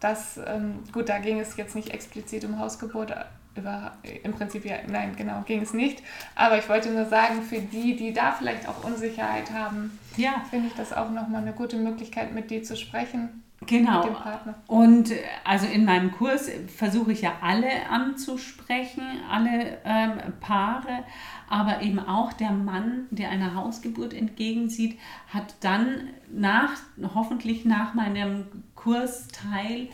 Das, 0.00 0.38
ähm, 0.46 0.84
gut, 0.92 1.08
da 1.08 1.18
ging 1.18 1.40
es 1.40 1.56
jetzt 1.56 1.74
nicht 1.74 1.90
explizit 1.90 2.44
um 2.44 2.58
Hausgeburt, 2.58 3.14
über, 3.58 3.92
im 4.22 4.32
Prinzip 4.32 4.64
ja, 4.64 4.76
nein, 4.86 5.14
genau, 5.16 5.42
ging 5.46 5.62
es 5.62 5.74
nicht. 5.74 6.02
Aber 6.34 6.58
ich 6.58 6.68
wollte 6.68 6.90
nur 6.90 7.06
sagen, 7.06 7.42
für 7.42 7.60
die, 7.60 7.96
die 7.96 8.12
da 8.12 8.32
vielleicht 8.32 8.68
auch 8.68 8.84
Unsicherheit 8.84 9.50
haben, 9.52 9.98
ja. 10.16 10.42
finde 10.50 10.68
ich 10.68 10.74
das 10.74 10.92
auch 10.92 11.10
nochmal 11.10 11.42
eine 11.42 11.52
gute 11.52 11.76
Möglichkeit, 11.76 12.34
mit 12.34 12.50
dir 12.50 12.62
zu 12.62 12.76
sprechen. 12.76 13.42
Genau. 13.66 14.04
Mit 14.04 14.14
dem 14.14 14.14
Partner. 14.14 14.54
Und 14.66 15.10
äh, 15.10 15.16
also 15.44 15.66
in 15.66 15.84
meinem 15.84 16.12
Kurs 16.12 16.48
versuche 16.74 17.12
ich 17.12 17.22
ja 17.22 17.32
alle 17.42 17.88
anzusprechen, 17.90 19.02
alle 19.30 19.78
ähm, 19.84 20.12
Paare, 20.40 21.04
aber 21.50 21.82
eben 21.82 21.98
auch 21.98 22.32
der 22.32 22.52
Mann, 22.52 23.06
der 23.10 23.30
einer 23.30 23.54
Hausgeburt 23.54 24.14
entgegensieht, 24.14 24.98
hat 25.28 25.56
dann 25.60 26.08
nach, 26.30 26.70
hoffentlich 27.14 27.64
nach 27.64 27.94
meinem 27.94 28.46
Kursteil, 28.76 29.88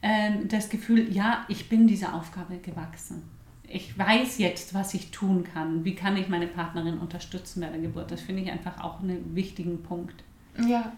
das 0.00 0.68
Gefühl, 0.68 1.12
ja, 1.12 1.44
ich 1.48 1.68
bin 1.68 1.86
dieser 1.86 2.14
Aufgabe 2.14 2.58
gewachsen. 2.58 3.22
Ich 3.66 3.98
weiß 3.98 4.38
jetzt, 4.38 4.72
was 4.72 4.94
ich 4.94 5.10
tun 5.10 5.44
kann. 5.44 5.84
Wie 5.84 5.94
kann 5.94 6.16
ich 6.16 6.28
meine 6.28 6.46
Partnerin 6.46 6.98
unterstützen 6.98 7.60
bei 7.60 7.68
der 7.68 7.80
Geburt? 7.80 8.10
Das 8.10 8.20
finde 8.20 8.42
ich 8.42 8.50
einfach 8.50 8.82
auch 8.82 9.00
einen 9.00 9.34
wichtigen 9.34 9.82
Punkt. 9.82 10.22
Ja, 10.66 10.92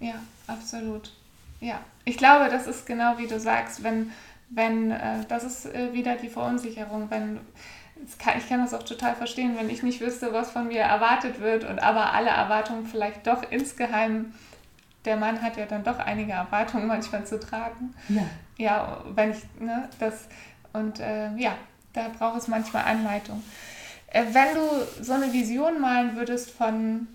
ja, 0.00 0.14
absolut. 0.46 1.12
Ja, 1.60 1.80
ich 2.04 2.16
glaube, 2.16 2.50
das 2.50 2.66
ist 2.66 2.86
genau 2.86 3.18
wie 3.18 3.26
du 3.26 3.38
sagst, 3.38 3.82
wenn, 3.82 4.10
wenn 4.50 4.90
äh, 4.90 5.24
das 5.28 5.44
ist 5.44 5.66
äh, 5.66 5.92
wieder 5.92 6.16
die 6.16 6.28
Verunsicherung, 6.28 7.10
wenn 7.10 7.40
kann, 8.18 8.38
ich 8.38 8.48
kann 8.48 8.60
das 8.60 8.74
auch 8.74 8.82
total 8.82 9.14
verstehen, 9.14 9.56
wenn 9.56 9.70
ich 9.70 9.82
nicht 9.82 10.00
wüsste, 10.00 10.32
was 10.32 10.50
von 10.50 10.68
mir 10.68 10.80
erwartet 10.80 11.40
wird 11.40 11.64
und 11.64 11.78
aber 11.78 12.12
alle 12.12 12.30
Erwartungen 12.30 12.86
vielleicht 12.86 13.26
doch 13.26 13.50
insgeheim, 13.50 14.34
der 15.06 15.16
Mann 15.16 15.40
hat 15.40 15.56
ja 15.56 15.66
dann 15.66 15.84
doch 15.84 15.98
einige 15.98 16.32
Erwartungen 16.32 16.86
manchmal 16.86 17.24
zu 17.26 17.38
tragen. 17.40 17.94
Ja. 18.08 18.22
Ja, 18.58 19.04
wenn 19.14 19.30
ich, 19.30 19.38
ne, 19.60 19.88
das, 19.98 20.28
und 20.72 21.00
äh, 21.00 21.34
ja, 21.36 21.56
da 21.92 22.08
braucht 22.08 22.38
es 22.38 22.48
manchmal 22.48 22.84
Anleitung. 22.84 23.42
Äh, 24.08 24.24
wenn 24.32 24.54
du 24.54 25.04
so 25.04 25.12
eine 25.12 25.32
Vision 25.32 25.80
malen 25.80 26.16
würdest 26.16 26.50
von, 26.50 27.06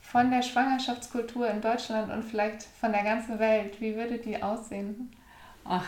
von 0.00 0.30
der 0.30 0.42
Schwangerschaftskultur 0.42 1.48
in 1.50 1.60
Deutschland 1.60 2.12
und 2.12 2.24
vielleicht 2.24 2.62
von 2.80 2.92
der 2.92 3.02
ganzen 3.02 3.38
Welt, 3.38 3.80
wie 3.80 3.96
würde 3.96 4.18
die 4.18 4.42
aussehen? 4.42 5.10
Ach, 5.64 5.86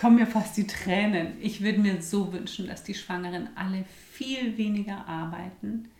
kommen 0.00 0.16
mir 0.16 0.26
fast 0.26 0.56
die 0.56 0.66
Tränen. 0.66 1.34
Ich 1.40 1.62
würde 1.62 1.80
mir 1.80 2.02
so 2.02 2.32
wünschen, 2.32 2.66
dass 2.66 2.82
die 2.82 2.94
Schwangeren 2.94 3.48
alle 3.54 3.84
viel 4.12 4.56
weniger 4.56 5.06
arbeiten, 5.06 5.90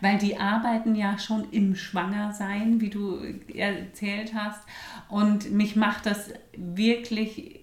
weil 0.00 0.18
die 0.18 0.38
arbeiten 0.38 0.94
ja 0.94 1.18
schon 1.18 1.50
im 1.50 1.74
Schwangersein, 1.74 2.80
wie 2.80 2.90
du 2.90 3.18
erzählt 3.52 4.34
hast. 4.34 4.60
Und 5.08 5.50
mich 5.52 5.76
macht 5.76 6.06
das 6.06 6.30
wirklich 6.56 7.60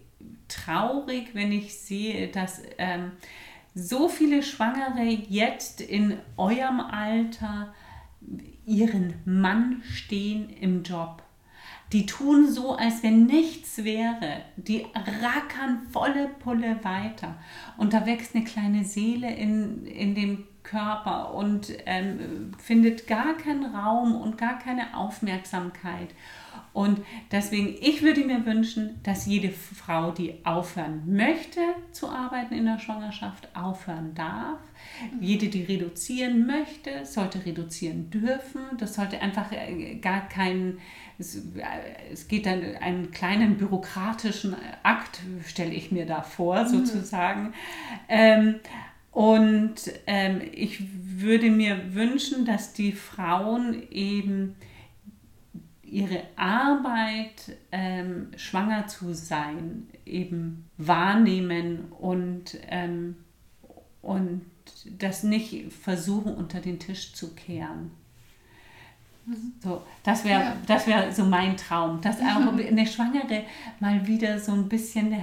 traurig, 0.48 1.34
wenn 1.34 1.52
ich 1.52 1.76
sehe, 1.76 2.28
dass 2.28 2.62
ähm, 2.78 3.12
so 3.76 4.10
viele 4.10 4.44
Schwangere 4.44 5.04
jetzt 5.04 5.82
in 5.82 6.18
eurem 6.38 6.80
Alter 6.80 7.74
ihren 8.66 9.14
Mann 9.26 9.82
stehen 9.86 10.50
im 10.50 10.84
Job 10.84 11.24
die 11.92 12.06
tun 12.06 12.52
so, 12.52 12.76
als 12.76 13.02
wenn 13.02 13.26
nichts 13.26 13.84
wäre. 13.84 14.42
Die 14.58 14.86
rackern 14.94 15.88
volle 15.92 16.28
Pulle 16.28 16.84
weiter. 16.84 17.36
Und 17.78 17.94
da 17.94 18.06
wächst 18.06 18.36
eine 18.36 18.44
kleine 18.44 18.84
Seele 18.84 19.34
in, 19.34 19.86
in 19.86 20.14
dem 20.14 20.46
Körper 20.70 21.34
und 21.34 21.74
ähm, 21.86 22.52
findet 22.60 23.08
gar 23.08 23.36
keinen 23.36 23.76
Raum 23.76 24.16
und 24.16 24.38
gar 24.38 24.60
keine 24.60 24.96
Aufmerksamkeit. 24.96 26.10
Und 26.74 27.02
deswegen, 27.32 27.76
ich 27.82 28.04
würde 28.04 28.24
mir 28.24 28.46
wünschen, 28.46 29.00
dass 29.04 29.26
jede 29.26 29.50
Frau, 29.50 30.12
die 30.12 30.46
aufhören 30.46 31.02
möchte 31.08 31.60
zu 31.92 32.10
arbeiten 32.10 32.54
in 32.54 32.66
der 32.66 32.80
Schwangerschaft, 32.80 33.50
aufhören 33.56 34.14
darf. 34.14 34.60
Jede, 35.20 35.48
die 35.48 35.64
reduzieren 35.64 36.46
möchte, 36.46 37.06
sollte 37.06 37.46
reduzieren 37.46 38.12
dürfen. 38.12 38.62
Das 38.78 38.96
sollte 38.96 39.20
einfach 39.22 39.52
äh, 39.52 39.96
gar 39.96 40.30
kein, 40.30 40.78
es, 41.18 41.36
äh, 41.36 42.12
es 42.12 42.28
geht 42.28 42.46
dann 42.46 42.62
einen 42.80 43.10
kleinen 43.12 43.58
bürokratischen 43.58 44.56
Akt, 44.84 45.22
stelle 45.48 45.74
ich 45.74 45.92
mir 45.92 46.06
da 46.06 46.22
vor, 46.22 46.64
mhm. 46.64 46.68
sozusagen. 46.68 47.44
Mhm. 47.46 47.54
Ähm, 48.10 48.56
und 49.12 49.76
ähm, 50.08 50.42
ich 50.52 50.84
würde 51.02 51.50
mir 51.50 51.94
wünschen, 51.96 52.46
dass 52.46 52.74
die 52.74 52.92
Frauen 52.92 53.90
eben 53.92 54.56
ihre 55.84 56.24
Arbeit, 56.36 57.58
ähm, 57.72 58.32
schwanger 58.38 58.88
zu 58.88 59.14
sein, 59.14 59.88
eben 60.06 60.70
wahrnehmen 60.78 61.92
und, 61.92 62.58
ähm, 62.70 63.16
und 64.02 64.46
das 64.98 65.24
nicht 65.24 65.74
versuchen 65.74 66.36
unter 66.36 66.62
den 66.62 66.80
Tisch 66.80 67.14
zu 67.14 67.34
kehren. 67.34 67.92
So, 69.62 69.82
das 70.04 70.24
wäre 70.26 70.40
ja. 70.40 70.58
das 70.66 70.88
wär 70.88 71.12
so 71.12 71.24
mein 71.26 71.56
Traum, 71.58 72.02
dass 72.02 72.20
auch 72.20 72.52
eine 72.52 72.88
Schwangere 72.88 73.44
mal 73.80 74.08
wieder 74.08 74.40
so 74.40 74.54
ein 74.54 74.68
bisschen 74.68 75.16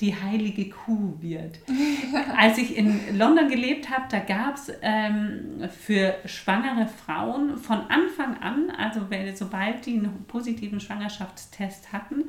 die 0.00 0.14
heilige 0.14 0.70
Kuh 0.70 1.14
wird. 1.20 1.58
Als 2.36 2.58
ich 2.58 2.76
in 2.76 3.16
London 3.16 3.48
gelebt 3.48 3.90
habe, 3.90 4.04
da 4.10 4.18
gab 4.18 4.56
es 4.56 4.72
ähm, 4.82 5.68
für 5.70 6.16
schwangere 6.26 6.86
Frauen 6.86 7.56
von 7.56 7.78
Anfang 7.88 8.36
an, 8.38 8.70
also 8.70 9.06
sobald 9.34 9.86
die 9.86 9.98
einen 9.98 10.24
positiven 10.24 10.80
Schwangerschaftstest 10.80 11.92
hatten, 11.92 12.24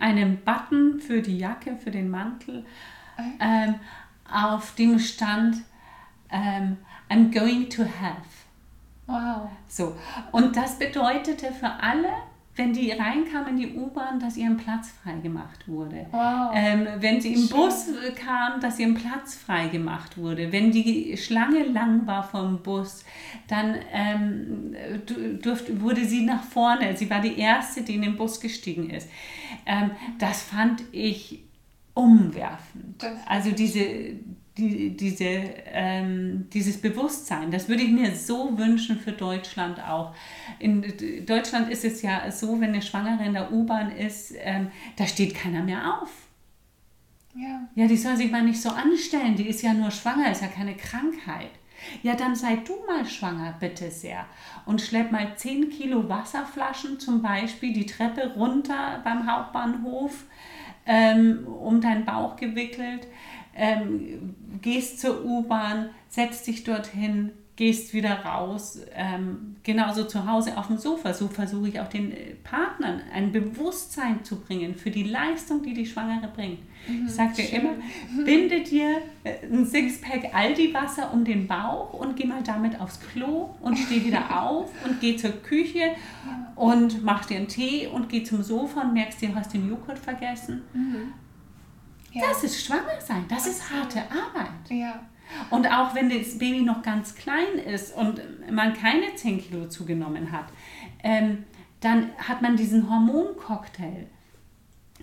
einen 0.00 0.38
Button 0.38 1.00
für 1.00 1.20
die 1.20 1.38
Jacke, 1.38 1.76
für 1.76 1.90
den 1.90 2.08
Mantel, 2.10 2.64
ähm, 3.40 3.74
auf 4.30 4.74
dem 4.74 4.98
stand 4.98 5.58
ähm, 6.30 6.78
I'm 7.08 7.30
going 7.30 7.68
to 7.70 7.84
have. 7.84 8.45
Wow. 9.06 9.48
So. 9.68 9.96
Und 10.32 10.56
das 10.56 10.78
bedeutete 10.78 11.52
für 11.52 11.70
alle, 11.80 12.08
wenn 12.56 12.72
die 12.72 12.90
reinkamen 12.90 13.48
in 13.50 13.56
die 13.56 13.76
U-Bahn, 13.76 14.18
dass 14.18 14.36
ihrem 14.36 14.56
Platz 14.56 14.90
freigemacht 15.02 15.68
wurde. 15.68 16.06
Wow. 16.10 16.52
Ähm, 16.54 16.88
wenn 16.98 17.20
sie 17.20 17.34
im 17.34 17.46
Schön. 17.46 17.56
Bus 17.56 17.86
kamen, 18.14 18.60
dass 18.60 18.78
ihrem 18.78 18.94
Platz 18.94 19.36
freigemacht 19.36 20.16
wurde. 20.16 20.50
Wenn 20.52 20.72
die 20.72 21.16
Schlange 21.18 21.64
lang 21.64 22.06
war 22.06 22.22
vom 22.22 22.62
Bus, 22.62 23.04
dann 23.46 23.76
ähm, 23.92 24.74
durfte, 25.42 25.80
wurde 25.82 26.04
sie 26.06 26.24
nach 26.24 26.42
vorne. 26.42 26.96
Sie 26.96 27.10
war 27.10 27.20
die 27.20 27.38
Erste, 27.38 27.82
die 27.82 27.96
in 27.96 28.02
den 28.02 28.16
Bus 28.16 28.40
gestiegen 28.40 28.88
ist. 28.88 29.08
Ähm, 29.66 29.90
das 30.18 30.42
fand 30.42 30.82
ich 30.92 31.44
umwerfend. 31.92 33.04
Also 33.26 33.50
diese, 33.50 34.14
die, 34.56 34.96
diese, 34.96 35.24
ähm, 35.24 36.48
dieses 36.52 36.80
Bewusstsein, 36.80 37.50
das 37.50 37.68
würde 37.68 37.82
ich 37.82 37.90
mir 37.90 38.14
so 38.14 38.56
wünschen 38.56 38.98
für 38.98 39.12
Deutschland 39.12 39.80
auch. 39.80 40.14
In 40.58 40.82
Deutschland 41.26 41.70
ist 41.70 41.84
es 41.84 42.02
ja 42.02 42.30
so, 42.30 42.60
wenn 42.60 42.70
eine 42.70 42.82
Schwangere 42.82 43.24
in 43.24 43.34
der 43.34 43.52
U-Bahn 43.52 43.90
ist, 43.92 44.34
ähm, 44.38 44.68
da 44.96 45.06
steht 45.06 45.34
keiner 45.34 45.62
mehr 45.62 46.00
auf. 46.00 46.10
Ja. 47.34 47.68
ja, 47.74 47.86
die 47.86 47.98
soll 47.98 48.16
sich 48.16 48.32
mal 48.32 48.42
nicht 48.42 48.62
so 48.62 48.70
anstellen, 48.70 49.36
die 49.36 49.46
ist 49.46 49.60
ja 49.60 49.74
nur 49.74 49.90
schwanger, 49.90 50.30
ist 50.30 50.40
ja 50.40 50.48
keine 50.48 50.74
Krankheit. 50.74 51.50
Ja, 52.02 52.14
dann 52.14 52.34
sei 52.34 52.56
du 52.56 52.74
mal 52.86 53.04
schwanger, 53.04 53.54
bitte 53.60 53.90
sehr. 53.90 54.24
Und 54.64 54.80
schlepp 54.80 55.12
mal 55.12 55.36
10 55.36 55.68
Kilo 55.68 56.08
Wasserflaschen 56.08 56.98
zum 56.98 57.20
Beispiel 57.20 57.74
die 57.74 57.84
Treppe 57.84 58.32
runter 58.34 59.02
beim 59.04 59.30
Hauptbahnhof 59.30 60.24
ähm, 60.86 61.46
um 61.46 61.80
deinen 61.80 62.06
Bauch 62.06 62.36
gewickelt 62.36 63.06
ähm, 63.56 64.34
gehst 64.62 65.00
zur 65.00 65.24
U-Bahn, 65.24 65.90
setzt 66.08 66.46
dich 66.46 66.64
dorthin, 66.64 67.32
gehst 67.56 67.94
wieder 67.94 68.20
raus. 68.20 68.80
Ähm, 68.94 69.56
genauso 69.62 70.04
zu 70.04 70.30
Hause 70.30 70.56
auf 70.58 70.66
dem 70.66 70.76
Sofa. 70.76 71.14
So 71.14 71.28
versuche 71.28 71.68
ich 71.68 71.80
auch 71.80 71.88
den 71.88 72.12
äh, 72.12 72.34
Partnern 72.44 73.00
ein 73.12 73.32
Bewusstsein 73.32 74.22
zu 74.24 74.40
bringen 74.40 74.74
für 74.74 74.90
die 74.90 75.04
Leistung, 75.04 75.62
die 75.62 75.72
die 75.72 75.86
Schwangere 75.86 76.28
bringt. 76.28 76.60
Mhm, 76.86 77.06
ich 77.06 77.12
sage 77.12 77.32
dir 77.34 77.52
immer, 77.54 77.70
binde 78.24 78.62
dir 78.62 78.98
äh, 79.24 79.46
ein 79.50 79.64
Sixpack 79.64 80.34
Aldi-Wasser 80.34 81.12
um 81.12 81.24
den 81.24 81.46
Bauch 81.46 81.94
und 81.94 82.14
geh 82.16 82.26
mal 82.26 82.42
damit 82.42 82.78
aufs 82.78 83.00
Klo 83.00 83.54
und 83.62 83.78
steh 83.78 84.04
wieder 84.04 84.42
auf 84.42 84.70
und 84.84 85.00
geh 85.00 85.16
zur 85.16 85.32
Küche 85.32 85.92
und 86.54 87.02
mach 87.02 87.24
dir 87.24 87.38
einen 87.38 87.48
Tee 87.48 87.86
und 87.86 88.10
geh 88.10 88.22
zum 88.22 88.42
Sofa 88.42 88.82
und 88.82 88.92
merkst, 88.92 89.22
du 89.22 89.34
hast 89.34 89.54
den 89.54 89.68
Joghurt 89.68 89.98
vergessen. 89.98 90.62
Mhm. 90.74 91.14
Ja. 92.16 92.22
Das 92.28 92.44
ist 92.44 92.64
schwanger 92.64 93.00
sein, 93.00 93.24
das 93.28 93.46
ist 93.46 93.70
harte 93.70 94.00
Arbeit. 94.00 94.70
Ja. 94.70 95.00
Und 95.50 95.66
auch 95.66 95.94
wenn 95.94 96.08
das 96.08 96.38
Baby 96.38 96.62
noch 96.62 96.82
ganz 96.82 97.14
klein 97.14 97.58
ist 97.66 97.94
und 97.94 98.20
man 98.50 98.72
keine 98.74 99.14
10 99.14 99.40
Kilo 99.40 99.68
zugenommen 99.68 100.32
hat, 100.32 100.46
ähm, 101.02 101.44
dann 101.80 102.10
hat 102.16 102.42
man 102.42 102.56
diesen 102.56 102.88
Hormoncocktail, 102.88 104.06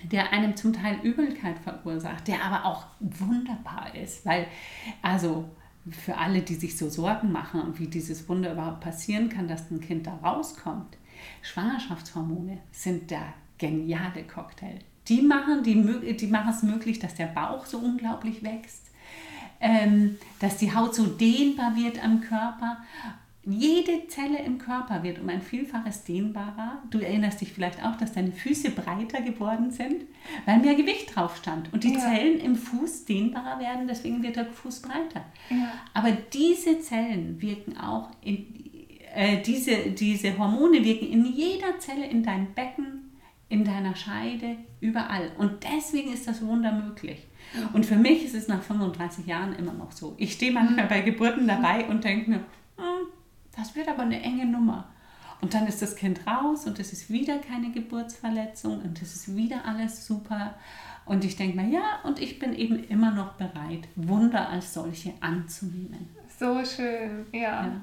der 0.04 0.34
einem 0.34 0.56
zum 0.56 0.74
Teil 0.74 1.00
Übelkeit 1.04 1.60
verursacht, 1.60 2.28
der 2.28 2.44
aber 2.44 2.66
auch 2.66 2.88
wunderbar 3.00 3.94
ist, 3.96 4.26
weil 4.26 4.48
also 5.02 5.50
für 5.92 6.18
alle, 6.18 6.42
die 6.42 6.56
sich 6.56 6.78
so 6.78 6.90
Sorgen 6.90 7.32
machen 7.32 7.62
wie 7.78 7.88
dieses 7.88 8.28
Wunder 8.28 8.54
überhaupt 8.54 8.80
passieren 8.80 9.30
kann, 9.30 9.48
dass 9.48 9.70
ein 9.70 9.82
Kind 9.82 10.08
da 10.08 10.16
rauskommt, 10.16 10.98
Schwangerschaftshormone 11.42 12.60
sind 12.72 13.12
der 13.12 13.34
geniale 13.58 14.24
Cocktail. 14.24 14.80
Die 15.10 15.22
machen, 15.22 15.64
die, 15.64 16.16
die 16.16 16.28
machen 16.28 16.50
es 16.50 16.64
möglich, 16.64 17.00
dass 17.00 17.16
der 17.16 17.28
Bauch 17.28 17.66
so 17.66 17.78
unglaublich 17.78 18.44
wächst, 18.44 18.84
ähm, 19.60 20.18
dass 20.40 20.58
die 20.58 20.74
Haut 20.74 20.96
so 20.96 21.06
dehnbar 21.06 21.76
wird 21.76 22.04
am 22.04 22.22
Körper. 22.22 22.78
Jede 23.46 24.08
Zelle 24.08 24.40
im 24.40 24.58
Körper 24.58 25.04
wird 25.04 25.20
um 25.20 25.28
ein 25.28 25.42
Vielfaches 25.42 26.06
dehnbarer. 26.06 26.82
Du 26.90 27.00
erinnerst 27.00 27.42
dich 27.42 27.52
vielleicht 27.52 27.84
auch, 27.84 27.98
dass 27.98 28.14
deine 28.14 28.32
Füße 28.32 28.70
breiter 28.70 29.22
geworden 29.22 29.70
sind, 29.70 30.04
weil 30.46 30.60
mehr 30.60 30.76
Gewicht 30.76 31.14
drauf 31.14 31.36
stand. 31.36 31.72
Und 31.74 31.84
die 31.84 31.94
ja. 31.94 32.00
Zellen 32.00 32.40
im 32.40 32.56
Fuß 32.56 33.04
dehnbarer 33.04 33.60
werden, 33.60 33.86
deswegen 33.86 34.24
wird 34.24 34.38
der 34.38 34.46
Fuß 34.46 34.82
breiter. 34.84 35.26
Ja. 35.50 35.74
Aber 35.94 36.12
diese 36.12 36.80
Zellen 36.80 37.42
wirken 37.42 37.78
auch 37.78 38.12
in, 38.22 38.46
äh, 39.14 39.42
diese, 39.42 39.92
diese 39.92 40.38
Hormone 40.38 40.84
wirken 40.84 41.12
in 41.12 41.26
jeder 41.26 41.78
Zelle 41.80 42.06
in 42.06 42.24
deinem 42.24 42.54
Becken, 42.54 43.03
in 43.54 43.64
deiner 43.64 43.96
Scheide, 43.96 44.58
überall. 44.82 45.32
Und 45.38 45.64
deswegen 45.64 46.12
ist 46.12 46.28
das 46.28 46.42
Wunder 46.42 46.72
möglich. 46.72 47.28
Und 47.72 47.86
für 47.86 47.96
mich 47.96 48.26
ist 48.26 48.34
es 48.34 48.48
nach 48.48 48.64
35 48.64 49.28
Jahren 49.28 49.54
immer 49.54 49.74
noch 49.74 49.92
so. 49.92 50.16
Ich 50.18 50.34
stehe 50.34 50.52
manchmal 50.52 50.88
bei 50.88 51.02
Geburten 51.02 51.48
dabei 51.48 51.86
und 51.86 52.04
denke 52.04 52.32
mir, 52.32 52.40
hm, 52.78 53.08
das 53.56 53.76
wird 53.76 53.88
aber 53.88 54.02
eine 54.02 54.20
enge 54.24 54.48
Nummer. 54.48 54.90
Und 55.40 55.54
dann 55.54 55.68
ist 55.68 55.84
das 55.84 55.96
Kind 55.96 56.26
raus 56.26 56.66
und 56.66 56.80
es 56.80 56.94
ist 56.94 57.12
wieder 57.12 57.38
keine 57.38 57.70
Geburtsverletzung 57.70 58.82
und 58.82 59.00
es 59.04 59.14
ist 59.14 59.36
wieder 59.36 59.66
alles 59.66 60.08
super. 60.08 60.56
Und 61.06 61.24
ich 61.24 61.36
denke 61.36 61.58
mir, 61.58 61.70
ja, 61.70 62.00
und 62.06 62.20
ich 62.20 62.40
bin 62.40 62.56
eben 62.56 62.84
immer 62.86 63.12
noch 63.12 63.34
bereit, 63.34 63.88
Wunder 63.96 64.50
als 64.50 64.74
solche 64.74 65.14
anzunehmen. 65.20 66.10
So 66.40 66.66
schön, 66.66 67.28
ja. 67.32 67.68
ja. 67.68 67.82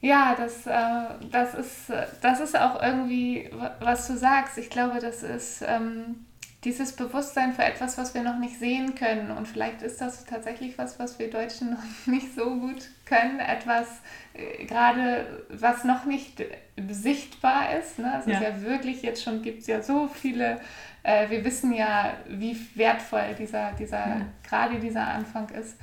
Ja, 0.00 0.34
das, 0.34 0.66
äh, 0.66 1.28
das, 1.30 1.54
ist, 1.54 1.92
das 2.22 2.40
ist 2.40 2.58
auch 2.58 2.82
irgendwie, 2.82 3.50
was 3.80 4.06
du 4.06 4.16
sagst. 4.16 4.56
Ich 4.56 4.70
glaube, 4.70 4.98
das 4.98 5.22
ist 5.22 5.62
ähm, 5.66 6.26
dieses 6.64 6.92
Bewusstsein 6.92 7.54
für 7.54 7.64
etwas, 7.64 7.96
was 7.96 8.14
wir 8.14 8.22
noch 8.22 8.38
nicht 8.38 8.58
sehen 8.58 8.94
können. 8.94 9.30
Und 9.30 9.48
vielleicht 9.48 9.80
ist 9.82 10.00
das 10.00 10.24
tatsächlich 10.26 10.76
was, 10.76 10.98
was 10.98 11.18
wir 11.18 11.30
Deutschen 11.30 11.70
noch 11.70 11.82
nicht 12.06 12.34
so 12.34 12.54
gut 12.54 12.88
können. 13.06 13.40
Etwas, 13.40 13.88
äh, 14.34 14.64
gerade 14.64 15.44
was 15.48 15.84
noch 15.84 16.04
nicht 16.04 16.42
sichtbar 16.88 17.78
ist. 17.78 17.98
Ne? 17.98 18.14
Es 18.20 18.26
ja. 18.26 18.34
ist 18.34 18.42
ja 18.42 18.62
wirklich, 18.62 19.02
jetzt 19.02 19.22
schon 19.22 19.42
gibt 19.42 19.60
es 19.60 19.66
ja 19.66 19.82
so 19.82 20.06
viele, 20.08 20.60
äh, 21.02 21.30
wir 21.30 21.44
wissen 21.44 21.72
ja, 21.72 22.14
wie 22.28 22.58
wertvoll 22.74 23.34
dieser, 23.38 23.72
dieser 23.72 23.98
ja. 23.98 24.20
gerade 24.46 24.78
dieser 24.78 25.06
Anfang 25.06 25.48
ist. 25.50 25.76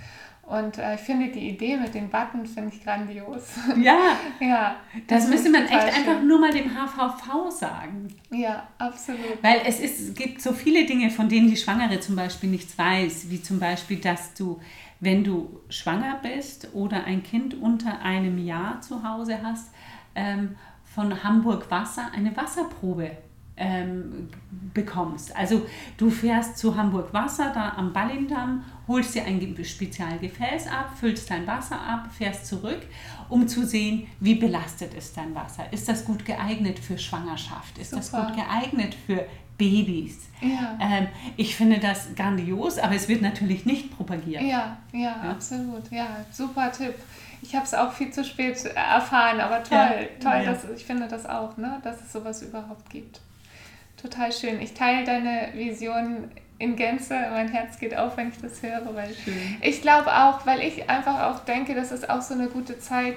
Und 0.47 0.77
äh, 0.77 0.95
ich 0.95 1.01
finde 1.01 1.27
die 1.27 1.49
Idee 1.49 1.75
mit 1.75 1.93
den 1.93 2.09
Buttons 2.09 2.53
finde 2.53 2.73
ich 2.73 2.81
grandios. 2.81 3.49
Ja, 3.77 4.15
ja 4.39 4.77
das, 5.05 5.23
das 5.23 5.29
müsste 5.29 5.49
man 5.49 5.63
echt 5.63 5.93
schön. 5.93 6.07
einfach 6.07 6.23
nur 6.23 6.39
mal 6.39 6.51
dem 6.51 6.71
HVV 6.73 7.51
sagen. 7.51 8.07
Ja, 8.31 8.65
absolut. 8.77 9.43
Weil 9.43 9.59
es, 9.65 9.81
ist, 9.81 9.99
es 9.99 10.13
gibt 10.15 10.41
so 10.41 10.53
viele 10.53 10.85
Dinge, 10.85 11.09
von 11.09 11.27
denen 11.27 11.49
die 11.49 11.57
Schwangere 11.57 11.99
zum 11.99 12.15
Beispiel 12.15 12.49
nichts 12.49 12.77
weiß, 12.77 13.29
wie 13.29 13.41
zum 13.41 13.59
Beispiel, 13.59 13.99
dass 13.99 14.35
du, 14.35 14.61
wenn 15.01 15.25
du 15.25 15.59
schwanger 15.67 16.19
bist 16.23 16.69
oder 16.73 17.03
ein 17.03 17.23
Kind 17.23 17.53
unter 17.61 18.01
einem 18.01 18.37
Jahr 18.37 18.79
zu 18.79 19.03
Hause 19.03 19.39
hast, 19.43 19.73
ähm, 20.15 20.55
von 20.85 21.25
Hamburg 21.25 21.69
Wasser 21.69 22.09
eine 22.15 22.35
Wasserprobe 22.37 23.11
ähm, 23.57 24.29
bekommst. 24.73 25.35
Also 25.35 25.65
du 25.97 26.09
fährst 26.09 26.57
zu 26.57 26.77
Hamburg 26.77 27.13
Wasser, 27.13 27.51
da 27.53 27.73
am 27.75 27.91
Ballindamm, 27.91 28.63
holst 28.87 29.15
dir 29.15 29.25
ein 29.25 29.55
Spezialgefäß 29.63 30.67
ab, 30.67 30.91
füllst 30.99 31.29
dein 31.29 31.45
Wasser 31.45 31.79
ab, 31.79 32.09
fährst 32.17 32.47
zurück, 32.47 32.81
um 33.29 33.47
zu 33.47 33.65
sehen, 33.65 34.07
wie 34.19 34.35
belastet 34.35 34.93
ist 34.93 35.17
dein 35.17 35.35
Wasser. 35.35 35.71
Ist 35.71 35.87
das 35.89 36.05
gut 36.05 36.25
geeignet 36.25 36.79
für 36.79 36.97
Schwangerschaft? 36.97 37.77
Ist 37.77 37.91
Super. 37.91 38.01
das 38.01 38.11
gut 38.11 38.35
geeignet 38.35 38.95
für 39.05 39.25
Babys? 39.57 40.27
Ja. 40.41 40.77
Ähm, 40.79 41.07
ich 41.35 41.55
finde 41.55 41.79
das 41.79 42.15
grandios, 42.15 42.77
aber 42.77 42.95
es 42.95 43.07
wird 43.07 43.21
natürlich 43.21 43.65
nicht 43.65 43.95
propagiert. 43.95 44.43
Ja, 44.43 44.77
ja, 44.93 44.99
ja? 44.99 45.31
absolut. 45.31 45.91
Ja, 45.91 46.07
super 46.31 46.71
Tipp. 46.71 46.95
Ich 47.41 47.55
habe 47.55 47.65
es 47.65 47.73
auch 47.73 47.91
viel 47.91 48.11
zu 48.11 48.23
spät 48.23 48.63
erfahren, 48.65 49.39
aber 49.39 49.63
toll, 49.63 49.77
ja. 49.77 50.07
toll. 50.19 50.45
Dass, 50.45 50.69
ich 50.75 50.85
finde 50.85 51.07
das 51.07 51.25
auch, 51.25 51.57
ne, 51.57 51.79
dass 51.83 52.01
es 52.01 52.11
sowas 52.11 52.41
überhaupt 52.41 52.89
gibt. 52.89 53.21
Total 54.01 54.31
schön. 54.31 54.61
Ich 54.61 54.73
teile 54.73 55.03
deine 55.05 55.49
Vision 55.53 56.29
in 56.59 56.75
Gänze. 56.75 57.15
Mein 57.31 57.49
Herz 57.49 57.79
geht 57.79 57.95
auf, 57.95 58.17
wenn 58.17 58.29
ich 58.29 58.39
das 58.41 58.61
höre, 58.61 58.93
weil 58.95 59.13
schön. 59.13 59.57
ich 59.61 59.81
glaube 59.81 60.11
auch, 60.11 60.45
weil 60.45 60.61
ich 60.61 60.89
einfach 60.89 61.23
auch 61.23 61.39
denke, 61.45 61.75
das 61.75 61.91
ist 61.91 62.09
auch 62.09 62.21
so 62.21 62.33
eine 62.33 62.47
gute 62.47 62.79
Zeit 62.79 63.15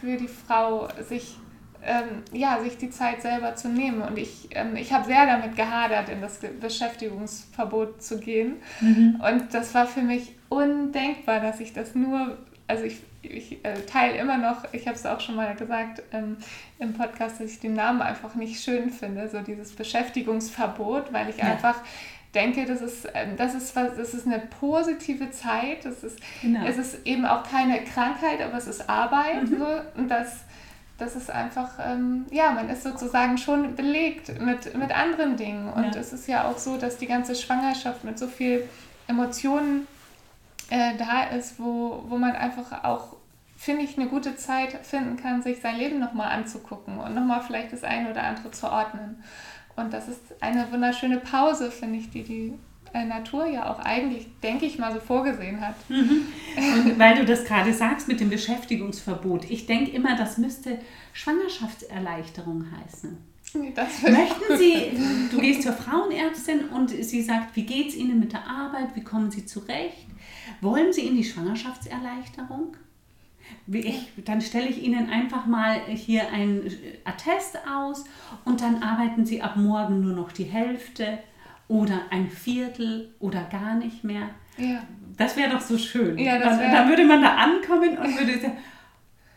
für 0.00 0.16
die 0.16 0.28
Frau, 0.28 0.88
sich 1.08 1.36
ähm, 1.84 2.22
ja, 2.32 2.60
sich 2.60 2.76
die 2.78 2.90
Zeit 2.90 3.22
selber 3.22 3.54
zu 3.54 3.68
nehmen. 3.68 4.02
Und 4.02 4.18
ich, 4.18 4.48
ähm, 4.52 4.74
ich 4.76 4.92
habe 4.92 5.06
sehr 5.06 5.24
damit 5.24 5.56
gehadert, 5.56 6.08
in 6.08 6.20
das 6.20 6.40
Beschäftigungsverbot 6.60 8.02
zu 8.02 8.18
gehen. 8.18 8.56
Mhm. 8.80 9.22
Und 9.24 9.54
das 9.54 9.72
war 9.74 9.86
für 9.86 10.02
mich 10.02 10.32
undenkbar, 10.48 11.40
dass 11.40 11.60
ich 11.60 11.72
das 11.72 11.94
nur, 11.94 12.38
also 12.66 12.84
ich 12.84 13.00
ich 13.28 13.64
äh, 13.64 13.74
teile 13.86 14.16
immer 14.18 14.38
noch, 14.38 14.72
ich 14.72 14.86
habe 14.86 14.96
es 14.96 15.06
auch 15.06 15.20
schon 15.20 15.36
mal 15.36 15.54
gesagt 15.54 16.02
ähm, 16.12 16.36
im 16.78 16.92
Podcast, 16.94 17.40
dass 17.40 17.50
ich 17.50 17.60
den 17.60 17.74
Namen 17.74 18.02
einfach 18.02 18.34
nicht 18.34 18.62
schön 18.62 18.90
finde, 18.90 19.28
so 19.28 19.40
dieses 19.40 19.72
Beschäftigungsverbot, 19.72 21.12
weil 21.12 21.28
ich 21.28 21.38
ja. 21.38 21.44
einfach 21.44 21.76
denke, 22.36 22.66
das 22.66 22.82
ist, 22.82 23.08
ähm, 23.14 23.36
das, 23.36 23.54
ist 23.54 23.74
das 23.74 24.14
ist 24.14 24.26
eine 24.26 24.38
positive 24.38 25.30
Zeit, 25.30 25.84
das 25.84 26.04
ist, 26.04 26.18
genau. 26.42 26.64
es 26.66 26.76
ist 26.76 27.06
eben 27.06 27.24
auch 27.24 27.42
keine 27.42 27.82
Krankheit, 27.82 28.40
aber 28.42 28.58
es 28.58 28.66
ist 28.66 28.88
Arbeit 28.88 29.50
mhm. 29.50 29.58
so, 29.58 29.66
und 29.96 30.08
das, 30.08 30.44
das 30.98 31.16
ist 31.16 31.30
einfach, 31.30 31.78
ähm, 31.84 32.26
ja, 32.30 32.52
man 32.52 32.68
ist 32.68 32.82
sozusagen 32.82 33.38
schon 33.38 33.74
belegt 33.74 34.40
mit, 34.40 34.76
mit 34.76 34.96
anderen 34.96 35.36
Dingen 35.36 35.72
und 35.72 35.94
ja. 35.94 36.00
es 36.00 36.12
ist 36.12 36.28
ja 36.28 36.48
auch 36.48 36.58
so, 36.58 36.76
dass 36.76 36.98
die 36.98 37.06
ganze 37.06 37.34
Schwangerschaft 37.34 38.04
mit 38.04 38.18
so 38.18 38.28
viel 38.28 38.68
Emotionen 39.08 39.86
äh, 40.68 40.96
da 40.96 41.24
ist, 41.24 41.58
wo, 41.58 42.04
wo 42.08 42.18
man 42.18 42.32
einfach 42.32 42.84
auch, 42.84 43.16
finde 43.56 43.82
ich, 43.82 43.96
eine 43.96 44.08
gute 44.08 44.36
Zeit 44.36 44.72
finden 44.86 45.16
kann, 45.16 45.42
sich 45.42 45.60
sein 45.60 45.76
Leben 45.76 45.98
nochmal 45.98 46.30
anzugucken 46.32 46.98
und 46.98 47.14
nochmal 47.14 47.40
vielleicht 47.40 47.72
das 47.72 47.84
eine 47.84 48.10
oder 48.10 48.22
andere 48.22 48.50
zu 48.50 48.70
ordnen. 48.70 49.22
Und 49.76 49.92
das 49.92 50.08
ist 50.08 50.20
eine 50.40 50.70
wunderschöne 50.72 51.18
Pause, 51.18 51.70
finde 51.70 51.98
ich, 51.98 52.10
die 52.10 52.22
die 52.22 52.52
äh, 52.92 53.04
Natur 53.04 53.46
ja 53.46 53.70
auch 53.70 53.78
eigentlich, 53.80 54.26
denke 54.42 54.66
ich 54.66 54.78
mal, 54.78 54.92
so 54.92 55.00
vorgesehen 55.00 55.60
hat. 55.60 55.74
Mhm. 55.88 56.22
Und 56.56 56.98
weil 56.98 57.16
du 57.16 57.24
das 57.24 57.44
gerade 57.44 57.72
sagst 57.72 58.08
mit 58.08 58.20
dem 58.20 58.30
Beschäftigungsverbot, 58.30 59.50
ich 59.50 59.66
denke 59.66 59.90
immer, 59.90 60.16
das 60.16 60.38
müsste 60.38 60.78
Schwangerschaftserleichterung 61.12 62.64
heißen. 62.84 63.16
Möchten 63.54 64.58
Sie, 64.58 65.28
du 65.30 65.40
gehst 65.40 65.62
zur 65.62 65.72
Frauenärztin 65.72 66.68
und 66.68 66.90
sie 66.90 67.22
sagt, 67.22 67.54
wie 67.56 67.64
geht 67.64 67.88
es 67.88 67.94
Ihnen 67.94 68.18
mit 68.18 68.32
der 68.32 68.46
Arbeit, 68.46 68.94
wie 68.94 69.04
kommen 69.04 69.30
Sie 69.30 69.46
zurecht? 69.46 70.06
Wollen 70.60 70.92
Sie 70.92 71.06
in 71.06 71.16
die 71.16 71.24
Schwangerschaftserleichterung? 71.24 72.76
Ich, 73.68 74.12
dann 74.24 74.40
stelle 74.40 74.68
ich 74.68 74.82
Ihnen 74.82 75.10
einfach 75.10 75.46
mal 75.46 75.80
hier 75.88 76.30
ein 76.30 76.62
Attest 77.04 77.58
aus 77.68 78.04
und 78.44 78.60
dann 78.60 78.82
arbeiten 78.82 79.26
Sie 79.26 79.42
ab 79.42 79.56
morgen 79.56 80.00
nur 80.00 80.14
noch 80.14 80.32
die 80.32 80.44
Hälfte 80.44 81.18
oder 81.68 82.02
ein 82.10 82.30
Viertel 82.30 83.14
oder 83.18 83.42
gar 83.44 83.74
nicht 83.74 84.04
mehr. 84.04 84.30
Ja. 84.56 84.82
Das 85.16 85.36
wäre 85.36 85.50
doch 85.50 85.60
so 85.60 85.76
schön. 85.78 86.18
Ja, 86.18 86.38
dann, 86.38 86.58
dann 86.58 86.88
würde 86.88 87.04
man 87.04 87.22
da 87.22 87.36
ankommen 87.36 87.98
und 87.98 88.18
würde 88.18 88.38
sagen, 88.38 88.58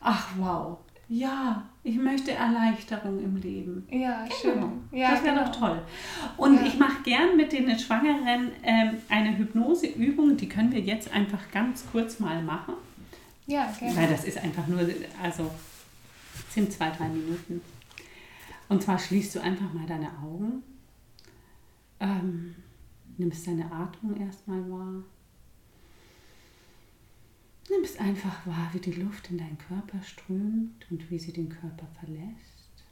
ach 0.01 0.27
wow, 0.37 0.77
ja, 1.07 1.63
ich 1.83 1.97
möchte 1.97 2.31
Erleichterung 2.31 3.19
im 3.23 3.35
Leben. 3.37 3.87
Ja, 3.89 4.25
genau. 4.25 4.31
schön. 4.41 4.81
Ja, 4.91 5.11
das 5.11 5.23
wäre 5.23 5.35
genau. 5.35 5.47
doch 5.47 5.55
toll. 5.55 5.81
Und 6.37 6.55
ja. 6.57 6.67
ich 6.67 6.77
mache 6.77 7.01
gern 7.03 7.35
mit 7.35 7.51
den 7.51 7.79
Schwangeren 7.79 8.51
ähm, 8.63 8.97
eine 9.09 9.35
Hypnoseübung, 9.35 10.37
die 10.37 10.47
können 10.47 10.71
wir 10.71 10.81
jetzt 10.81 11.11
einfach 11.11 11.49
ganz 11.51 11.85
kurz 11.91 12.19
mal 12.19 12.43
machen. 12.43 12.75
Ja, 13.49 13.73
gerne. 13.79 13.95
Weil 13.95 14.09
das 14.09 14.25
ist 14.25 14.37
einfach 14.37 14.67
nur, 14.67 14.87
also 15.21 15.49
sind 16.49 16.71
zwei, 16.71 16.91
drei 16.91 17.09
Minuten. 17.09 17.61
Und 18.67 18.83
zwar 18.83 18.99
schließt 18.99 19.35
du 19.35 19.39
einfach 19.39 19.73
mal 19.73 19.87
deine 19.87 20.09
Augen, 20.19 20.61
ähm, 21.99 22.55
nimmst 23.17 23.47
deine 23.47 23.71
Atmung 23.71 24.21
erstmal 24.21 24.69
wahr 24.69 25.03
Nimmst 27.69 27.99
einfach 27.99 28.47
wahr, 28.47 28.69
wie 28.73 28.79
die 28.79 28.93
Luft 28.93 29.29
in 29.29 29.37
deinen 29.37 29.57
Körper 29.59 30.01
strömt 30.01 30.87
und 30.89 31.11
wie 31.11 31.19
sie 31.19 31.31
den 31.31 31.49
Körper 31.49 31.87
verlässt. 31.99 32.83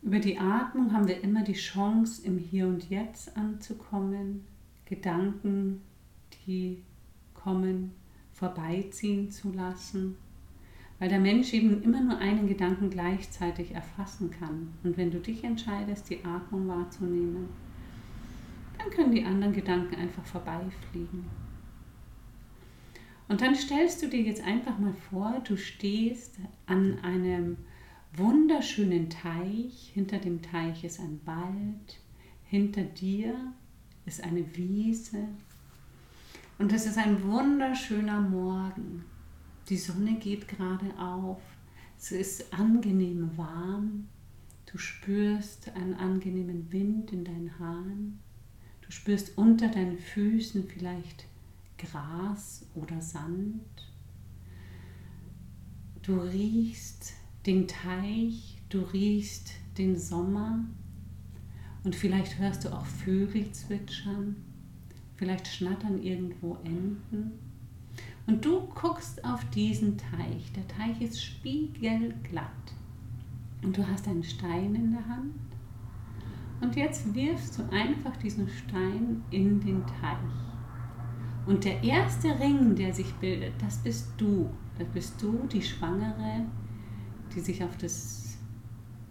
Über 0.00 0.20
die 0.20 0.38
Atmung 0.38 0.92
haben 0.92 1.08
wir 1.08 1.20
immer 1.22 1.42
die 1.42 1.54
Chance, 1.54 2.24
im 2.24 2.38
Hier 2.38 2.68
und 2.68 2.88
Jetzt 2.88 3.36
anzukommen, 3.36 4.44
Gedanken, 4.84 5.82
die 6.46 6.84
kommen, 7.44 7.92
vorbeiziehen 8.32 9.30
zu 9.30 9.52
lassen, 9.52 10.16
weil 10.98 11.08
der 11.08 11.20
Mensch 11.20 11.52
eben 11.52 11.82
immer 11.82 12.00
nur 12.00 12.18
einen 12.18 12.48
Gedanken 12.48 12.90
gleichzeitig 12.90 13.72
erfassen 13.72 14.30
kann. 14.30 14.72
Und 14.82 14.96
wenn 14.96 15.10
du 15.10 15.18
dich 15.20 15.44
entscheidest, 15.44 16.08
die 16.08 16.24
Atmung 16.24 16.66
wahrzunehmen, 16.66 17.48
dann 18.78 18.90
können 18.90 19.12
die 19.12 19.24
anderen 19.24 19.52
Gedanken 19.52 19.94
einfach 19.94 20.24
vorbeifliegen. 20.24 21.24
Und 23.28 23.40
dann 23.40 23.54
stellst 23.54 24.02
du 24.02 24.08
dir 24.08 24.22
jetzt 24.22 24.44
einfach 24.44 24.78
mal 24.78 24.94
vor, 25.10 25.42
du 25.44 25.56
stehst 25.56 26.38
an 26.66 26.98
einem 27.02 27.56
wunderschönen 28.16 29.10
Teich. 29.10 29.90
Hinter 29.94 30.18
dem 30.18 30.42
Teich 30.42 30.84
ist 30.84 31.00
ein 31.00 31.20
Wald. 31.24 32.00
Hinter 32.44 32.82
dir 32.82 33.34
ist 34.06 34.22
eine 34.22 34.56
Wiese. 34.56 35.28
Und 36.58 36.72
es 36.72 36.86
ist 36.86 36.98
ein 36.98 37.22
wunderschöner 37.24 38.20
Morgen. 38.20 39.04
Die 39.68 39.76
Sonne 39.76 40.14
geht 40.18 40.46
gerade 40.46 40.96
auf. 40.98 41.42
Es 41.98 42.12
ist 42.12 42.54
angenehm 42.54 43.36
warm. 43.36 44.08
Du 44.66 44.78
spürst 44.78 45.74
einen 45.74 45.94
angenehmen 45.94 46.70
Wind 46.70 47.12
in 47.12 47.24
deinen 47.24 47.58
Haaren. 47.58 48.20
Du 48.82 48.92
spürst 48.92 49.36
unter 49.36 49.68
deinen 49.68 49.98
Füßen 49.98 50.64
vielleicht 50.68 51.26
Gras 51.76 52.66
oder 52.74 53.00
Sand. 53.00 53.92
Du 56.02 56.20
riechst 56.20 57.14
den 57.46 57.66
Teich, 57.66 58.62
du 58.68 58.80
riechst 58.80 59.52
den 59.76 59.98
Sommer 59.98 60.64
und 61.82 61.96
vielleicht 61.96 62.38
hörst 62.38 62.64
du 62.64 62.68
auch 62.72 62.86
Vögel 62.86 63.50
zwitschern, 63.52 64.36
vielleicht 65.16 65.46
schnattern 65.46 66.02
irgendwo 66.02 66.56
Enten. 66.64 67.32
Und 68.26 68.44
du 68.44 68.60
guckst 68.74 69.24
auf 69.24 69.44
diesen 69.50 69.98
Teich. 69.98 70.52
Der 70.52 70.66
Teich 70.66 71.00
ist 71.00 71.22
spiegelglatt. 71.22 72.48
Und 73.62 73.76
du 73.76 73.86
hast 73.86 74.08
einen 74.08 74.24
Stein 74.24 74.74
in 74.74 74.92
der 74.92 75.06
Hand. 75.06 75.34
Und 76.60 76.76
jetzt 76.76 77.14
wirfst 77.14 77.58
du 77.58 77.62
einfach 77.70 78.16
diesen 78.16 78.48
Stein 78.48 79.22
in 79.30 79.60
den 79.60 79.84
Teich. 79.86 80.44
Und 81.46 81.64
der 81.64 81.82
erste 81.82 82.38
Ring, 82.40 82.74
der 82.74 82.94
sich 82.94 83.12
bildet, 83.14 83.52
das 83.60 83.78
bist 83.78 84.12
du. 84.16 84.48
Das 84.78 84.88
bist 84.88 85.22
du, 85.22 85.46
die 85.52 85.62
Schwangere, 85.62 86.46
die 87.34 87.40
sich 87.40 87.62
auf 87.62 87.76
das 87.76 88.38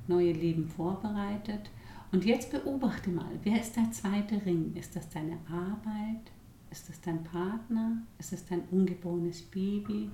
neue 0.07 0.33
Leben 0.33 0.67
vorbereitet. 0.67 1.69
Und 2.13 2.25
jetzt 2.25 2.51
beobachte 2.51 3.09
mal, 3.09 3.39
wer 3.41 3.59
ist 3.59 3.75
der 3.75 3.91
zweite 3.91 4.45
Ring? 4.45 4.75
Ist 4.75 4.95
das 4.95 5.09
deine 5.09 5.39
Arbeit? 5.49 6.31
Ist 6.69 6.87
das 6.87 7.01
dein 7.01 7.23
Partner? 7.23 8.03
Ist 8.19 8.33
es 8.33 8.45
dein 8.45 8.61
ungeborenes 8.69 9.41
Baby? 9.41 10.11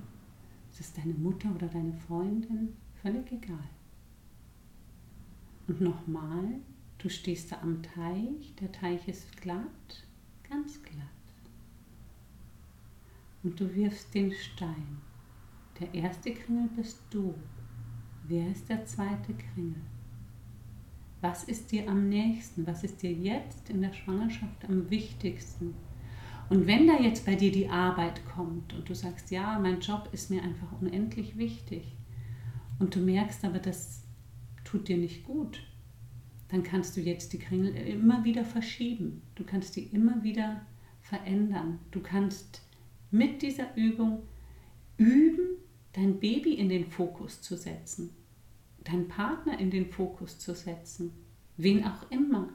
Ist 0.72 0.80
es 0.80 0.93
deine 0.93 1.14
Mutter 1.14 1.54
oder 1.54 1.68
deine 1.68 1.91
Freundin? 1.91 2.70
Völlig 3.02 3.30
egal. 3.34 3.70
Und 5.68 5.82
nochmal, 5.82 6.62
du 7.00 7.10
stehst 7.10 7.52
da 7.52 7.60
am 7.62 7.84
Teich, 7.84 8.56
der 8.62 8.72
Teich 8.72 9.06
ist 9.10 9.36
glatt, 9.41 10.08
ganz 10.50 10.82
glatt. 10.82 10.95
Und 13.43 13.60
du 13.60 13.76
wirfst 13.76 14.14
den 14.14 14.32
Stein. 14.32 15.02
Der 15.82 15.93
erste 15.93 16.34
Kringel 16.34 16.70
bist 16.78 17.02
du. 17.10 17.36
Wer 18.26 18.50
ist 18.50 18.70
der 18.70 18.86
zweite 18.86 19.34
Kringel? 19.34 19.82
Was 21.22 21.43
ist 21.43 21.72
dir 21.72 21.88
am 21.89 22.07
nächsten? 22.07 22.65
Was 22.65 22.84
ist 22.84 23.01
dir 23.01 23.11
jetzt 23.11 23.70
in 23.70 23.82
der 23.82 23.93
Schwangerschaft 23.93 24.65
am 24.67 24.89
wichtigsten? 24.89 25.74
Und 26.49 26.65
wenn 26.65 26.88
da 26.88 26.99
jetzt 26.99 27.26
bei 27.26 27.36
dir 27.36 27.51
die 27.51 27.70
Arbeit 27.70 28.26
kommt 28.26 28.74
und 28.74 28.89
du 28.89 28.95
sagst, 28.95 29.30
ja, 29.30 29.59
mein 29.59 29.82
Job 29.82 30.09
ist 30.11 30.32
mir 30.32 30.41
einfach 30.41 30.72
unendlich 30.82 31.38
wichtig 31.38 31.95
und 32.80 32.95
du 32.95 32.99
merkst 32.99 33.45
aber, 33.45 33.59
das 33.59 34.03
tut 34.63 34.88
dir 34.88 34.97
nicht 34.97 35.24
gut, 35.26 35.61
dann 36.47 36.63
kannst 36.63 36.97
du 36.97 37.01
jetzt 37.01 37.34
die 37.34 37.39
Kringel 37.39 37.76
immer 37.76 38.24
wieder 38.24 38.43
verschieben. 38.43 39.22
Du 39.36 39.43
kannst 39.43 39.76
die 39.76 39.84
immer 39.84 40.24
wieder 40.24 40.61
verändern. 41.01 41.80
Du 41.91 41.99
kannst 41.99 42.63
mit 43.11 43.41
dieser 43.41 43.76
Übung 43.76 44.24
üben, 44.97 45.57
dein 45.93 46.20
Baby 46.20 46.53
in 46.53 46.70
den 46.70 46.86
Fokus 46.86 47.41
zu 47.41 47.55
setzen, 47.55 48.09
deinen 48.84 49.07
Partner 49.07 49.59
in 49.59 49.71
den 49.71 49.91
Fokus 49.91 50.39
zu 50.39 50.53
setzen, 50.53 51.11
wen 51.57 51.84
auch 51.84 52.09
immer. 52.09 52.49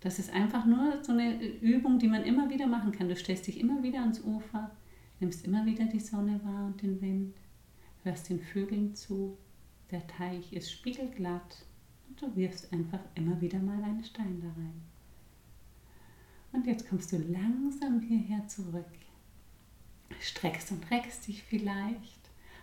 Das 0.00 0.18
ist 0.18 0.32
einfach 0.32 0.64
nur 0.64 1.02
so 1.02 1.12
eine 1.12 1.42
Übung, 1.60 1.98
die 1.98 2.08
man 2.08 2.24
immer 2.24 2.50
wieder 2.50 2.66
machen 2.66 2.92
kann. 2.92 3.08
Du 3.08 3.16
stellst 3.16 3.46
dich 3.46 3.58
immer 3.58 3.82
wieder 3.82 4.00
ans 4.00 4.22
Ufer, 4.22 4.70
nimmst 5.20 5.44
immer 5.44 5.66
wieder 5.66 5.84
die 5.86 6.00
Sonne 6.00 6.40
wahr 6.44 6.66
und 6.66 6.82
den 6.82 7.00
Wind, 7.00 7.34
hörst 8.04 8.28
den 8.28 8.40
Vögeln 8.40 8.94
zu, 8.94 9.36
der 9.90 10.06
Teich 10.06 10.52
ist 10.52 10.70
spiegelglatt 10.70 11.64
und 12.08 12.22
du 12.22 12.36
wirfst 12.36 12.72
einfach 12.72 13.00
immer 13.14 13.40
wieder 13.40 13.58
mal 13.58 13.82
einen 13.82 14.04
Stein 14.04 14.40
da 14.40 14.48
rein. 14.48 14.82
Und 16.52 16.66
jetzt 16.66 16.88
kommst 16.88 17.12
du 17.12 17.18
langsam 17.18 18.00
hierher 18.00 18.46
zurück. 18.46 18.84
Streckst 20.20 20.72
und 20.72 20.90
reckst 20.90 21.26
dich 21.26 21.42
vielleicht, 21.42 22.17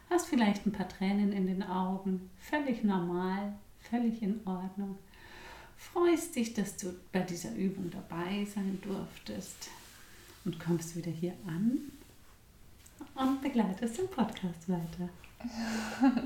hast 0.09 0.27
vielleicht 0.27 0.65
ein 0.65 0.71
paar 0.71 0.89
Tränen 0.89 1.31
in 1.31 1.47
den 1.47 1.63
Augen, 1.63 2.29
völlig 2.39 2.83
normal, 2.83 3.53
völlig 3.79 4.21
in 4.21 4.39
Ordnung. 4.45 4.97
Freust 5.77 6.35
dich, 6.35 6.53
dass 6.53 6.77
du 6.77 6.93
bei 7.11 7.19
dieser 7.19 7.53
Übung 7.53 7.91
dabei 7.91 8.45
sein 8.45 8.79
durftest 8.81 9.69
und 10.45 10.59
kommst 10.59 10.95
wieder 10.95 11.11
hier 11.11 11.33
an 11.47 11.91
und 13.15 13.41
begleitest 13.41 13.97
den 13.97 14.07
Podcast 14.09 14.69
weiter. 14.69 15.09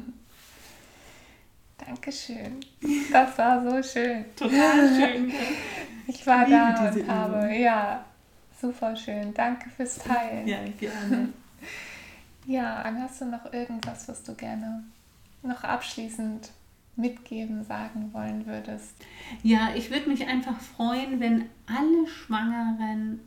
Dankeschön. 1.77 2.59
Das 3.11 3.37
war 3.37 3.63
so 3.63 3.83
schön. 3.83 4.25
Total 4.35 4.87
schön. 4.95 5.31
Ich 6.07 6.25
war 6.25 6.43
ich 6.43 6.49
da 6.49 6.89
und 6.89 7.07
habe, 7.07 7.55
ja, 7.55 8.03
super 8.59 8.95
schön. 8.95 9.31
Danke 9.31 9.69
fürs 9.69 9.99
Teilen. 9.99 10.47
Ja, 10.47 10.57
gerne. 10.79 11.29
Ja, 12.45 12.81
Anne, 12.81 13.01
hast 13.03 13.21
du 13.21 13.25
noch 13.25 13.53
irgendwas, 13.53 14.07
was 14.07 14.23
du 14.23 14.33
gerne 14.33 14.83
noch 15.43 15.63
abschließend 15.63 16.51
mitgeben, 16.95 17.63
sagen 17.63 18.13
wollen 18.13 18.45
würdest? 18.45 18.93
Ja, 19.43 19.69
ich 19.75 19.89
würde 19.89 20.09
mich 20.09 20.27
einfach 20.27 20.59
freuen, 20.59 21.19
wenn 21.19 21.45
alle 21.65 22.07
Schwangeren 22.07 23.19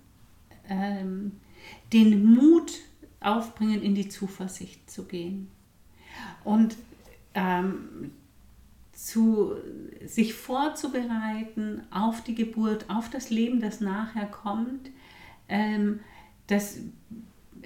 ähm, 0.69 1.41
den 1.93 2.25
Mut 2.35 2.73
aufbringen, 3.21 3.83
in 3.83 3.95
die 3.95 4.09
Zuversicht 4.09 4.91
zu 4.91 5.05
gehen. 5.05 5.51
Und 6.45 6.77
ähm, 7.35 8.13
zu, 8.93 9.55
sich 10.05 10.35
vorzubereiten 10.35 11.83
auf 11.91 12.23
die 12.23 12.35
Geburt, 12.35 12.91
auf 12.91 13.11
das 13.11 13.31
Leben, 13.31 13.61
das 13.61 13.81
nachher 13.81 14.27
kommt, 14.27 14.91
ähm, 15.49 16.01
das 16.47 16.79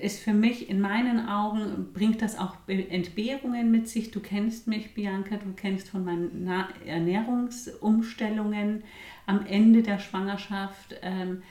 ist 0.01 0.20
für 0.20 0.32
mich 0.32 0.68
in 0.68 0.80
meinen 0.80 1.28
Augen, 1.28 1.92
bringt 1.92 2.22
das 2.22 2.38
auch 2.38 2.57
Entbehrungen 2.66 3.70
mit 3.70 3.88
sich. 3.88 4.11
Du 4.11 4.20
kennst 4.20 4.66
mich, 4.66 4.94
Bianca, 4.94 5.36
du 5.36 5.53
kennst 5.55 5.88
von 5.88 6.05
meinen 6.05 6.51
Ernährungsumstellungen 6.84 8.82
am 9.26 9.47
Ende 9.47 9.82
der 9.82 9.99
Schwangerschaft. 9.99 10.97
Ähm, 11.03 11.42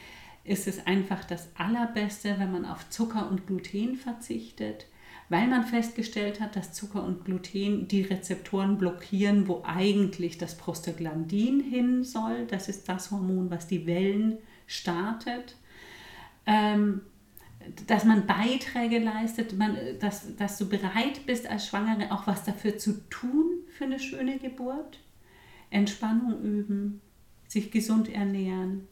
ist 0.44 0.68
es 0.68 0.86
einfach 0.86 1.24
das 1.24 1.50
Allerbeste, 1.56 2.36
wenn 2.38 2.52
man 2.52 2.66
auf 2.66 2.90
Zucker 2.90 3.30
und 3.30 3.48
Gluten 3.48 3.96
verzichtet 3.96 4.88
weil 5.30 5.48
man 5.48 5.64
festgestellt 5.64 6.40
hat, 6.40 6.56
dass 6.56 6.74
Zucker 6.74 7.04
und 7.04 7.26
Gluten 7.26 7.88
die 7.88 8.04
Rezeptoren 8.04 8.78
blockieren, 8.78 9.48
wo 9.48 9.64
eigentlich 9.66 10.38
das 10.38 10.56
Prostaglandin 10.56 11.62
hin 11.62 12.04
soll. 12.04 12.46
Das 12.48 12.70
ist 12.70 12.88
das 12.88 13.12
Hormon, 13.12 13.50
was 13.50 13.68
die 13.68 13.88
Wellen 13.88 14.38
startet. 14.68 15.56
Ähm, 16.46 17.02
dass 17.88 18.04
man 18.04 18.28
Beiträge 18.28 19.00
leistet, 19.00 19.58
man, 19.58 19.78
dass, 20.00 20.36
dass 20.36 20.58
du 20.58 20.68
bereit 20.68 21.26
bist 21.26 21.48
als 21.48 21.68
Schwangere 21.68 22.12
auch 22.12 22.28
was 22.28 22.44
dafür 22.44 22.78
zu 22.78 23.08
tun 23.10 23.46
für 23.78 23.86
eine 23.86 24.00
schöne 24.00 24.38
Geburt. 24.38 25.00
Entspannung 25.70 26.42
üben, 26.42 27.02
sich 27.48 27.72
gesund 27.72 28.10
ernähren, 28.10 28.88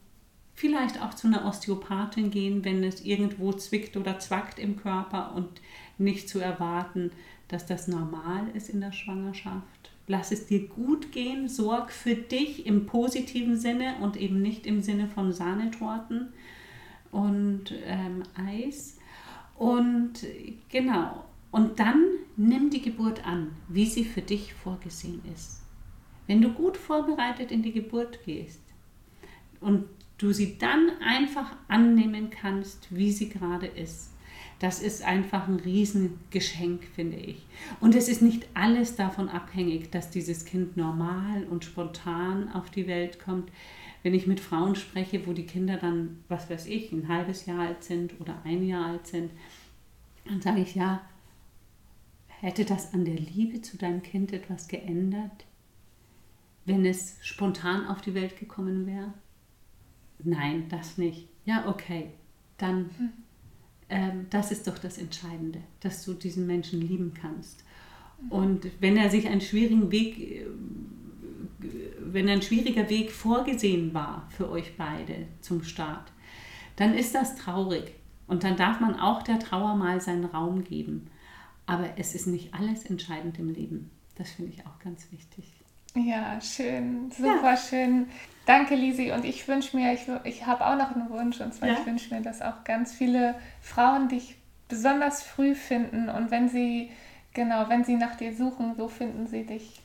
vielleicht 0.54 1.02
auch 1.02 1.14
zu 1.14 1.26
einer 1.26 1.46
Osteopathin 1.46 2.30
gehen, 2.30 2.64
wenn 2.64 2.84
es 2.84 3.04
irgendwo 3.04 3.52
zwickt 3.52 3.96
oder 3.96 4.18
zwackt 4.18 4.58
im 4.58 4.76
Körper 4.76 5.34
und 5.34 5.48
nicht 5.98 6.28
zu 6.28 6.40
erwarten, 6.40 7.10
dass 7.48 7.66
das 7.66 7.88
normal 7.88 8.48
ist 8.54 8.70
in 8.70 8.80
der 8.80 8.92
Schwangerschaft. 8.92 9.90
Lass 10.06 10.32
es 10.32 10.46
dir 10.46 10.68
gut 10.68 11.12
gehen, 11.12 11.48
sorg 11.48 11.90
für 11.90 12.14
dich 12.14 12.66
im 12.66 12.86
positiven 12.86 13.56
Sinne 13.56 13.96
und 14.02 14.16
eben 14.16 14.42
nicht 14.42 14.66
im 14.66 14.82
Sinne 14.82 15.08
von 15.08 15.32
Sahnetorten 15.32 16.28
und 17.14 17.72
ähm, 17.86 18.24
Eis. 18.34 18.98
Und 19.56 20.26
genau, 20.68 21.24
und 21.52 21.78
dann 21.78 22.04
nimm 22.36 22.70
die 22.70 22.82
Geburt 22.82 23.24
an, 23.24 23.52
wie 23.68 23.86
sie 23.86 24.04
für 24.04 24.22
dich 24.22 24.52
vorgesehen 24.54 25.22
ist. 25.32 25.62
Wenn 26.26 26.42
du 26.42 26.52
gut 26.52 26.76
vorbereitet 26.76 27.52
in 27.52 27.62
die 27.62 27.72
Geburt 27.72 28.24
gehst 28.24 28.60
und 29.60 29.84
du 30.18 30.32
sie 30.32 30.58
dann 30.58 30.90
einfach 31.00 31.54
annehmen 31.68 32.30
kannst, 32.30 32.94
wie 32.94 33.12
sie 33.12 33.28
gerade 33.28 33.66
ist, 33.66 34.10
das 34.58 34.80
ist 34.80 35.04
einfach 35.04 35.46
ein 35.46 35.60
Riesengeschenk, 35.60 36.84
finde 36.94 37.18
ich. 37.18 37.44
Und 37.80 37.94
es 37.94 38.08
ist 38.08 38.22
nicht 38.22 38.46
alles 38.54 38.96
davon 38.96 39.28
abhängig, 39.28 39.90
dass 39.90 40.10
dieses 40.10 40.44
Kind 40.44 40.76
normal 40.76 41.44
und 41.50 41.64
spontan 41.64 42.50
auf 42.52 42.70
die 42.70 42.86
Welt 42.86 43.20
kommt. 43.20 43.50
Wenn 44.04 44.14
ich 44.14 44.28
mit 44.28 44.38
Frauen 44.38 44.76
spreche, 44.76 45.26
wo 45.26 45.32
die 45.32 45.46
Kinder 45.46 45.76
dann, 45.76 46.22
was 46.28 46.48
weiß 46.48 46.66
ich, 46.66 46.92
ein 46.92 47.08
halbes 47.08 47.46
Jahr 47.46 47.58
alt 47.58 47.82
sind 47.82 48.20
oder 48.20 48.40
ein 48.44 48.64
Jahr 48.64 48.86
alt 48.86 49.08
sind, 49.08 49.32
dann 50.26 50.40
sage 50.40 50.60
ich, 50.60 50.76
ja, 50.76 51.04
hätte 52.28 52.64
das 52.64 52.94
an 52.94 53.04
der 53.04 53.16
Liebe 53.16 53.60
zu 53.60 53.76
deinem 53.76 54.02
Kind 54.02 54.32
etwas 54.32 54.68
geändert, 54.68 55.44
wenn 56.64 56.86
es 56.86 57.16
spontan 57.22 57.88
auf 57.88 58.00
die 58.00 58.14
Welt 58.14 58.38
gekommen 58.38 58.86
wäre? 58.86 59.12
Nein, 60.22 60.68
das 60.68 60.96
nicht. 60.96 61.28
Ja, 61.44 61.68
okay, 61.68 62.12
dann 62.58 62.90
hm 62.96 63.24
ähm, 63.88 64.26
das 64.30 64.50
ist 64.50 64.66
doch 64.66 64.78
das 64.78 64.98
Entscheidende, 64.98 65.60
dass 65.80 66.04
du 66.04 66.14
diesen 66.14 66.46
Menschen 66.46 66.80
lieben 66.80 67.12
kannst. 67.14 67.64
Und 68.30 68.66
wenn 68.80 68.96
er 68.96 69.10
sich 69.10 69.28
einen 69.28 69.40
schwierigen 69.40 69.90
Weg, 69.90 70.18
äh, 70.18 70.46
wenn 72.00 72.28
ein 72.28 72.42
schwieriger 72.42 72.88
Weg 72.88 73.12
vorgesehen 73.12 73.94
war 73.94 74.28
für 74.30 74.50
euch 74.50 74.76
beide 74.76 75.26
zum 75.40 75.62
Start, 75.62 76.12
dann 76.76 76.94
ist 76.94 77.14
das 77.14 77.36
traurig. 77.36 77.92
Und 78.26 78.44
dann 78.44 78.56
darf 78.56 78.80
man 78.80 78.98
auch 78.98 79.22
der 79.22 79.38
Trauer 79.38 79.76
mal 79.76 80.00
seinen 80.00 80.24
Raum 80.24 80.64
geben. 80.64 81.10
Aber 81.66 81.88
es 81.96 82.14
ist 82.14 82.26
nicht 82.26 82.54
alles 82.54 82.84
entscheidend 82.84 83.38
im 83.38 83.52
Leben. 83.52 83.90
Das 84.16 84.30
finde 84.30 84.52
ich 84.52 84.66
auch 84.66 84.78
ganz 84.78 85.10
wichtig. 85.10 85.44
Ja, 85.94 86.40
schön, 86.40 87.10
super 87.10 87.52
ja. 87.52 87.56
schön. 87.56 88.06
Danke, 88.46 88.74
Lisi. 88.74 89.12
Und 89.12 89.24
ich 89.24 89.46
wünsche 89.46 89.76
mir, 89.76 89.92
ich, 89.92 90.06
ich 90.24 90.46
habe 90.46 90.66
auch 90.66 90.76
noch 90.76 90.94
einen 90.94 91.08
Wunsch, 91.08 91.40
und 91.40 91.54
zwar, 91.54 91.68
ja. 91.68 91.76
ich 91.78 91.86
wünsche 91.86 92.12
mir, 92.14 92.20
dass 92.20 92.42
auch 92.42 92.64
ganz 92.64 92.92
viele 92.92 93.36
Frauen 93.60 94.08
dich 94.08 94.36
besonders 94.68 95.22
früh 95.22 95.54
finden 95.54 96.08
und 96.08 96.30
wenn 96.30 96.48
sie, 96.48 96.90
genau, 97.32 97.68
wenn 97.68 97.84
sie 97.84 97.96
nach 97.96 98.16
dir 98.16 98.34
suchen, 98.34 98.74
so 98.76 98.88
finden 98.88 99.26
sie 99.26 99.44
dich. 99.44 99.80